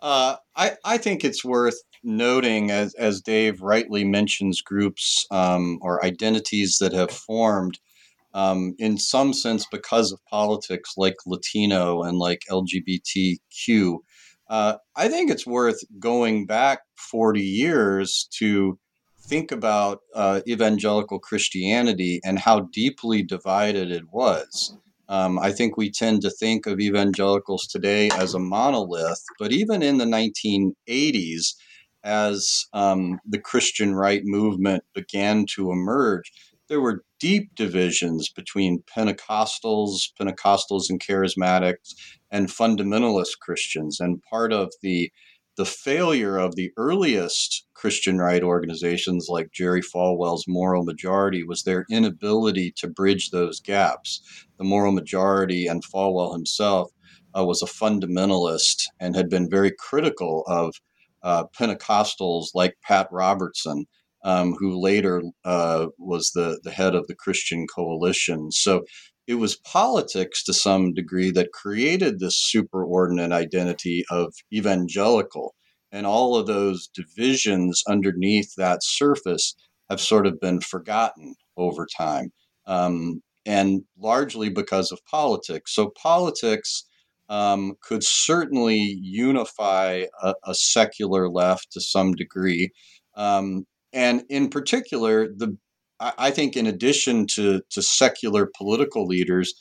Uh, 0.00 0.36
I, 0.56 0.72
I 0.84 0.98
think 0.98 1.24
it's 1.24 1.44
worth 1.44 1.80
noting, 2.04 2.70
as, 2.70 2.94
as 2.94 3.20
Dave 3.20 3.60
rightly 3.60 4.04
mentions, 4.04 4.60
groups 4.60 5.26
um, 5.30 5.78
or 5.82 6.04
identities 6.04 6.78
that 6.80 6.92
have 6.92 7.10
formed 7.10 7.78
um, 8.34 8.74
in 8.78 8.98
some 8.98 9.32
sense 9.32 9.66
because 9.70 10.12
of 10.12 10.24
politics 10.26 10.94
like 10.96 11.16
Latino 11.26 12.02
and 12.02 12.18
like 12.18 12.42
LGBTQ. 12.50 13.98
Uh, 14.48 14.76
I 14.96 15.08
think 15.08 15.30
it's 15.30 15.46
worth 15.46 15.80
going 15.98 16.46
back 16.46 16.80
40 16.96 17.42
years 17.42 18.28
to 18.38 18.78
think 19.20 19.52
about 19.52 20.00
uh, 20.14 20.40
evangelical 20.48 21.18
Christianity 21.18 22.20
and 22.24 22.38
how 22.38 22.60
deeply 22.72 23.22
divided 23.22 23.90
it 23.90 24.04
was. 24.10 24.76
Um, 25.08 25.38
I 25.38 25.52
think 25.52 25.76
we 25.76 25.90
tend 25.90 26.22
to 26.22 26.30
think 26.30 26.66
of 26.66 26.80
evangelicals 26.80 27.66
today 27.66 28.10
as 28.14 28.34
a 28.34 28.38
monolith, 28.38 29.24
but 29.38 29.52
even 29.52 29.82
in 29.82 29.98
the 29.98 30.04
1980s, 30.04 31.54
as 32.04 32.66
um, 32.72 33.18
the 33.26 33.40
Christian 33.40 33.94
right 33.94 34.22
movement 34.24 34.84
began 34.94 35.46
to 35.54 35.72
emerge, 35.72 36.30
there 36.68 36.80
were 36.80 37.04
deep 37.18 37.54
divisions 37.54 38.28
between 38.30 38.82
Pentecostals, 38.94 40.10
Pentecostals 40.20 40.84
and 40.90 41.00
charismatics, 41.00 41.94
and 42.30 42.48
fundamentalist 42.48 43.38
Christians. 43.40 44.00
And 44.00 44.22
part 44.30 44.52
of 44.52 44.72
the 44.82 45.10
the 45.58 45.66
failure 45.66 46.38
of 46.38 46.54
the 46.54 46.70
earliest 46.76 47.66
Christian 47.74 48.18
right 48.18 48.44
organizations 48.44 49.26
like 49.28 49.50
Jerry 49.52 49.82
Falwell's 49.82 50.44
Moral 50.46 50.84
Majority 50.84 51.42
was 51.42 51.64
their 51.64 51.84
inability 51.90 52.72
to 52.76 52.86
bridge 52.86 53.30
those 53.30 53.58
gaps. 53.58 54.22
The 54.58 54.64
Moral 54.64 54.92
Majority 54.92 55.66
and 55.66 55.82
Falwell 55.84 56.32
himself 56.32 56.92
uh, 57.36 57.44
was 57.44 57.60
a 57.60 57.66
fundamentalist 57.66 58.84
and 59.00 59.16
had 59.16 59.28
been 59.28 59.50
very 59.50 59.72
critical 59.76 60.44
of 60.46 60.76
uh, 61.24 61.44
Pentecostals 61.58 62.50
like 62.54 62.76
Pat 62.84 63.08
Robertson, 63.10 63.84
um, 64.24 64.54
who 64.60 64.80
later 64.80 65.24
uh, 65.44 65.86
was 65.98 66.30
the, 66.36 66.60
the 66.62 66.70
head 66.70 66.94
of 66.94 67.08
the 67.08 67.16
Christian 67.16 67.66
Coalition. 67.66 68.52
So 68.52 68.84
it 69.28 69.34
was 69.34 69.56
politics 69.56 70.42
to 70.42 70.54
some 70.54 70.94
degree 70.94 71.30
that 71.30 71.52
created 71.52 72.18
this 72.18 72.50
superordinate 72.52 73.30
identity 73.30 74.02
of 74.10 74.32
evangelical. 74.52 75.54
And 75.92 76.06
all 76.06 76.34
of 76.34 76.46
those 76.46 76.88
divisions 76.88 77.82
underneath 77.86 78.54
that 78.56 78.82
surface 78.82 79.54
have 79.90 80.00
sort 80.00 80.26
of 80.26 80.40
been 80.40 80.60
forgotten 80.60 81.34
over 81.58 81.86
time, 81.94 82.32
um, 82.66 83.22
and 83.44 83.82
largely 83.98 84.48
because 84.48 84.90
of 84.92 85.04
politics. 85.10 85.74
So, 85.74 85.92
politics 86.02 86.84
um, 87.28 87.74
could 87.82 88.04
certainly 88.04 88.98
unify 89.02 90.04
a, 90.22 90.34
a, 90.44 90.54
secular 90.54 91.28
left 91.28 91.72
to 91.72 91.80
some 91.80 92.14
degree. 92.14 92.70
Um, 93.16 93.66
and 93.92 94.24
in 94.30 94.48
particular, 94.48 95.28
the 95.28 95.56
I, 96.00 96.30
think 96.30 96.56
in 96.56 96.66
addition 96.66 97.26
to 97.34 97.60
to 97.70 97.82
secular 97.82 98.50
political 98.56 99.06
leaders, 99.06 99.54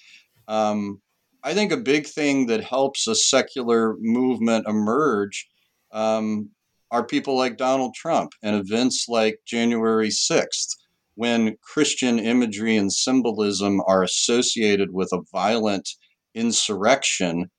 um, 0.47 1.01
I 1.43 1.53
think 1.53 1.71
a 1.71 1.77
big 1.77 2.05
thing 2.07 2.47
that 2.47 2.63
helps 2.63 3.07
a 3.07 3.15
secular 3.15 3.95
movement 3.99 4.67
emerge 4.67 5.47
um, 5.91 6.49
are 6.91 7.05
people 7.05 7.35
like 7.35 7.57
Donald 7.57 7.95
Trump 7.95 8.33
and 8.43 8.55
events 8.55 9.05
like 9.07 9.39
January 9.45 10.11
sixth, 10.11 10.75
when 11.15 11.57
Christian 11.61 12.19
imagery 12.19 12.77
and 12.77 12.93
symbolism 12.93 13.81
are 13.87 14.03
associated 14.03 14.93
with 14.93 15.09
a 15.11 15.23
violent 15.31 15.89
insurrection 16.35 17.49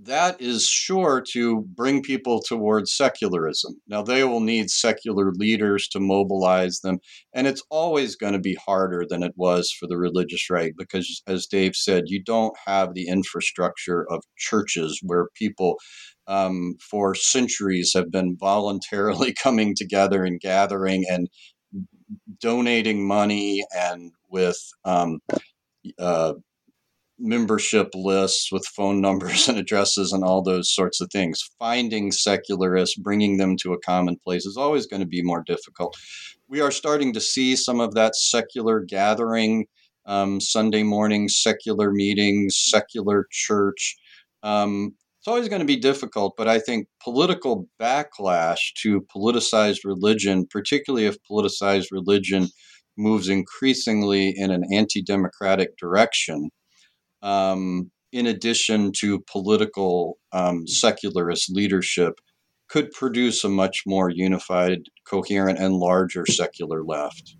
that 0.00 0.40
is 0.40 0.66
sure 0.66 1.22
to 1.32 1.62
bring 1.74 2.02
people 2.02 2.40
towards 2.40 2.94
secularism. 2.96 3.80
Now, 3.86 4.02
they 4.02 4.24
will 4.24 4.40
need 4.40 4.70
secular 4.70 5.32
leaders 5.32 5.86
to 5.88 6.00
mobilize 6.00 6.80
them, 6.80 6.98
and 7.34 7.46
it's 7.46 7.62
always 7.70 8.16
going 8.16 8.32
to 8.32 8.38
be 8.38 8.54
harder 8.54 9.04
than 9.08 9.22
it 9.22 9.32
was 9.36 9.70
for 9.70 9.86
the 9.86 9.98
religious 9.98 10.48
right 10.50 10.72
because, 10.76 11.22
as 11.26 11.46
Dave 11.46 11.76
said, 11.76 12.04
you 12.06 12.22
don't 12.22 12.56
have 12.66 12.94
the 12.94 13.06
infrastructure 13.08 14.06
of 14.10 14.22
churches 14.36 15.00
where 15.02 15.28
people. 15.34 15.76
Um, 16.28 16.76
for 16.80 17.16
centuries 17.16 17.90
have 17.96 18.12
been 18.12 18.36
voluntarily 18.38 19.34
coming 19.42 19.74
together 19.76 20.24
and 20.24 20.40
gathering 20.40 21.04
and 21.10 21.28
donating 22.40 23.04
money 23.04 23.64
and 23.74 24.12
with 24.30 24.56
um, 24.84 25.18
uh, 25.98 26.34
membership 27.18 27.88
lists 27.94 28.50
with 28.50 28.66
phone 28.66 29.00
numbers 29.00 29.48
and 29.48 29.58
addresses 29.58 30.12
and 30.12 30.24
all 30.24 30.42
those 30.42 30.74
sorts 30.74 31.00
of 31.00 31.08
things. 31.10 31.42
Finding 31.58 32.12
secularists, 32.12 32.96
bringing 32.96 33.36
them 33.36 33.56
to 33.58 33.72
a 33.72 33.80
common 33.80 34.16
place 34.24 34.46
is 34.46 34.56
always 34.56 34.86
going 34.86 35.00
to 35.00 35.06
be 35.06 35.22
more 35.22 35.42
difficult. 35.46 35.96
We 36.48 36.60
are 36.60 36.70
starting 36.70 37.12
to 37.14 37.20
see 37.20 37.56
some 37.56 37.80
of 37.80 37.94
that 37.94 38.16
secular 38.16 38.80
gathering, 38.80 39.66
um, 40.06 40.40
Sunday 40.40 40.82
morning 40.82 41.28
secular 41.28 41.90
meetings, 41.92 42.56
secular 42.58 43.26
church. 43.30 43.96
Um, 44.42 44.94
it's 45.20 45.28
always 45.28 45.48
going 45.48 45.60
to 45.60 45.66
be 45.66 45.76
difficult, 45.76 46.34
but 46.36 46.48
I 46.48 46.58
think 46.58 46.88
political 47.00 47.68
backlash 47.80 48.72
to 48.82 49.06
politicized 49.14 49.84
religion, 49.84 50.46
particularly 50.50 51.06
if 51.06 51.16
politicized 51.30 51.92
religion 51.92 52.48
moves 52.98 53.28
increasingly 53.28 54.34
in 54.36 54.50
an 54.50 54.64
anti 54.72 55.00
democratic 55.00 55.76
direction, 55.78 56.50
um, 57.22 57.90
in 58.12 58.26
addition 58.26 58.92
to 58.92 59.20
political 59.30 60.18
um, 60.32 60.66
secularist 60.66 61.50
leadership, 61.50 62.20
could 62.68 62.90
produce 62.92 63.44
a 63.44 63.48
much 63.48 63.82
more 63.86 64.08
unified, 64.08 64.80
coherent, 65.04 65.58
and 65.58 65.74
larger 65.74 66.24
secular 66.26 66.82
left. 66.82 67.36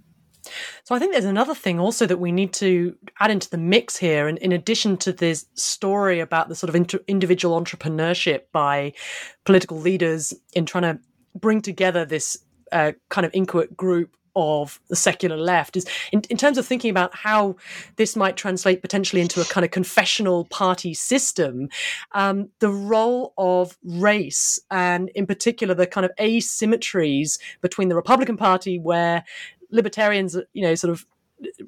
So 0.84 0.94
I 0.94 0.98
think 0.98 1.12
there's 1.12 1.24
another 1.24 1.54
thing 1.54 1.78
also 1.78 2.06
that 2.06 2.18
we 2.18 2.32
need 2.32 2.52
to 2.54 2.96
add 3.20 3.30
into 3.30 3.48
the 3.48 3.58
mix 3.58 3.96
here. 3.96 4.26
And 4.26 4.38
in 4.38 4.52
addition 4.52 4.96
to 4.98 5.12
this 5.12 5.46
story 5.54 6.20
about 6.20 6.48
the 6.48 6.54
sort 6.54 6.68
of 6.68 6.74
inter- 6.74 7.00
individual 7.06 7.60
entrepreneurship 7.60 8.42
by 8.52 8.92
political 9.44 9.78
leaders 9.78 10.34
in 10.52 10.66
trying 10.66 10.82
to 10.82 11.00
bring 11.38 11.62
together 11.62 12.04
this 12.04 12.38
uh, 12.72 12.92
kind 13.08 13.24
of 13.24 13.30
inchoate 13.34 13.76
group 13.76 14.16
of 14.36 14.80
the 14.88 14.96
secular 14.96 15.36
left 15.36 15.76
is 15.76 15.86
in, 16.12 16.22
in 16.30 16.36
terms 16.36 16.58
of 16.58 16.66
thinking 16.66 16.90
about 16.90 17.14
how 17.14 17.56
this 17.96 18.16
might 18.16 18.36
translate 18.36 18.80
potentially 18.80 19.20
into 19.20 19.40
a 19.40 19.44
kind 19.44 19.64
of 19.64 19.70
confessional 19.70 20.44
party 20.46 20.94
system 20.94 21.68
um, 22.12 22.48
the 22.60 22.70
role 22.70 23.32
of 23.38 23.76
race 23.84 24.58
and 24.70 25.10
in 25.10 25.26
particular 25.26 25.74
the 25.74 25.86
kind 25.86 26.04
of 26.04 26.10
asymmetries 26.18 27.38
between 27.60 27.88
the 27.88 27.96
republican 27.96 28.36
party 28.36 28.78
where 28.78 29.24
libertarians 29.70 30.36
you 30.52 30.62
know 30.62 30.74
sort 30.74 30.92
of 30.92 31.06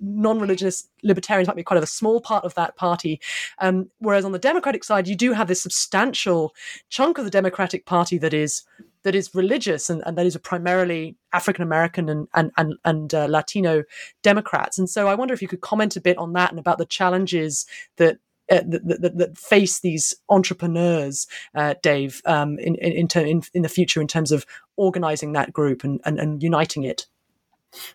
non-religious 0.01 0.89
libertarians 1.03 1.49
might 1.49 1.57
be 1.57 1.63
quite 1.63 1.77
of 1.77 1.83
a 1.83 1.87
small 1.89 2.21
part 2.21 2.45
of 2.45 2.55
that 2.55 2.77
party. 2.77 3.21
Um, 3.59 3.91
whereas 3.99 4.25
on 4.25 4.33
the 4.33 4.39
Democratic 4.39 4.85
side, 4.85 5.09
you 5.09 5.17
do 5.17 5.33
have 5.33 5.49
this 5.49 5.63
substantial 5.63 6.55
chunk 6.89 7.19
of 7.19 7.25
the 7.25 7.31
Democratic 7.31 7.87
Party 7.87 8.19
that 8.19 8.35
is 8.35 8.63
that 9.05 9.15
is 9.15 9.35
religious 9.35 9.89
and, 9.89 10.03
and 10.07 10.19
that 10.19 10.27
is 10.27 10.35
a 10.35 10.41
primarily 10.41 11.17
African 11.33 11.63
American 11.63 12.09
and 12.09 12.27
and 12.35 12.51
and, 12.57 12.75
and 12.85 13.15
uh, 13.15 13.27
Latino 13.27 13.85
Democrats. 14.23 14.79
And 14.79 14.91
so 14.91 15.07
I 15.07 15.15
wonder 15.15 15.35
if 15.35 15.43
you 15.43 15.49
could 15.49 15.61
comment 15.61 15.97
a 15.97 16.01
bit 16.01 16.19
on 16.19 16.33
that 16.33 16.51
and 16.51 16.59
about 16.59 16.79
the 16.79 16.87
challenges 16.87 17.67
that 17.97 18.19
uh, 18.51 18.61
that, 18.67 19.01
that, 19.01 19.17
that, 19.17 19.39
face 19.39 19.81
these 19.81 20.15
entrepreneurs, 20.29 21.27
uh, 21.55 21.73
Dave, 21.83 22.21
um, 22.27 22.59
in, 22.59 22.75
in, 22.75 23.09
in, 23.15 23.43
in, 23.55 23.63
the 23.63 23.71
future 23.71 24.03
in 24.03 24.07
terms 24.07 24.31
of 24.31 24.45
organizing 24.77 25.33
that 25.33 25.51
group 25.51 25.83
and, 25.83 25.99
and, 26.05 26.21
and 26.21 26.43
uniting 26.43 26.83
it? 26.83 27.07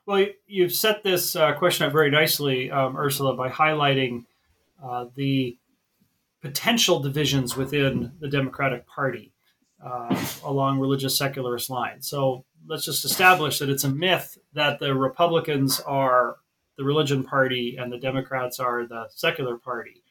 Well, 0.07 0.25
you've 0.47 0.73
set 0.73 1.03
this 1.03 1.35
uh, 1.35 1.53
question 1.53 1.85
up 1.85 1.93
very 1.93 2.09
nicely, 2.09 2.71
um, 2.71 2.97
Ursula, 2.97 3.35
by 3.35 3.49
highlighting 3.49 4.25
uh, 4.83 5.05
the 5.13 5.55
potential 6.41 6.99
divisions 6.99 7.55
within 7.55 8.13
the 8.19 8.27
Democratic 8.27 8.87
Party 8.87 9.31
uh, 9.83 10.25
along 10.43 10.79
religious 10.79 11.17
secularist 11.17 11.69
lines. 11.69 12.07
So 12.07 12.45
let's 12.67 12.85
just 12.85 13.05
establish 13.05 13.59
that 13.59 13.69
it's 13.69 13.83
a 13.83 13.89
myth 13.89 14.37
that 14.53 14.79
the 14.79 14.93
Republicans 14.93 15.79
are 15.79 16.37
the 16.77 16.83
religion 16.83 17.23
party 17.23 17.77
and 17.79 17.91
the 17.91 17.97
Democrats 17.97 18.59
are 18.59 18.85
the 18.85 19.07
secular 19.09 19.57
party. 19.57 20.03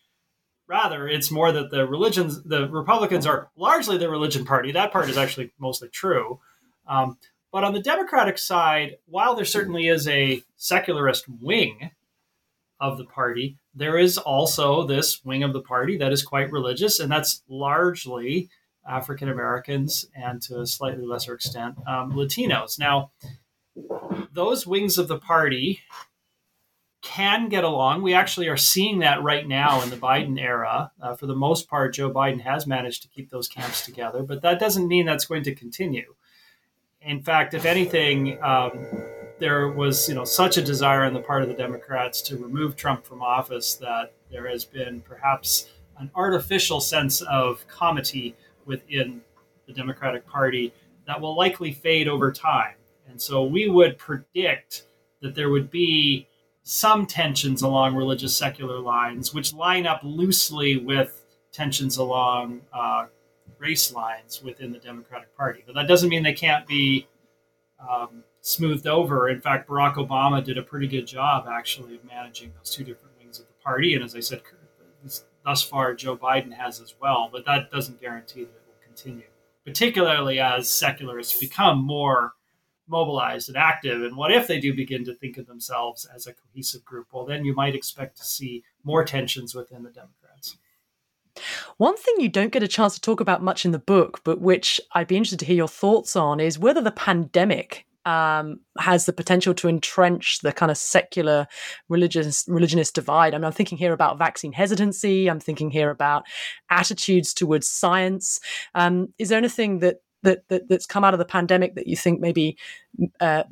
Rather, 0.67 1.09
it's 1.09 1.31
more 1.31 1.51
that 1.51 1.71
the 1.71 1.87
religions, 1.87 2.43
the 2.43 2.69
Republicans 2.69 3.27
are 3.27 3.51
largely 3.57 3.97
the 3.97 4.11
religion 4.11 4.45
party. 4.45 4.71
That 4.73 4.93
part 4.93 5.09
is 5.09 5.17
actually 5.17 5.51
mostly 5.59 5.89
true. 5.89 6.41
Um, 6.87 7.17
but 7.51 7.65
on 7.65 7.73
the 7.73 7.81
Democratic 7.81 8.37
side, 8.37 8.97
while 9.07 9.35
there 9.35 9.47
certainly 9.47 9.89
is 9.89 10.07
a 10.07 10.43
secularist 10.57 11.25
wing 11.41 11.91
of 12.79 12.99
the 12.99 13.07
party, 13.07 13.57
there 13.75 13.97
is 13.97 14.19
also 14.19 14.87
this 14.87 15.25
wing 15.25 15.43
of 15.43 15.55
the 15.55 15.63
party 15.63 15.97
that 15.97 16.13
is 16.13 16.23
quite 16.23 16.53
religious, 16.53 17.01
and 17.01 17.11
that's 17.11 17.43
largely 17.49 18.51
African 18.89 19.29
Americans 19.29 20.07
and 20.15 20.41
to 20.43 20.61
a 20.61 20.67
slightly 20.67 21.05
lesser 21.05 21.35
extent, 21.35 21.77
um, 21.87 22.13
Latinos. 22.13 22.79
Now, 22.79 23.11
those 24.33 24.67
wings 24.67 24.99
of 24.99 25.09
the 25.09 25.19
party 25.19 25.81
can 27.03 27.49
get 27.49 27.65
along. 27.65 28.03
We 28.03 28.15
actually 28.15 28.49
are 28.49 28.57
seeing 28.57 28.99
that 28.99 29.23
right 29.23 29.47
now 29.47 29.83
in 29.83 29.91
the 29.91 29.97
Biden 29.97 30.41
era. 30.41 30.91
Uh, 31.01 31.15
for 31.15 31.27
the 31.27 31.35
most 31.35 31.69
part, 31.69 31.95
Joe 31.95 32.11
Biden 32.11 32.41
has 32.41 32.67
managed 32.67 33.03
to 33.03 33.09
keep 33.09 33.31
those 33.31 33.49
camps 33.49 33.85
together, 33.85 34.23
but 34.23 34.43
that 34.43 34.59
doesn't 34.59 34.89
mean 34.89 35.07
that's 35.07 35.25
going 35.25 35.45
to 35.45 35.55
continue. 35.55 36.15
In 37.01 37.23
fact, 37.23 37.55
if 37.55 37.65
anything, 37.65 38.43
um, 38.43 38.87
there 39.39 39.69
was 39.69 40.09
you 40.09 40.15
know 40.15 40.25
such 40.25 40.57
a 40.57 40.63
desire 40.63 41.05
on 41.05 41.15
the 41.15 41.21
part 41.21 41.43
of 41.43 41.49
the 41.49 41.55
Democrats 41.55 42.21
to 42.23 42.37
remove 42.37 42.75
Trump 42.77 43.05
from 43.05 43.23
office 43.23 43.75
that 43.77 44.13
there 44.31 44.49
has 44.49 44.65
been 44.65 45.01
perhaps 45.01 45.69
an 45.99 46.11
artificial 46.15 46.81
sense 46.81 47.21
of 47.23 47.67
comity 47.69 48.35
within 48.69 49.21
the 49.67 49.73
Democratic 49.73 50.25
Party 50.27 50.73
that 51.09 51.21
will 51.21 51.35
likely 51.35 51.73
fade 51.73 52.07
over 52.07 52.31
time. 52.31 52.75
And 53.09 53.21
so 53.21 53.43
we 53.43 53.69
would 53.69 53.99
predict 53.99 54.85
that 55.23 55.35
there 55.35 55.51
would 55.51 55.71
be 55.71 56.29
some 56.63 57.07
tensions 57.07 57.63
along 57.63 57.97
religious 57.97 58.37
secular 58.37 58.79
lines, 58.79 59.33
which 59.33 59.55
line 59.55 59.87
up 59.87 60.01
loosely 60.05 60.77
with 60.77 61.25
tensions 61.51 61.97
along 61.97 62.61
uh, 62.73 63.07
race 63.59 63.91
lines 63.93 64.43
within 64.43 64.71
the 64.71 64.79
Democratic 64.79 65.35
Party. 65.35 65.65
But 65.67 65.75
that 65.75 65.89
doesn't 65.89 66.11
mean 66.11 66.23
they 66.23 66.35
can't 66.35 66.67
be 66.67 67.09
um, 67.81 68.23
smoothed 68.43 68.87
over. 68.87 69.31
In 69.31 69.41
fact, 69.41 69.67
Barack 69.67 69.95
Obama 69.95 70.45
did 70.45 70.59
a 70.59 70.63
pretty 70.63 70.87
good 70.87 71.07
job 71.07 71.47
actually 71.51 71.97
of 71.97 72.05
managing 72.05 72.53
those 72.57 72.71
two 72.71 72.85
different 72.85 73.17
wings 73.19 73.41
of 73.41 73.47
the 73.47 73.65
party. 73.65 73.95
And 73.95 74.05
as 74.05 74.15
I 74.15 74.21
said, 74.21 74.43
thus 75.45 75.63
far, 75.63 75.95
Joe 75.95 76.19
Biden 76.19 76.53
has 76.53 76.81
as 76.81 76.95
well. 77.01 77.31
But 77.33 77.47
that 77.47 77.71
doesn't 77.71 78.01
guarantee 78.01 78.45
that 78.45 78.58
continue, 78.99 79.27
particularly 79.65 80.41
as 80.41 80.69
secularists 80.69 81.39
become 81.39 81.85
more 81.85 82.33
mobilized 82.87 83.49
and 83.49 83.57
active. 83.57 84.03
And 84.03 84.17
what 84.17 84.33
if 84.33 84.47
they 84.47 84.61
do 84.61 84.75
begin 84.75 85.05
to 85.05 85.15
think 85.15 85.37
of 85.37 85.47
themselves 85.47 86.07
as 86.15 86.27
a 86.27 86.33
cohesive 86.33 86.85
group? 86.85 87.09
Well, 87.13 87.27
then 87.27 87.45
you 87.45 87.55
might 87.55 87.75
expect 87.75 88.17
to 88.19 88.25
see 88.25 88.65
more 88.83 89.05
tensions 89.05 89.55
within 89.55 89.83
the 89.83 89.91
Democrats. 89.91 90.57
One 91.77 91.97
thing 91.97 92.17
you 92.19 92.29
don't 92.29 92.53
get 92.53 92.63
a 92.63 92.69
chance 92.69 92.95
to 92.95 93.01
talk 93.01 93.21
about 93.21 93.43
much 93.43 93.65
in 93.65 93.71
the 93.71 93.79
book, 93.79 94.23
but 94.25 94.41
which 94.41 94.81
I'd 94.93 95.07
be 95.07 95.17
interested 95.17 95.39
to 95.41 95.45
hear 95.45 95.57
your 95.57 95.69
thoughts 95.69 96.17
on, 96.17 96.41
is 96.41 96.59
whether 96.59 96.81
the 96.81 96.91
pandemic 96.91 97.87
um, 98.09 98.61
has 98.79 99.05
the 99.05 99.13
potential 99.13 99.53
to 99.53 99.69
entrench 99.69 100.39
the 100.39 100.51
kind 100.51 100.71
of 100.71 100.79
secular 100.79 101.47
religious 101.91 102.47
religionist 102.49 102.95
divide. 102.95 103.35
I 103.35 103.37
mean, 103.37 103.45
I'm 103.45 103.53
thinking 103.53 103.77
here 103.77 103.93
about 103.93 104.19
vaccine 104.19 104.53
hesitancy. 104.53 105.29
I'm 105.29 105.41
thinking 105.41 105.71
here 105.71 105.91
about 105.91 106.25
attitudes 106.71 107.35
towards 107.35 107.69
science. 107.69 108.41
Um, 108.75 109.13
is 109.19 109.29
there 109.29 109.37
anything 109.37 109.81
that 109.81 109.97
that, 110.23 110.49
that 110.49 110.69
that's 110.71 110.87
come 110.87 111.05
out 111.05 111.13
of 111.13 111.19
the 111.19 111.27
pandemic 111.27 111.75
that 111.75 111.87
you 111.87 111.97
think 111.97 112.19
maybe 112.19 112.57
uh, 113.21 113.45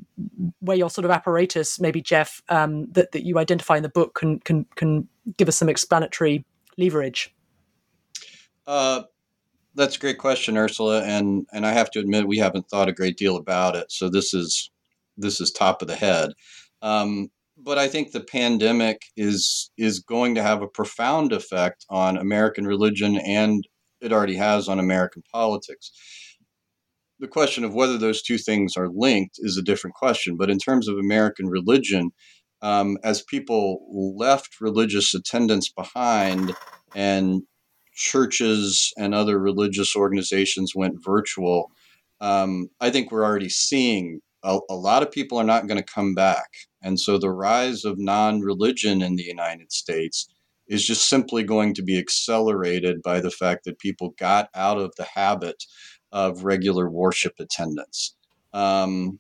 where 0.61 0.77
your 0.77 0.89
sort 0.89 1.05
of 1.05 1.11
apparatus, 1.11 1.79
maybe 1.79 2.01
Geoff, 2.01 2.43
um, 2.49 2.91
that 2.93 3.13
that 3.13 3.27
you 3.27 3.39
identify 3.39 3.77
in 3.77 3.83
the 3.83 3.91
book 3.91 4.15
can 4.15 4.41
can 4.41 4.65
can 4.75 5.07
give 5.37 5.49
us 5.49 5.57
some 5.57 5.69
explanatory 5.69 6.47
leverage? 6.79 7.35
Uh, 8.67 9.03
that's 9.77 9.97
a 9.97 10.01
great 10.01 10.19
question, 10.19 10.57
Ursula, 10.57 11.03
and 11.05 11.47
and 11.53 11.67
I 11.67 11.73
have 11.73 11.91
to 11.93 12.01
admit 12.01 12.27
we 12.27 12.39
haven't 12.39 12.69
thought 12.69 12.89
a 12.89 12.93
great 12.93 13.17
deal 13.17 13.37
about 13.37 13.77
it. 13.77 13.93
So 13.93 14.09
this 14.09 14.35
is 14.35 14.71
this 15.17 15.41
is 15.41 15.51
top 15.51 15.83
of 15.83 15.89
the 15.89 15.97
head. 15.97 16.31
Um, 16.83 17.29
but 17.57 17.79
I 17.79 17.89
think 17.89 18.11
the 18.13 18.21
pandemic 18.21 19.03
is 19.17 19.71
is 19.77 20.01
going 20.01 20.35
to 20.35 20.43
have 20.43 20.63
a 20.63 20.69
profound 20.69 21.33
effect 21.33 21.85
on 21.91 22.17
American 22.17 22.67
religion, 22.67 23.19
and 23.19 23.67
it 24.01 24.13
already 24.13 24.37
has 24.37 24.69
on 24.69 24.79
American 24.79 25.23
politics. 25.33 25.93
The 27.19 27.29
question 27.29 27.65
of 27.65 27.75
whether 27.75 27.97
those 27.97 28.23
two 28.23 28.39
things 28.39 28.77
are 28.77 28.89
linked 28.89 29.37
is 29.39 29.57
a 29.57 29.63
different 29.63 29.95
question. 29.95 30.37
But 30.37 30.51
in 30.51 30.59
terms 30.59 30.87
of 30.87 30.99
American 30.99 31.49
religion, 31.49 32.11
um, 32.61 32.99
as 33.03 33.23
people 33.23 33.81
left 34.19 34.61
religious 34.61 35.15
attendance 35.15 35.71
behind 35.71 36.55
and 36.95 37.43
churches 37.97 38.93
and 38.97 39.15
other 39.15 39.39
religious 39.39 39.97
organizations 39.97 40.75
went 40.75 41.03
virtual, 41.05 41.73
um, 42.21 42.69
I 42.81 42.91
think 42.91 43.11
we're 43.11 43.25
already 43.25 43.49
seeing 43.49 44.21
a, 44.43 44.59
a 44.71 44.75
lot 44.75 45.03
of 45.03 45.11
people 45.11 45.39
are 45.39 45.45
not 45.45 45.67
going 45.67 45.83
to 45.83 45.93
come 45.93 46.15
back. 46.15 46.51
And 46.83 47.01
so 47.01 47.19
the 47.19 47.31
rise 47.31 47.85
of 47.85 47.99
non 47.99 48.41
religion 48.41 49.03
in 49.03 49.17
the 49.17 49.25
United 49.25 49.73
States 49.73 50.29
is 50.69 50.85
just 50.85 51.09
simply 51.09 51.43
going 51.43 51.75
to 51.75 51.83
be 51.83 51.99
accelerated 51.99 53.03
by 53.03 53.21
the 53.21 53.31
fact 53.31 53.65
that 53.65 53.79
people 53.79 54.15
got 54.19 54.49
out 54.55 54.79
of 54.79 54.93
the 54.97 55.05
habit 55.05 55.65
of 56.13 56.45
regular 56.45 56.89
worship 56.89 57.35
attendance. 57.39 58.15
Um, 58.53 59.19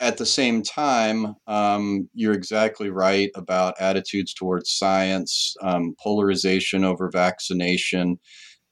at 0.00 0.18
the 0.18 0.26
same 0.26 0.62
time, 0.62 1.34
um, 1.46 2.08
you're 2.12 2.34
exactly 2.34 2.90
right 2.90 3.30
about 3.34 3.74
attitudes 3.80 4.34
towards 4.34 4.70
science, 4.70 5.54
um, 5.62 5.94
polarization 6.02 6.84
over 6.84 7.10
vaccination, 7.10 8.18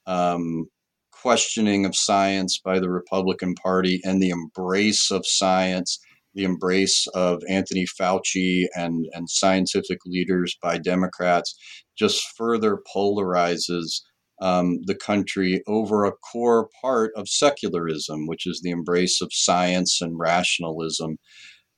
um, 0.06 0.66
questioning 1.12 1.86
of 1.86 1.96
science 1.96 2.60
by 2.62 2.78
the 2.78 2.90
Republican 2.90 3.54
Party, 3.54 4.00
and 4.04 4.22
the 4.22 4.28
embrace 4.28 5.10
of 5.10 5.26
science, 5.26 5.98
the 6.34 6.44
embrace 6.44 7.06
of 7.14 7.42
Anthony 7.48 7.86
Fauci 7.86 8.66
and, 8.74 9.06
and 9.12 9.30
scientific 9.30 9.98
leaders 10.04 10.56
by 10.62 10.76
Democrats 10.76 11.56
just 11.96 12.22
further 12.36 12.80
polarizes 12.94 14.02
um, 14.44 14.80
the 14.84 14.94
country 14.94 15.62
over 15.66 16.04
a 16.04 16.12
core 16.12 16.68
part 16.82 17.12
of 17.16 17.30
secularism, 17.30 18.26
which 18.26 18.46
is 18.46 18.60
the 18.60 18.70
embrace 18.70 19.22
of 19.22 19.32
science 19.32 20.02
and 20.02 20.18
rationalism. 20.18 21.16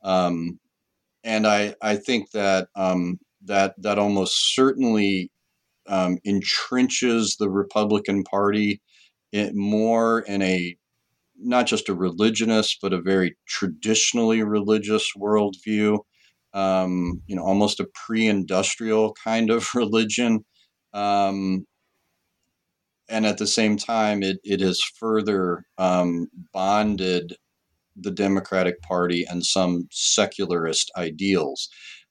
Um, 0.03 0.59
and 1.23 1.47
I, 1.47 1.77
I 1.81 1.95
think 1.95 2.33
that 2.33 2.67
um, 2.75 3.21
that 3.45 3.75
that 3.79 4.01
almost 4.01 4.53
certainly 4.53 5.31
um, 5.87 6.19
entrenches 6.27 7.39
the 7.39 7.49
Republican 7.49 8.25
Party 8.25 8.83
in, 9.31 9.57
more 9.57 10.21
in 10.23 10.43
a 10.43 10.77
not 11.39 11.67
just 11.67 11.89
a 11.89 11.95
religionist, 11.95 12.79
but 12.83 12.93
a 12.93 13.01
very 13.01 13.37
traditionally 13.47 14.43
religious 14.43 15.13
worldview. 15.17 16.01
Um, 16.53 17.23
you 17.29 17.37
know, 17.37 17.45
almost 17.45 17.79
a 17.79 17.87
pre-industrial 17.95 19.15
kind 19.23 19.51
of 19.51 19.69
religion. 19.77 20.45
Um, 20.93 21.65
and 23.09 23.27
at 23.27 23.39
the 23.39 23.47
same 23.47 23.77
time, 23.77 24.23
it, 24.23 24.39
it 24.45 24.61
has 24.61 24.81
further 24.99 25.65
um, 25.79 26.29
bonded 26.53 27.37
the 27.97 28.11
Democratic 28.11 28.81
Party 28.83 29.25
and 29.29 29.45
some 29.45 29.89
secularist 29.91 30.91
ideals. 30.97 31.69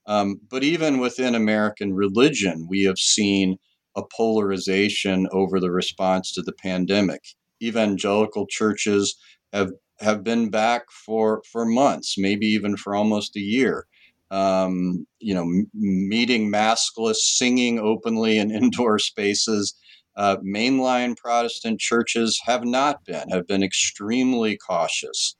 Um, 0.07 0.39
but 0.49 0.63
even 0.63 0.99
within 0.99 1.35
American 1.35 1.93
religion, 1.93 2.67
we 2.69 2.83
have 2.83 2.97
seen 2.99 3.57
a 3.95 4.03
polarization 4.15 5.27
over 5.31 5.59
the 5.59 5.71
response 5.71 6.31
to 6.33 6.41
the 6.41 6.53
pandemic. 6.53 7.21
Evangelical 7.61 8.45
churches 8.47 9.15
have 9.53 9.71
have 9.99 10.23
been 10.23 10.49
back 10.49 10.83
for 10.91 11.41
for 11.51 11.65
months, 11.65 12.15
maybe 12.17 12.45
even 12.47 12.75
for 12.75 12.95
almost 12.95 13.35
a 13.35 13.39
year. 13.39 13.85
Um, 14.31 15.05
you 15.19 15.33
know, 15.33 15.43
m- 15.43 15.69
meeting 15.73 16.51
maskless, 16.51 17.15
singing 17.15 17.79
openly 17.79 18.37
in 18.37 18.51
indoor 18.63 18.99
spaces, 18.99 19.73
uh, 20.17 20.37
mainline 20.37 21.17
Protestant 21.17 21.79
churches 21.79 22.39
have 22.45 22.63
not 22.63 23.03
been, 23.05 23.29
have 23.29 23.47
been 23.47 23.63
extremely 23.63 24.57
cautious 24.57 25.35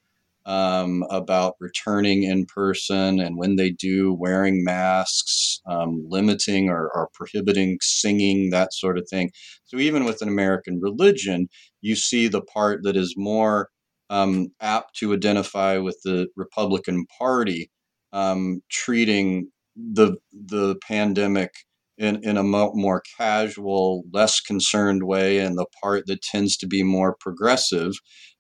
um, 0.46 1.04
about 1.10 1.56
returning 1.60 2.24
in 2.24 2.46
person 2.46 3.20
and 3.20 3.38
when 3.38 3.56
they 3.56 3.72
do, 3.72 4.14
wearing 4.14 4.64
masks, 4.64 5.60
um, 5.68 6.06
limiting 6.08 6.70
or, 6.70 6.92
or, 6.94 7.10
prohibiting 7.14 7.78
singing, 7.82 8.52
that 8.52 8.74
sort 8.74 8.98
of 8.98 9.08
thing. 9.10 9.32
So, 9.66 9.78
even 9.78 10.06
with 10.06 10.22
an 10.22 10.28
American 10.28 10.80
religion, 10.80 11.48
you 11.82 11.96
see 11.96 12.28
the 12.28 12.42
part 12.42 12.84
that 12.84 12.96
is 12.96 13.16
more 13.18 13.70
um, 14.12 14.50
apt 14.62 14.96
to 14.98 15.14
identify 15.14 15.78
with 15.78 16.00
the 16.04 16.28
Republican 16.36 17.06
Party 17.18 17.72
um, 18.14 18.62
treating 18.70 19.50
the, 19.76 20.18
the 20.32 20.76
pandemic 20.88 21.52
in, 21.98 22.24
in 22.24 22.38
a 22.38 22.44
more 22.44 23.02
casual, 23.18 24.04
less 24.12 24.40
concerned 24.40 25.04
way, 25.04 25.40
and 25.40 25.58
the 25.58 25.66
part 25.82 26.06
that 26.08 26.22
tends 26.22 26.58
to 26.58 26.68
be 26.68 26.84
more 26.84 27.16
progressive, 27.20 27.94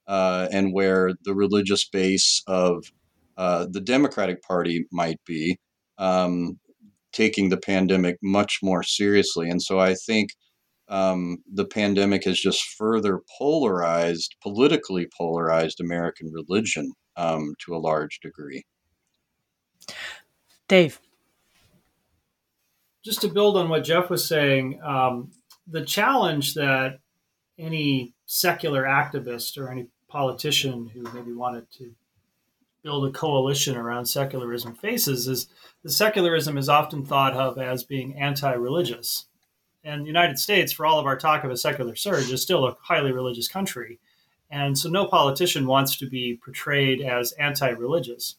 uh, 0.08 0.47
and 0.51 0.74
where 0.74 1.14
the 1.24 1.34
religious 1.34 1.88
base 1.88 2.43
of 2.47 2.91
uh, 3.38 3.68
the 3.70 3.82
Democratic 3.82 4.41
Party 4.43 4.86
might 4.91 5.20
be 5.26 5.58
um, 5.97 6.60
taking 7.12 7.49
the 7.49 7.58
pandemic 7.58 8.18
much 8.22 8.60
more 8.62 8.84
seriously. 8.84 9.49
And 9.49 9.62
so 9.62 9.80
I 9.80 9.95
think 9.95 10.32
um, 10.88 11.38
the 11.51 11.66
pandemic 11.66 12.26
has 12.26 12.39
just 12.39 12.62
further 12.78 13.22
polarized, 13.38 14.36
politically 14.43 15.08
polarized 15.18 15.80
American 15.80 16.32
religion 16.32 16.91
um, 17.16 17.56
to 17.66 17.76
a 17.76 17.80
large 17.80 18.20
degree. 18.20 18.64
Dave 20.68 20.99
just 23.06 23.22
to 23.22 23.28
build 23.28 23.56
on 23.56 23.70
what 23.70 23.84
Geoff 23.84 24.10
was 24.10 24.28
saying, 24.28 24.82
um, 24.82 25.32
the 25.68 25.86
challenge 25.86 26.56
that 26.56 26.99
any 27.58 28.14
secular 28.26 28.84
activist 28.84 29.58
or 29.58 29.72
any 29.72 29.88
politician 30.08 30.88
who 30.88 31.03
maybe 31.14 31.32
wanted 31.32 31.72
to 31.78 31.93
build 32.82 33.08
a 33.08 33.12
coalition 33.12 33.78
around 33.78 34.06
secularism 34.06 34.76
faces 34.76 35.28
is 35.28 35.47
the 35.84 35.89
secularism 35.89 36.58
is 36.58 36.68
often 36.68 37.06
thought 37.06 37.34
of 37.34 37.58
as 37.58 37.84
being 37.84 38.16
anti-religious. 38.16 39.26
And 39.84 40.01
the 40.01 40.08
United 40.08 40.39
States, 40.39 40.74
for 40.74 40.86
all 40.86 40.99
of 40.99 41.06
our 41.06 41.18
talk 41.18 41.43
of 41.43 41.51
a 41.51 41.58
secular 41.58 41.95
surge, 41.95 42.32
is 42.32 42.41
still 42.41 42.66
a 42.66 42.76
highly 42.82 43.12
religious 43.12 43.47
country. 43.47 43.99
And 44.49 44.78
so 44.78 44.89
no 44.89 45.06
politician 45.06 45.68
wants 45.68 45.95
to 45.97 46.10
be 46.10 46.39
portrayed 46.43 47.01
as 47.01 47.34
anti 47.34 47.70
religious. 47.70 48.38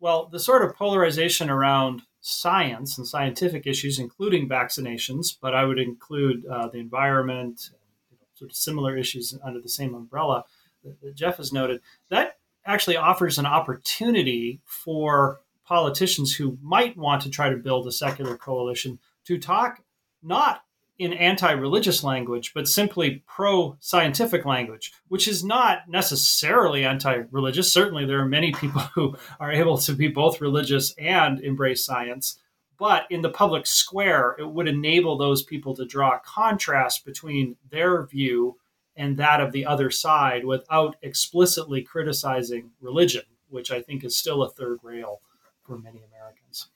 Well, 0.00 0.28
the 0.30 0.40
sort 0.40 0.62
of 0.62 0.74
polarization 0.74 1.50
around 1.50 2.02
science 2.28 2.98
and 2.98 3.06
scientific 3.06 3.68
issues, 3.68 4.00
including 4.00 4.48
vaccinations, 4.48 5.36
but 5.40 5.54
I 5.54 5.64
would 5.64 5.78
include 5.78 6.44
uh, 6.44 6.66
the 6.66 6.78
environment, 6.78 7.70
you 8.10 8.16
know, 8.18 8.26
sort 8.34 8.50
of 8.50 8.56
similar 8.56 8.96
issues 8.96 9.38
under 9.44 9.60
the 9.60 9.68
same 9.68 9.94
umbrella. 9.94 10.44
that 10.82 11.14
Geoff 11.14 11.36
has 11.36 11.52
noted, 11.52 11.80
that 12.10 12.38
actually 12.64 12.96
offers 12.96 13.38
an 13.38 13.46
opportunity 13.46 14.60
for 14.64 15.38
politicians 15.64 16.34
who 16.34 16.58
might 16.60 16.96
want 16.96 17.22
to 17.22 17.30
try 17.30 17.48
to 17.48 17.56
build 17.56 17.86
a 17.86 17.92
secular 17.92 18.36
coalition 18.36 18.98
to 19.24 19.38
talk 19.38 19.84
not 20.20 20.62
in 20.98 21.12
anti 21.12 21.50
religious 21.52 22.02
language, 22.02 22.52
but 22.54 22.68
simply 22.68 23.22
pro 23.26 23.76
scientific 23.80 24.44
language, 24.44 24.92
which 25.08 25.28
is 25.28 25.44
not 25.44 25.88
necessarily 25.88 26.84
anti 26.84 27.22
religious. 27.30 27.72
Certainly, 27.72 28.06
there 28.06 28.20
are 28.20 28.28
many 28.28 28.52
people 28.52 28.80
who 28.94 29.16
are 29.38 29.52
able 29.52 29.78
to 29.78 29.92
be 29.92 30.08
both 30.08 30.40
religious 30.40 30.94
and 30.98 31.40
embrace 31.40 31.84
science. 31.84 32.38
But 32.78 33.06
in 33.08 33.22
the 33.22 33.30
public 33.30 33.66
square, 33.66 34.36
it 34.38 34.48
would 34.48 34.68
enable 34.68 35.16
those 35.16 35.42
people 35.42 35.74
to 35.76 35.86
draw 35.86 36.16
a 36.16 36.20
contrast 36.24 37.06
between 37.06 37.56
their 37.70 38.04
view 38.04 38.58
and 38.96 39.16
that 39.16 39.40
of 39.40 39.52
the 39.52 39.64
other 39.64 39.90
side 39.90 40.44
without 40.44 40.96
explicitly 41.02 41.82
criticizing 41.82 42.70
religion, 42.80 43.22
which 43.48 43.70
I 43.70 43.80
think 43.80 44.04
is 44.04 44.16
still 44.16 44.42
a 44.42 44.50
third 44.50 44.78
rail 44.82 45.20
for 45.62 45.78
many 45.78 46.02
Americans. 46.04 46.68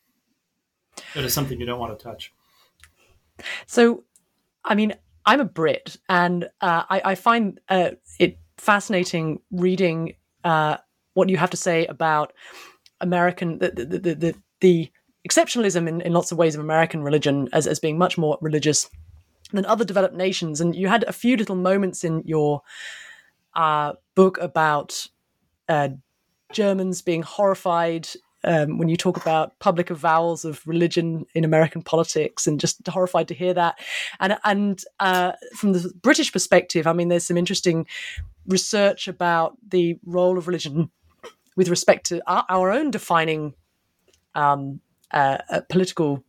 That 1.14 1.24
is 1.24 1.34
something 1.34 1.60
you 1.60 1.66
don't 1.66 1.80
want 1.80 1.98
to 1.98 2.02
touch. 2.02 2.32
So, 3.66 4.04
I 4.64 4.74
mean, 4.74 4.94
I'm 5.26 5.40
a 5.40 5.44
Brit, 5.44 5.96
and 6.08 6.44
uh, 6.60 6.84
I, 6.88 7.02
I, 7.04 7.14
find 7.14 7.60
uh, 7.68 7.90
it 8.18 8.38
fascinating 8.58 9.40
reading 9.50 10.14
uh, 10.44 10.78
what 11.14 11.28
you 11.28 11.36
have 11.36 11.50
to 11.50 11.56
say 11.56 11.86
about 11.86 12.32
American 13.00 13.58
the 13.58 13.70
the 13.70 13.84
the, 13.84 14.14
the, 14.14 14.34
the 14.60 14.90
exceptionalism 15.28 15.88
in, 15.88 16.00
in 16.00 16.12
lots 16.12 16.32
of 16.32 16.38
ways 16.38 16.54
of 16.54 16.60
American 16.60 17.02
religion 17.02 17.48
as, 17.52 17.66
as 17.66 17.78
being 17.78 17.98
much 17.98 18.16
more 18.16 18.38
religious 18.40 18.88
than 19.52 19.66
other 19.66 19.84
developed 19.84 20.14
nations. 20.14 20.60
And 20.60 20.74
you 20.74 20.88
had 20.88 21.04
a 21.04 21.12
few 21.12 21.36
little 21.36 21.56
moments 21.56 22.04
in 22.04 22.22
your 22.24 22.62
uh, 23.54 23.94
book 24.14 24.38
about 24.40 25.06
uh, 25.68 25.90
Germans 26.52 27.02
being 27.02 27.22
horrified 27.22 28.08
um, 28.44 28.78
when 28.78 28.88
you 28.88 28.96
talk 28.96 29.16
about 29.16 29.58
public 29.58 29.90
avowals 29.90 30.44
of 30.44 30.66
religion 30.66 31.26
in 31.34 31.44
American 31.44 31.82
politics, 31.82 32.46
and 32.46 32.60
just 32.60 32.86
horrified 32.86 33.28
to 33.28 33.34
hear 33.34 33.54
that. 33.54 33.78
And 34.18 34.38
and 34.44 34.82
uh, 34.98 35.32
from 35.56 35.72
the 35.72 35.92
British 36.02 36.32
perspective, 36.32 36.86
I 36.86 36.92
mean, 36.92 37.08
there's 37.08 37.26
some 37.26 37.36
interesting 37.36 37.86
research 38.46 39.08
about 39.08 39.56
the 39.68 39.98
role 40.04 40.38
of 40.38 40.46
religion 40.46 40.90
with 41.56 41.68
respect 41.68 42.06
to 42.06 42.22
our, 42.26 42.44
our 42.48 42.70
own 42.70 42.90
defining 42.90 43.54
um, 44.34 44.80
uh, 45.10 45.38
political 45.68 46.24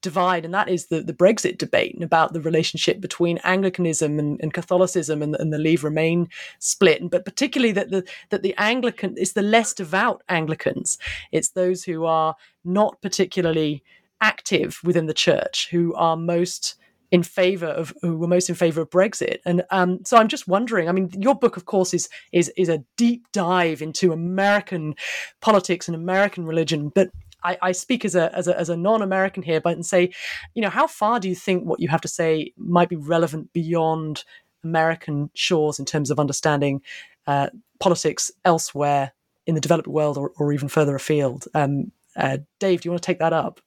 divide, 0.00 0.44
and 0.44 0.54
that 0.54 0.68
is 0.68 0.86
the, 0.86 1.00
the 1.02 1.12
Brexit 1.12 1.58
debate 1.58 1.94
and 1.94 2.04
about 2.04 2.32
the 2.32 2.40
relationship 2.40 3.00
between 3.00 3.38
Anglicanism 3.38 4.18
and, 4.18 4.40
and 4.42 4.52
Catholicism 4.52 5.22
and, 5.22 5.36
and, 5.36 5.52
the 5.52 5.58
Leave 5.58 5.84
Remain 5.84 6.28
split, 6.58 7.10
but 7.10 7.24
particularly 7.24 7.72
that 7.72 7.90
the 7.90 8.04
that 8.30 8.42
the 8.42 8.54
Anglican 8.58 9.16
is 9.16 9.32
the 9.32 9.42
less 9.42 9.72
devout 9.72 10.22
Anglicans. 10.28 10.98
It's 11.32 11.50
those 11.50 11.84
who 11.84 12.04
are 12.04 12.36
not 12.64 13.00
particularly 13.02 13.82
active 14.20 14.80
within 14.84 15.06
the 15.06 15.14
church 15.14 15.68
who 15.70 15.94
are 15.94 16.16
most 16.16 16.76
in 17.10 17.22
favor 17.22 17.66
of 17.66 17.92
who 18.02 18.16
were 18.16 18.28
most 18.28 18.48
in 18.48 18.54
favor 18.54 18.80
of 18.80 18.90
Brexit. 18.90 19.38
And 19.44 19.64
um, 19.70 20.04
so 20.04 20.16
I'm 20.16 20.28
just 20.28 20.46
wondering. 20.46 20.88
I 20.88 20.92
mean, 20.92 21.10
your 21.18 21.34
book, 21.34 21.56
of 21.56 21.64
course, 21.64 21.92
is 21.92 22.08
is 22.32 22.52
is 22.56 22.68
a 22.68 22.84
deep 22.96 23.26
dive 23.32 23.82
into 23.82 24.12
American 24.12 24.94
politics 25.40 25.88
and 25.88 25.94
American 25.94 26.46
religion, 26.46 26.92
but 26.94 27.10
I, 27.42 27.58
I 27.62 27.72
speak 27.72 28.04
as 28.04 28.14
a, 28.14 28.34
as 28.34 28.48
a, 28.48 28.58
as 28.58 28.68
a 28.68 28.76
non-American 28.76 29.42
here, 29.42 29.60
but 29.60 29.74
and 29.74 29.84
say, 29.84 30.12
you 30.54 30.62
know, 30.62 30.70
how 30.70 30.86
far 30.86 31.20
do 31.20 31.28
you 31.28 31.34
think 31.34 31.64
what 31.64 31.80
you 31.80 31.88
have 31.88 32.00
to 32.02 32.08
say 32.08 32.52
might 32.56 32.88
be 32.88 32.96
relevant 32.96 33.52
beyond 33.52 34.24
American 34.64 35.30
shores 35.34 35.78
in 35.78 35.84
terms 35.84 36.10
of 36.10 36.20
understanding 36.20 36.82
uh, 37.26 37.48
politics 37.78 38.30
elsewhere 38.44 39.12
in 39.46 39.54
the 39.54 39.60
developed 39.60 39.88
world 39.88 40.18
or, 40.18 40.32
or 40.36 40.52
even 40.52 40.68
further 40.68 40.94
afield? 40.94 41.46
Um, 41.54 41.92
uh, 42.16 42.38
Dave, 42.58 42.80
do 42.80 42.88
you 42.88 42.92
want 42.92 43.02
to 43.02 43.06
take 43.06 43.18
that 43.20 43.32
up? 43.32 43.60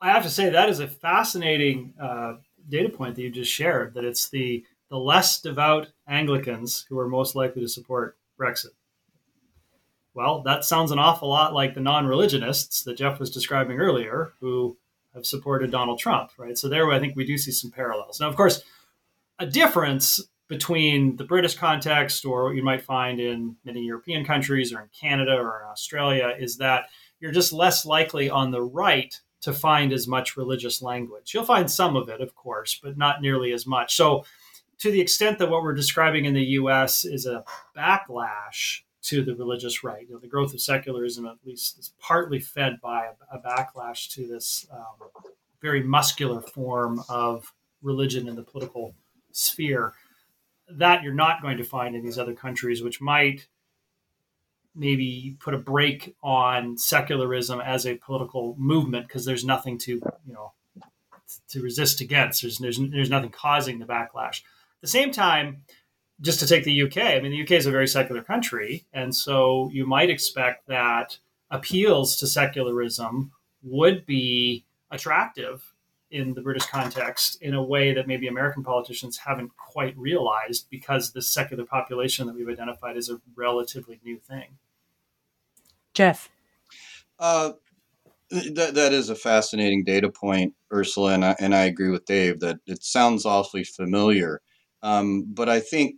I 0.00 0.10
have 0.12 0.22
to 0.22 0.30
say 0.30 0.50
that 0.50 0.68
is 0.68 0.80
a 0.80 0.88
fascinating 0.88 1.94
uh, 2.00 2.34
data 2.68 2.88
point 2.88 3.16
that 3.16 3.22
you 3.22 3.30
just 3.30 3.52
shared. 3.52 3.94
That 3.94 4.04
it's 4.04 4.30
the 4.30 4.64
the 4.88 4.98
less 4.98 5.40
devout 5.40 5.88
Anglicans 6.08 6.86
who 6.88 6.98
are 6.98 7.08
most 7.08 7.34
likely 7.34 7.62
to 7.62 7.68
support 7.68 8.16
Brexit. 8.38 8.70
Well, 10.14 10.42
that 10.42 10.64
sounds 10.64 10.90
an 10.90 10.98
awful 10.98 11.28
lot 11.28 11.54
like 11.54 11.74
the 11.74 11.80
non 11.80 12.06
religionists 12.06 12.82
that 12.84 12.96
Geoff 12.96 13.20
was 13.20 13.30
describing 13.30 13.78
earlier, 13.78 14.32
who 14.40 14.76
have 15.14 15.26
supported 15.26 15.70
Donald 15.70 15.98
Trump, 15.98 16.30
right? 16.36 16.58
So, 16.58 16.68
there 16.68 16.90
I 16.90 16.98
think 16.98 17.16
we 17.16 17.26
do 17.26 17.38
see 17.38 17.52
some 17.52 17.70
parallels. 17.70 18.20
Now, 18.20 18.28
of 18.28 18.36
course, 18.36 18.62
a 19.38 19.46
difference 19.46 20.20
between 20.48 21.16
the 21.16 21.24
British 21.24 21.54
context 21.54 22.24
or 22.24 22.44
what 22.44 22.56
you 22.56 22.62
might 22.62 22.82
find 22.82 23.20
in 23.20 23.56
many 23.64 23.82
European 23.82 24.24
countries 24.24 24.72
or 24.72 24.80
in 24.80 24.88
Canada 24.88 25.32
or 25.32 25.62
in 25.62 25.68
Australia 25.70 26.34
is 26.36 26.56
that 26.56 26.86
you're 27.20 27.30
just 27.30 27.52
less 27.52 27.86
likely 27.86 28.28
on 28.28 28.50
the 28.50 28.60
right 28.60 29.20
to 29.42 29.52
find 29.52 29.92
as 29.92 30.08
much 30.08 30.36
religious 30.36 30.82
language. 30.82 31.32
You'll 31.32 31.44
find 31.44 31.70
some 31.70 31.94
of 31.94 32.08
it, 32.08 32.20
of 32.20 32.34
course, 32.34 32.78
but 32.82 32.98
not 32.98 33.22
nearly 33.22 33.52
as 33.52 33.66
much. 33.66 33.94
So, 33.94 34.24
to 34.78 34.90
the 34.90 35.00
extent 35.00 35.38
that 35.38 35.50
what 35.50 35.62
we're 35.62 35.74
describing 35.74 36.24
in 36.24 36.34
the 36.34 36.42
US 36.42 37.04
is 37.04 37.26
a 37.26 37.44
backlash 37.76 38.80
to 39.02 39.24
the 39.24 39.34
religious 39.34 39.82
right. 39.82 40.06
You 40.06 40.14
know, 40.14 40.20
the 40.20 40.28
growth 40.28 40.52
of 40.54 40.60
secularism, 40.60 41.26
at 41.26 41.36
least, 41.44 41.78
is 41.78 41.92
partly 41.98 42.38
fed 42.38 42.80
by 42.80 43.06
a, 43.06 43.36
a 43.36 43.40
backlash 43.40 44.10
to 44.14 44.26
this 44.26 44.66
um, 44.72 45.08
very 45.60 45.82
muscular 45.82 46.40
form 46.40 47.02
of 47.08 47.52
religion 47.82 48.28
in 48.28 48.36
the 48.36 48.42
political 48.42 48.94
sphere. 49.32 49.94
That 50.68 51.02
you're 51.02 51.14
not 51.14 51.42
going 51.42 51.56
to 51.56 51.64
find 51.64 51.96
in 51.96 52.04
these 52.04 52.18
other 52.18 52.34
countries, 52.34 52.82
which 52.82 53.00
might 53.00 53.46
maybe 54.74 55.36
put 55.40 55.54
a 55.54 55.58
brake 55.58 56.14
on 56.22 56.78
secularism 56.78 57.60
as 57.60 57.86
a 57.86 57.96
political 57.96 58.54
movement 58.56 59.08
because 59.08 59.24
there's 59.24 59.44
nothing 59.44 59.78
to 59.78 59.92
you 60.26 60.32
know 60.32 60.52
to 61.48 61.62
resist 61.62 62.00
against. 62.00 62.42
There's 62.42 62.58
there's 62.58 62.78
there's 62.78 63.10
nothing 63.10 63.30
causing 63.30 63.78
the 63.78 63.86
backlash. 63.86 64.42
At 64.42 64.82
the 64.82 64.88
same 64.88 65.10
time, 65.10 65.62
just 66.20 66.40
to 66.40 66.46
take 66.46 66.64
the 66.64 66.82
UK, 66.82 66.98
I 66.98 67.20
mean, 67.20 67.32
the 67.32 67.42
UK 67.42 67.52
is 67.52 67.66
a 67.66 67.70
very 67.70 67.88
secular 67.88 68.22
country. 68.22 68.84
And 68.92 69.14
so 69.14 69.70
you 69.72 69.86
might 69.86 70.10
expect 70.10 70.66
that 70.68 71.18
appeals 71.50 72.16
to 72.16 72.26
secularism 72.26 73.32
would 73.62 74.06
be 74.06 74.64
attractive 74.90 75.72
in 76.10 76.34
the 76.34 76.40
British 76.40 76.66
context 76.66 77.40
in 77.40 77.54
a 77.54 77.62
way 77.62 77.94
that 77.94 78.08
maybe 78.08 78.26
American 78.26 78.64
politicians 78.64 79.16
haven't 79.18 79.52
quite 79.56 79.96
realized 79.96 80.66
because 80.68 81.12
the 81.12 81.22
secular 81.22 81.64
population 81.64 82.26
that 82.26 82.34
we've 82.34 82.48
identified 82.48 82.96
is 82.96 83.08
a 83.08 83.20
relatively 83.36 84.00
new 84.04 84.18
thing. 84.18 84.58
Geoff. 85.94 86.28
Uh, 87.18 87.52
that, 88.30 88.74
that 88.74 88.92
is 88.92 89.10
a 89.10 89.14
fascinating 89.14 89.84
data 89.84 90.08
point, 90.08 90.54
Ursula, 90.72 91.14
and 91.14 91.24
I, 91.24 91.36
and 91.38 91.54
I 91.54 91.64
agree 91.64 91.90
with 91.90 92.06
Dave 92.06 92.40
that 92.40 92.58
it 92.66 92.82
sounds 92.82 93.24
awfully 93.24 93.64
familiar. 93.64 94.40
Um, 94.82 95.26
but 95.32 95.48
I 95.48 95.60
think 95.60 95.96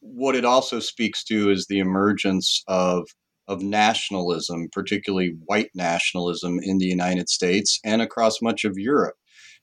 what 0.00 0.34
it 0.34 0.44
also 0.44 0.80
speaks 0.80 1.22
to 1.24 1.50
is 1.50 1.66
the 1.66 1.78
emergence 1.78 2.62
of 2.68 3.06
of 3.48 3.62
nationalism, 3.62 4.68
particularly 4.70 5.36
white 5.46 5.70
nationalism 5.74 6.60
in 6.62 6.78
the 6.78 6.86
United 6.86 7.28
States 7.28 7.80
and 7.84 8.00
across 8.00 8.40
much 8.40 8.64
of 8.64 8.78
Europe. 8.78 9.16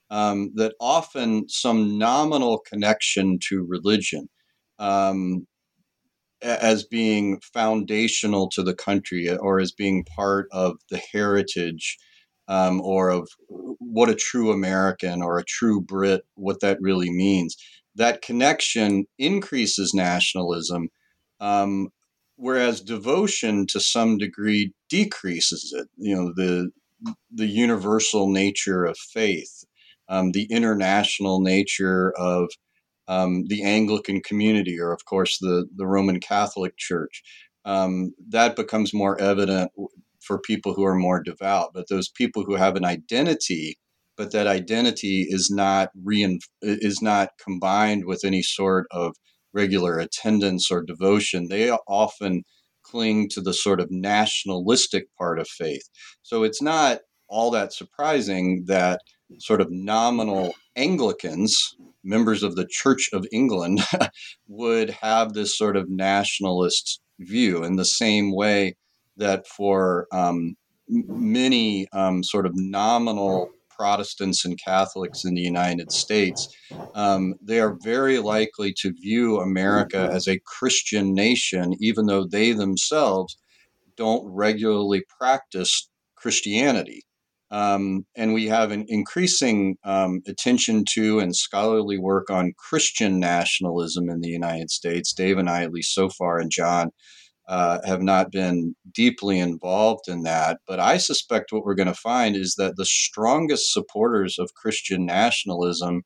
Um, 0.09 0.51
that 0.55 0.73
often 0.79 1.49
some 1.49 1.97
nominal 1.97 2.59
connection 2.59 3.39
to 3.49 3.65
religion 3.67 4.29
um, 4.79 5.47
as 6.41 6.85
being 6.85 7.41
foundational 7.53 8.49
to 8.49 8.63
the 8.63 8.75
country 8.75 9.29
or 9.29 9.59
as 9.59 9.71
being 9.71 10.05
part 10.05 10.47
of 10.51 10.77
the 10.89 11.01
heritage 11.11 11.97
um, 12.47 12.79
or 12.81 13.09
of 13.09 13.27
what 13.49 14.09
a 14.09 14.15
true 14.15 14.51
American 14.51 15.21
or 15.21 15.37
a 15.37 15.45
true 15.45 15.81
Brit, 15.81 16.21
what 16.35 16.61
that 16.61 16.77
really 16.79 17.09
means 17.09 17.57
that 17.97 18.21
connection 18.21 19.05
increases 19.17 19.93
nationalism, 19.93 20.89
um, 21.39 21.89
whereas 22.35 22.81
devotion 22.81 23.67
to 23.67 23.79
some 23.79 24.17
degree 24.17 24.71
decreases 24.89 25.73
it. 25.75 25.87
You 25.97 26.15
know, 26.15 26.33
the 26.35 26.71
the 27.31 27.47
universal 27.47 28.29
nature 28.31 28.85
of 28.85 28.97
faith, 28.97 29.63
um, 30.09 30.31
the 30.31 30.47
international 30.49 31.41
nature 31.41 32.13
of 32.17 32.49
um, 33.07 33.45
the 33.47 33.63
Anglican 33.63 34.21
community, 34.21 34.79
or 34.79 34.91
of 34.91 35.05
course 35.05 35.37
the 35.39 35.67
the 35.75 35.87
Roman 35.87 36.19
Catholic 36.19 36.77
Church. 36.77 37.23
Um, 37.65 38.13
that 38.29 38.55
becomes 38.55 38.93
more 38.93 39.19
evident 39.19 39.71
for 40.21 40.39
people 40.39 40.73
who 40.73 40.85
are 40.85 40.95
more 40.95 41.21
devout. 41.21 41.71
But 41.73 41.89
those 41.89 42.09
people 42.09 42.43
who 42.43 42.55
have 42.55 42.75
an 42.75 42.85
identity 42.85 43.77
but 44.17 44.31
that 44.31 44.47
identity 44.47 45.27
is 45.29 45.49
not 45.51 45.89
rein, 46.03 46.39
is 46.61 47.01
not 47.01 47.29
combined 47.43 48.05
with 48.05 48.23
any 48.25 48.41
sort 48.41 48.87
of 48.91 49.15
regular 49.53 49.99
attendance 49.99 50.69
or 50.71 50.83
devotion. 50.83 51.47
They 51.47 51.71
often 51.87 52.43
cling 52.83 53.29
to 53.29 53.41
the 53.41 53.53
sort 53.53 53.79
of 53.79 53.91
nationalistic 53.91 55.07
part 55.17 55.39
of 55.39 55.47
faith. 55.47 55.83
So 56.23 56.43
it's 56.43 56.61
not 56.61 56.99
all 57.27 57.51
that 57.51 57.73
surprising 57.73 58.65
that 58.67 59.01
sort 59.39 59.61
of 59.61 59.67
nominal 59.69 60.53
Anglicans, 60.75 61.75
members 62.03 62.43
of 62.43 62.55
the 62.55 62.67
Church 62.69 63.09
of 63.13 63.25
England, 63.31 63.81
would 64.47 64.89
have 64.89 65.33
this 65.33 65.57
sort 65.57 65.75
of 65.75 65.89
nationalist 65.89 67.01
view 67.19 67.63
in 67.63 67.75
the 67.75 67.85
same 67.85 68.33
way 68.33 68.75
that 69.17 69.47
for 69.47 70.07
um, 70.11 70.55
many 70.87 71.87
um, 71.91 72.23
sort 72.23 72.45
of 72.45 72.53
nominal 72.55 73.49
Protestants 73.77 74.45
and 74.45 74.59
Catholics 74.63 75.23
in 75.23 75.35
the 75.35 75.41
United 75.41 75.91
States, 75.91 76.47
um, 76.95 77.35
they 77.41 77.59
are 77.59 77.77
very 77.83 78.19
likely 78.19 78.73
to 78.79 78.93
view 78.93 79.39
America 79.39 80.09
as 80.11 80.27
a 80.27 80.39
Christian 80.45 81.13
nation, 81.13 81.73
even 81.79 82.05
though 82.05 82.25
they 82.25 82.53
themselves 82.53 83.37
don't 83.95 84.25
regularly 84.31 85.03
practice 85.19 85.89
Christianity. 86.15 87.03
Um, 87.49 88.05
and 88.15 88.33
we 88.33 88.47
have 88.47 88.71
an 88.71 88.85
increasing 88.89 89.77
um, 89.85 90.21
attention 90.27 90.83
to 90.93 91.19
and 91.19 91.35
scholarly 91.35 91.97
work 91.97 92.29
on 92.29 92.53
Christian 92.57 93.19
nationalism 93.19 94.09
in 94.09 94.19
the 94.19 94.29
United 94.29 94.69
States. 94.69 95.13
Dave 95.13 95.37
and 95.37 95.49
I, 95.49 95.63
at 95.63 95.71
least 95.71 95.93
so 95.93 96.09
far, 96.09 96.39
and 96.39 96.51
John 96.51 96.91
uh, 97.47 97.79
have 97.85 98.01
not 98.01 98.31
been 98.31 98.75
deeply 98.93 99.39
involved 99.39 100.07
in 100.07 100.23
that. 100.23 100.59
But 100.67 100.79
I 100.79 100.97
suspect 100.97 101.51
what 101.51 101.63
we're 101.63 101.75
going 101.75 101.87
to 101.87 101.93
find 101.93 102.35
is 102.35 102.55
that 102.57 102.75
the 102.75 102.85
strongest 102.85 103.71
supporters 103.71 104.37
of 104.37 104.53
Christian 104.53 105.05
nationalism, 105.05 106.03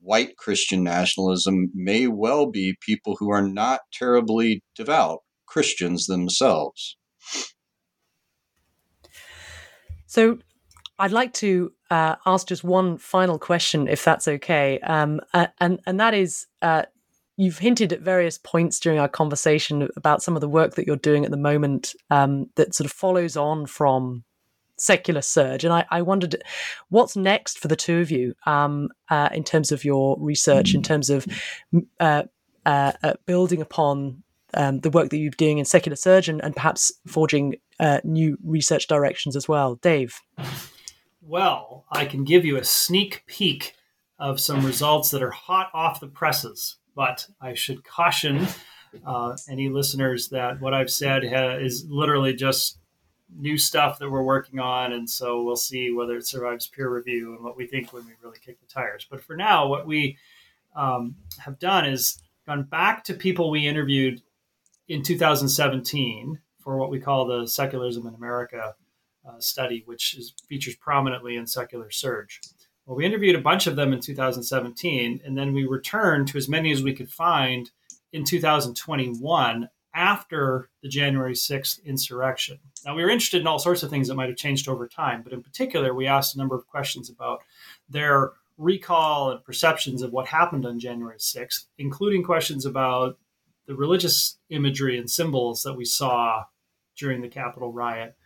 white 0.00 0.36
Christian 0.36 0.82
nationalism, 0.82 1.70
may 1.74 2.06
well 2.06 2.46
be 2.46 2.76
people 2.80 3.16
who 3.18 3.30
are 3.30 3.46
not 3.46 3.80
terribly 3.92 4.62
devout 4.74 5.20
Christians 5.46 6.06
themselves. 6.06 6.96
So 10.06 10.38
I'd 10.98 11.12
like 11.12 11.32
to 11.34 11.72
uh, 11.90 12.16
ask 12.26 12.48
just 12.48 12.64
one 12.64 12.98
final 12.98 13.38
question, 13.38 13.88
if 13.88 14.04
that's 14.04 14.28
okay, 14.28 14.78
um, 14.80 15.20
uh, 15.32 15.48
and 15.58 15.80
and 15.86 15.98
that 16.00 16.14
is, 16.14 16.46
uh, 16.62 16.82
you've 17.40 17.58
hinted 17.58 17.90
at 17.90 18.02
various 18.02 18.36
points 18.36 18.78
during 18.78 18.98
our 18.98 19.08
conversation 19.08 19.88
about 19.96 20.22
some 20.22 20.36
of 20.36 20.42
the 20.42 20.48
work 20.48 20.74
that 20.74 20.86
you're 20.86 20.96
doing 20.96 21.24
at 21.24 21.30
the 21.30 21.38
moment 21.38 21.94
um, 22.10 22.50
that 22.56 22.74
sort 22.74 22.84
of 22.84 22.92
follows 22.92 23.34
on 23.34 23.64
from 23.64 24.24
secular 24.76 25.22
surge, 25.22 25.64
and 25.64 25.72
I, 25.72 25.86
I 25.90 26.02
wondered 26.02 26.42
what's 26.90 27.16
next 27.16 27.58
for 27.58 27.68
the 27.68 27.76
two 27.76 28.00
of 28.00 28.10
you 28.10 28.34
um, 28.44 28.90
uh, 29.08 29.30
in 29.32 29.42
terms 29.42 29.72
of 29.72 29.86
your 29.86 30.18
research, 30.20 30.74
in 30.74 30.82
terms 30.82 31.08
of 31.08 31.26
uh, 31.98 32.24
uh, 32.66 32.92
building 33.24 33.62
upon 33.62 34.22
um, 34.52 34.80
the 34.80 34.90
work 34.90 35.08
that 35.08 35.16
you're 35.16 35.30
doing 35.30 35.56
in 35.56 35.64
secular 35.64 35.96
surge 35.96 36.28
and, 36.28 36.44
and 36.44 36.54
perhaps 36.54 36.92
forging 37.06 37.56
new 38.04 38.36
research 38.44 38.86
directions 38.86 39.34
as 39.34 39.48
well, 39.48 39.76
Dave. 39.76 40.20
Well, 41.22 41.86
I 41.90 42.04
can 42.04 42.24
give 42.24 42.44
you 42.44 42.58
a 42.58 42.64
sneak 42.64 43.24
peek 43.26 43.76
of 44.18 44.38
some 44.40 44.66
results 44.66 45.10
that 45.10 45.22
are 45.22 45.30
hot 45.30 45.70
off 45.72 46.00
the 46.00 46.06
presses, 46.06 46.76
but 46.94 47.26
I 47.40 47.54
should 47.54 47.84
caution 47.84 48.46
uh, 49.06 49.36
any 49.48 49.68
listeners 49.68 50.28
that 50.28 50.60
what 50.60 50.74
I've 50.74 50.90
said 50.90 51.24
ha- 51.24 51.56
is 51.56 51.86
literally 51.88 52.34
just 52.34 52.78
new 53.36 53.56
stuff 53.56 53.98
that 53.98 54.10
we're 54.10 54.22
working 54.22 54.58
on, 54.58 54.92
and 54.92 55.08
so 55.08 55.42
we'll 55.42 55.56
see 55.56 55.90
whether 55.90 56.16
it 56.16 56.26
survives 56.26 56.66
peer 56.66 56.88
review 56.88 57.34
and 57.34 57.44
what 57.44 57.56
we 57.56 57.66
think 57.66 57.92
when 57.92 58.04
we 58.06 58.12
really 58.22 58.38
kick 58.44 58.60
the 58.60 58.66
tires. 58.66 59.06
But 59.08 59.22
for 59.22 59.36
now, 59.36 59.68
what 59.68 59.86
we 59.86 60.16
um, 60.74 61.16
have 61.38 61.58
done 61.58 61.86
is 61.86 62.20
gone 62.46 62.64
back 62.64 63.04
to 63.04 63.14
people 63.14 63.50
we 63.50 63.66
interviewed 63.66 64.22
in 64.88 65.02
2017 65.02 66.40
for 66.58 66.76
what 66.76 66.90
we 66.90 66.98
call 67.00 67.26
the 67.26 67.46
Secularism 67.46 68.06
in 68.06 68.14
America 68.14 68.74
uh, 69.28 69.38
study, 69.38 69.82
which 69.86 70.16
is, 70.16 70.34
features 70.48 70.74
prominently 70.74 71.36
in 71.36 71.46
Secular 71.46 71.90
Surge. 71.90 72.40
Well, 72.90 72.96
we 72.96 73.06
interviewed 73.06 73.36
a 73.36 73.40
bunch 73.40 73.68
of 73.68 73.76
them 73.76 73.92
in 73.92 74.00
2017, 74.00 75.20
and 75.24 75.38
then 75.38 75.54
we 75.54 75.64
returned 75.64 76.26
to 76.26 76.38
as 76.38 76.48
many 76.48 76.72
as 76.72 76.82
we 76.82 76.92
could 76.92 77.08
find 77.08 77.70
in 78.12 78.24
2021 78.24 79.68
after 79.94 80.70
the 80.82 80.88
January 80.88 81.34
6th 81.34 81.84
insurrection. 81.84 82.58
Now, 82.84 82.96
we 82.96 83.04
were 83.04 83.10
interested 83.10 83.42
in 83.42 83.46
all 83.46 83.60
sorts 83.60 83.84
of 83.84 83.90
things 83.90 84.08
that 84.08 84.16
might 84.16 84.28
have 84.28 84.36
changed 84.36 84.66
over 84.66 84.88
time, 84.88 85.22
but 85.22 85.32
in 85.32 85.40
particular, 85.40 85.94
we 85.94 86.08
asked 86.08 86.34
a 86.34 86.38
number 86.38 86.56
of 86.56 86.66
questions 86.66 87.08
about 87.08 87.42
their 87.88 88.32
recall 88.58 89.30
and 89.30 89.44
perceptions 89.44 90.02
of 90.02 90.10
what 90.10 90.26
happened 90.26 90.66
on 90.66 90.80
January 90.80 91.18
6th, 91.18 91.66
including 91.78 92.24
questions 92.24 92.66
about 92.66 93.18
the 93.66 93.76
religious 93.76 94.38
imagery 94.48 94.98
and 94.98 95.08
symbols 95.08 95.62
that 95.62 95.74
we 95.74 95.84
saw 95.84 96.42
during 96.96 97.22
the 97.22 97.28
Capitol 97.28 97.72
riot. 97.72 98.16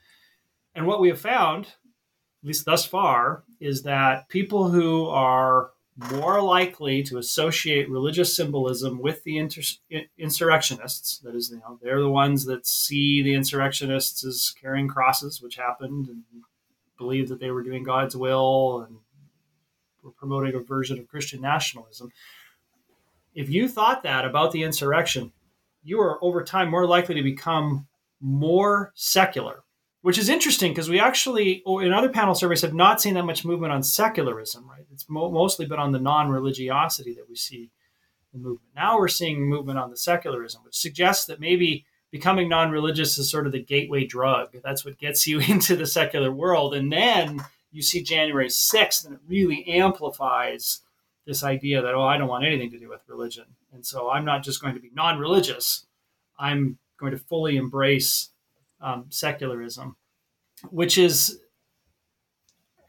And 0.74 0.86
what 0.86 1.02
we 1.02 1.10
have 1.10 1.20
found, 1.20 1.66
at 1.66 2.48
least 2.48 2.64
thus 2.64 2.86
far, 2.86 3.44
is 3.64 3.82
that 3.82 4.28
people 4.28 4.68
who 4.68 5.06
are 5.06 5.70
more 5.96 6.42
likely 6.42 7.02
to 7.04 7.18
associate 7.18 7.88
religious 7.88 8.36
symbolism 8.36 9.00
with 9.00 9.22
the 9.24 9.38
inter- 9.38 9.62
insurrectionists. 10.18 11.18
That 11.18 11.34
is, 11.34 11.50
you 11.50 11.58
know, 11.58 11.78
they're 11.80 12.00
the 12.00 12.10
ones 12.10 12.44
that 12.44 12.66
see 12.66 13.22
the 13.22 13.34
insurrectionists 13.34 14.24
as 14.24 14.54
carrying 14.60 14.88
crosses, 14.88 15.40
which 15.40 15.56
happened, 15.56 16.08
and 16.08 16.22
believe 16.98 17.28
that 17.28 17.40
they 17.40 17.50
were 17.50 17.62
doing 17.62 17.84
God's 17.84 18.16
will 18.16 18.82
and 18.82 18.98
were 20.02 20.12
promoting 20.12 20.54
a 20.54 20.60
version 20.60 20.98
of 20.98 21.08
Christian 21.08 21.40
nationalism. 21.40 22.10
If 23.34 23.48
you 23.48 23.66
thought 23.66 24.02
that 24.02 24.26
about 24.26 24.52
the 24.52 24.62
insurrection, 24.62 25.32
you 25.82 26.00
are 26.00 26.22
over 26.22 26.44
time 26.44 26.70
more 26.70 26.86
likely 26.86 27.14
to 27.14 27.22
become 27.22 27.86
more 28.20 28.92
secular 28.94 29.63
which 30.04 30.18
is 30.18 30.28
interesting 30.28 30.70
because 30.70 30.90
we 30.90 31.00
actually, 31.00 31.62
in 31.66 31.94
other 31.94 32.10
panel 32.10 32.34
surveys, 32.34 32.60
have 32.60 32.74
not 32.74 33.00
seen 33.00 33.14
that 33.14 33.24
much 33.24 33.42
movement 33.42 33.72
on 33.72 33.82
secularism, 33.82 34.68
right? 34.68 34.84
It's 34.92 35.08
mo- 35.08 35.30
mostly 35.30 35.64
been 35.64 35.78
on 35.78 35.92
the 35.92 35.98
non 35.98 36.28
religiosity 36.28 37.14
that 37.14 37.26
we 37.26 37.36
see 37.36 37.70
the 38.30 38.38
movement. 38.38 38.68
Now 38.76 38.98
we're 38.98 39.08
seeing 39.08 39.48
movement 39.48 39.78
on 39.78 39.88
the 39.88 39.96
secularism, 39.96 40.62
which 40.62 40.76
suggests 40.76 41.24
that 41.24 41.40
maybe 41.40 41.86
becoming 42.10 42.50
non 42.50 42.70
religious 42.70 43.16
is 43.16 43.30
sort 43.30 43.46
of 43.46 43.52
the 43.52 43.62
gateway 43.62 44.04
drug. 44.04 44.54
That's 44.62 44.84
what 44.84 44.98
gets 44.98 45.26
you 45.26 45.40
into 45.48 45.74
the 45.74 45.86
secular 45.86 46.30
world. 46.30 46.74
And 46.74 46.92
then 46.92 47.42
you 47.72 47.80
see 47.80 48.02
January 48.02 48.48
6th, 48.48 49.06
and 49.06 49.14
it 49.14 49.20
really 49.26 49.66
amplifies 49.66 50.82
this 51.26 51.42
idea 51.42 51.80
that, 51.80 51.94
oh, 51.94 52.04
I 52.04 52.18
don't 52.18 52.28
want 52.28 52.44
anything 52.44 52.70
to 52.72 52.78
do 52.78 52.90
with 52.90 53.00
religion. 53.08 53.46
And 53.72 53.86
so 53.86 54.10
I'm 54.10 54.26
not 54.26 54.44
just 54.44 54.60
going 54.60 54.74
to 54.74 54.80
be 54.80 54.90
non 54.92 55.18
religious, 55.18 55.86
I'm 56.38 56.76
going 57.00 57.12
to 57.12 57.18
fully 57.18 57.56
embrace 57.56 58.28
um, 58.84 59.06
secularism, 59.08 59.96
which 60.70 60.98
is 60.98 61.40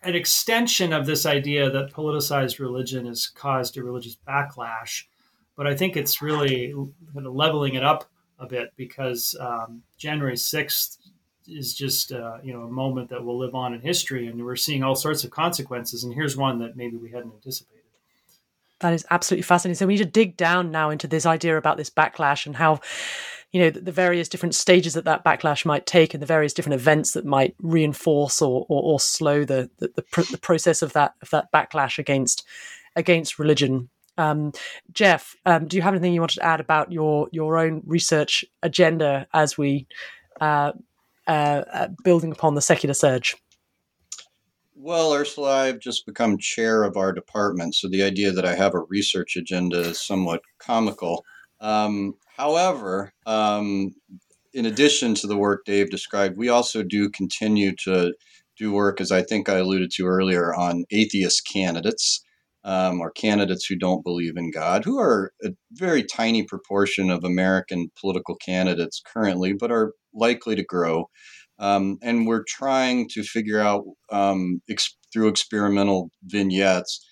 an 0.04 0.14
extension 0.14 0.94
of 0.94 1.08
this 1.08 1.26
idea 1.26 1.70
that 1.72 1.92
politicized 1.92 2.60
religion 2.60 3.08
has 3.08 3.28
caused 3.28 3.78
a 3.78 3.84
religious 3.84 4.18
backlash. 4.28 5.06
But 5.56 5.68
I 5.68 5.76
think 5.76 5.98
it's 5.98 6.22
really 6.22 6.74
kind 7.14 7.26
of 7.26 7.34
leveling 7.34 7.76
it 7.76 7.84
up 7.84 8.06
a 8.38 8.46
bit 8.46 8.74
because 8.76 9.36
um, 9.40 9.82
January 9.98 10.36
6th 10.36 10.98
is 11.48 11.74
just 11.74 12.12
uh, 12.12 12.38
you 12.44 12.54
know 12.54 12.64
a 12.64 12.72
moment 12.72 13.10
that 13.10 13.24
will 13.24 13.38
live 13.38 13.56
on 13.56 13.74
in 13.74 13.82
history, 13.82 14.28
and 14.28 14.44
we're 14.44 14.56
seeing 14.56 14.84
all 14.84 14.96
sorts 14.96 15.24
of 15.24 15.32
consequences. 15.32 16.04
And 16.04 16.14
here's 16.14 16.36
one 16.36 16.60
that 16.60 16.76
maybe 16.76 16.98
we 16.98 17.12
hadn't 17.12 17.34
anticipated. 17.34 17.84
That 18.80 18.94
is 18.94 19.06
absolutely 19.10 19.44
fascinating. 19.44 19.78
So 19.78 19.88
we 19.88 19.94
need 19.94 20.04
to 20.04 20.10
dig 20.10 20.36
down 20.36 20.72
now 20.72 20.90
into 20.90 21.08
this 21.08 21.26
idea 21.26 21.58
about 21.58 21.78
this 21.78 21.90
backlash 21.90 22.46
and 22.46 22.56
how 22.56 22.82
you 23.56 23.62
know 23.62 23.70
the, 23.70 23.80
the, 23.80 23.92
various 23.94 24.28
different 24.28 24.54
stages 24.54 24.96
that 24.96 25.06
that 25.06 25.24
backlash 25.24 25.66
might 25.66 25.86
take 25.86 26.14
and 26.14 26.22
the 26.22 26.28
various 26.28 26.52
different 26.52 26.74
events 26.74 27.12
that 27.12 27.24
might 27.24 27.56
reinforce 27.62 28.42
or 28.42 28.66
or, 28.68 28.84
or 28.84 29.00
slow 29.00 29.46
the 29.46 29.70
the, 29.78 29.90
the, 29.96 30.02
pr- 30.02 30.30
the 30.30 30.38
process 30.38 30.82
of 30.82 30.92
that 30.92 31.14
of 31.22 31.30
that 31.30 31.50
backlash 31.54 31.98
against 31.98 32.46
against 32.98 33.40
religion 33.40 33.90
um, 34.18 34.52
Geoff, 34.92 35.36
um, 35.46 35.68
do 35.68 35.78
you 35.78 35.84
have 35.84 35.94
anything 35.94 36.14
you 36.14 36.22
wanted 36.22 36.36
to 36.36 36.46
add 36.46 36.60
about 36.60 36.92
your 36.92 37.30
your 37.32 37.58
own 37.58 37.82
research 37.86 38.44
agenda 38.62 39.26
as 39.34 39.58
we 39.58 39.88
uh, 40.42 40.74
uh, 41.26 41.64
uh, 41.72 41.88
building 42.04 42.34
upon 42.34 42.56
the 42.56 42.62
secular 42.62 42.94
surge? 42.94 43.38
Well, 44.76 45.14
Ursula, 45.14 45.52
I've 45.64 45.80
just 45.80 46.06
become 46.06 46.38
chair 46.38 46.84
of 46.84 46.98
our 46.98 47.14
department, 47.14 47.76
so 47.76 47.88
the 47.88 48.04
idea 48.04 48.32
that 48.32 48.46
I 48.46 48.56
have 48.56 48.76
a 48.76 48.82
research 48.82 49.38
agenda 49.38 49.80
is 49.80 50.02
somewhat 50.02 50.42
comical. 50.60 51.24
Um, 51.60 52.16
However, 52.38 53.14
um, 53.26 53.92
in 54.54 54.66
addition 54.66 55.16
to 55.16 55.28
the 55.28 55.38
work 55.38 55.64
Dave 55.66 55.90
described, 55.90 56.38
we 56.38 56.50
also 56.50 56.84
do 56.84 57.10
continue 57.10 57.74
to 57.84 58.14
do 58.58 58.72
work, 58.74 59.00
as 59.00 59.12
I 59.12 59.22
think 59.22 59.48
I 59.48 59.58
alluded 59.58 59.92
to 59.92 60.06
earlier, 60.06 60.54
on 60.54 60.86
atheist 60.92 61.48
candidates 61.52 62.24
um, 62.64 63.00
or 63.00 63.12
candidates 63.12 63.66
who 63.66 63.76
don't 63.78 64.04
believe 64.04 64.36
in 64.38 64.52
God, 64.52 64.84
who 64.84 65.00
are 65.00 65.32
a 65.44 65.52
very 65.72 66.04
tiny 66.04 66.44
proportion 66.44 67.10
of 67.10 67.24
American 67.24 67.90
political 68.00 68.36
candidates 68.36 69.02
currently, 69.14 69.54
but 69.54 69.72
are 69.72 69.94
likely 70.14 70.56
to 70.56 70.64
grow. 70.64 71.10
Um, 71.58 71.98
and 72.02 72.28
we're 72.28 72.44
trying 72.48 73.08
to 73.10 73.24
figure 73.24 73.62
out 73.62 73.86
um, 74.12 74.62
ex- 74.70 74.98
through 75.14 75.30
experimental 75.30 76.10
vignettes 76.24 77.06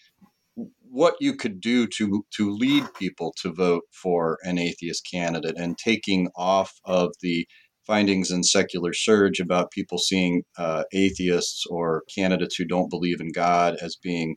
what 0.93 1.15
you 1.19 1.35
could 1.35 1.59
do 1.59 1.87
to 1.87 2.23
to 2.29 2.51
lead 2.51 2.85
people 2.93 3.33
to 3.41 3.51
vote 3.51 3.81
for 3.91 4.37
an 4.43 4.59
atheist 4.59 5.07
candidate 5.11 5.55
and 5.57 5.75
taking 5.75 6.29
off 6.35 6.71
of 6.85 7.11
the 7.21 7.47
findings 7.87 8.29
in 8.29 8.43
Secular 8.43 8.93
Surge 8.93 9.39
about 9.39 9.71
people 9.71 9.97
seeing 9.97 10.43
uh, 10.55 10.83
atheists 10.93 11.65
or 11.67 12.03
candidates 12.15 12.55
who 12.55 12.65
don't 12.65 12.91
believe 12.91 13.19
in 13.19 13.31
God 13.31 13.75
as 13.81 13.95
being 13.95 14.35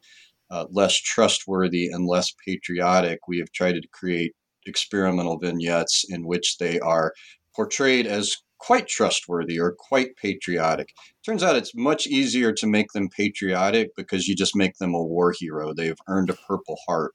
uh, 0.50 0.64
less 0.70 0.98
trustworthy 0.98 1.88
and 1.88 2.06
less 2.06 2.32
patriotic, 2.46 3.20
we 3.28 3.38
have 3.38 3.52
tried 3.52 3.72
to 3.72 3.88
create 3.92 4.32
experimental 4.66 5.38
vignettes 5.38 6.04
in 6.08 6.26
which 6.26 6.56
they 6.56 6.80
are 6.80 7.12
portrayed 7.54 8.06
as 8.06 8.34
quite 8.58 8.88
trustworthy 8.88 9.58
or 9.58 9.74
quite 9.78 10.16
patriotic. 10.16 10.88
Turns 11.24 11.42
out 11.42 11.56
it's 11.56 11.74
much 11.74 12.06
easier 12.06 12.52
to 12.52 12.66
make 12.66 12.92
them 12.92 13.08
patriotic 13.08 13.90
because 13.96 14.26
you 14.26 14.34
just 14.34 14.56
make 14.56 14.76
them 14.78 14.94
a 14.94 15.02
war 15.02 15.32
hero. 15.38 15.72
They've 15.74 15.98
earned 16.08 16.30
a 16.30 16.36
Purple 16.48 16.76
Heart. 16.86 17.12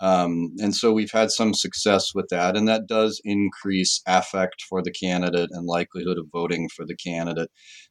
Um, 0.00 0.52
and 0.60 0.74
so 0.74 0.92
we've 0.92 1.10
had 1.10 1.30
some 1.30 1.52
success 1.54 2.14
with 2.14 2.28
that, 2.28 2.56
and 2.56 2.68
that 2.68 2.86
does 2.86 3.20
increase 3.24 4.00
affect 4.06 4.62
for 4.62 4.80
the 4.80 4.92
candidate 4.92 5.50
and 5.52 5.66
likelihood 5.66 6.18
of 6.18 6.26
voting 6.32 6.68
for 6.68 6.86
the 6.86 6.94
candidate. 6.94 7.50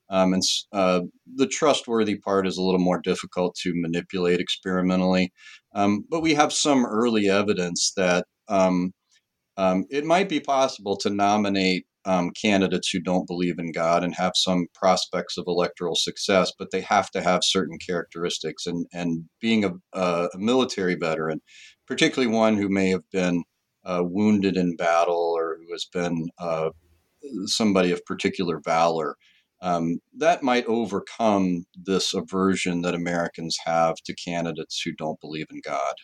Um, 0.10 0.34
and 0.34 0.44
uh, 0.72 1.02
the 1.36 1.48
trustworthy 1.48 2.16
part 2.16 2.48
is 2.48 2.58
a 2.58 2.62
little 2.62 2.80
more 2.80 3.02
difficult 3.02 3.56
to 3.64 3.74
manipulate 3.76 4.40
experimentally, 4.40 5.34
um, 5.76 6.06
but 6.10 6.22
we 6.22 6.34
have 6.36 6.54
some 6.54 6.86
early 6.86 7.30
evidence 7.30 7.92
that 7.98 8.26
um, 8.48 8.94
um, 9.58 9.86
it 9.90 10.06
might 10.06 10.30
be 10.30 10.40
possible 10.40 10.96
to 10.98 11.10
nominate 11.10 11.88
um, 12.08 12.32
candidates 12.32 12.90
who 12.90 13.02
don't 13.02 13.28
believe 13.28 13.60
in 13.60 13.72
God 13.74 14.04
and 14.04 14.16
have 14.16 14.32
some 14.36 14.68
prospects 14.74 15.38
of 15.38 15.44
electoral 15.46 15.96
success, 15.96 16.54
but 16.58 16.72
they 16.72 16.82
have 16.82 17.12
to 17.12 17.22
have 17.22 17.42
certain 17.44 17.78
characteristics. 17.78 18.66
And, 18.66 18.88
and 18.94 19.26
being 19.42 19.66
a, 19.66 19.72
a 19.94 20.30
military 20.36 20.96
veteran, 20.96 21.42
particularly 21.86 22.34
one 22.34 22.56
who 22.56 22.70
may 22.70 22.90
have 22.90 23.04
been 23.12 23.44
uh, 23.86 24.04
wounded 24.04 24.56
in 24.56 24.78
battle 24.78 25.34
or 25.38 25.58
who 25.58 25.74
has 25.74 25.86
been 25.86 26.30
uh, 26.40 26.70
somebody 27.46 27.92
of 27.92 28.06
particular 28.06 28.62
valor, 28.64 29.18
um, 29.62 30.00
that 30.16 30.44
might 30.44 30.66
overcome 30.66 31.66
this 31.76 32.14
aversion 32.14 32.84
that 32.84 32.96
Americans 32.96 33.58
have 33.66 33.96
to 34.06 34.16
candidates 34.16 34.82
who 34.84 34.94
don't 34.98 35.20
believe 35.20 35.48
in 35.50 35.60
God. 35.64 35.96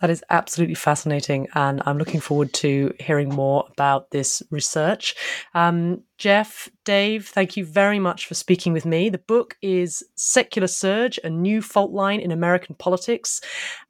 That 0.00 0.10
is 0.10 0.24
absolutely 0.30 0.74
fascinating, 0.74 1.46
and 1.54 1.82
I'm 1.84 1.98
looking 1.98 2.20
forward 2.20 2.52
to 2.54 2.94
hearing 2.98 3.28
more 3.28 3.66
about 3.70 4.10
this 4.10 4.42
research. 4.50 5.14
Um, 5.54 6.02
Geoff, 6.16 6.68
Dave, 6.84 7.28
thank 7.28 7.56
you 7.56 7.64
very 7.66 7.98
much 7.98 8.26
for 8.26 8.34
speaking 8.34 8.72
with 8.72 8.86
me. 8.86 9.10
The 9.10 9.18
book 9.18 9.56
is 9.60 10.02
Secular 10.16 10.68
Surge 10.68 11.18
A 11.22 11.28
New 11.28 11.60
Fault 11.60 11.92
Line 11.92 12.20
in 12.20 12.32
American 12.32 12.74
Politics. 12.76 13.40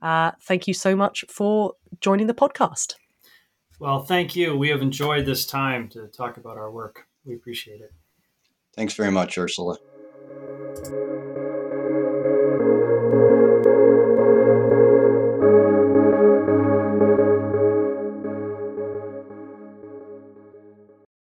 Uh, 0.03 0.33
thank 0.43 0.67
you 0.67 0.75
so 0.75 0.97
much 0.97 1.25
for 1.29 1.75
joining 2.01 2.27
the 2.27 2.35
podcast. 2.35 2.95
Well, 3.79 4.05
thank 4.05 4.37
you. 4.37 4.57
We 4.57 4.69
have 4.69 4.83
enjoyed 4.83 5.27
this 5.27 5.47
time 5.47 5.89
to 5.91 6.07
talk 6.09 6.37
about 6.37 6.59
our 6.59 6.71
work. 6.71 7.07
We 7.25 7.35
appreciate 7.35 7.81
it. 7.81 7.93
Thanks 8.75 8.95
very 8.95 9.11
much, 9.11 9.39
Ursula. 9.39 9.79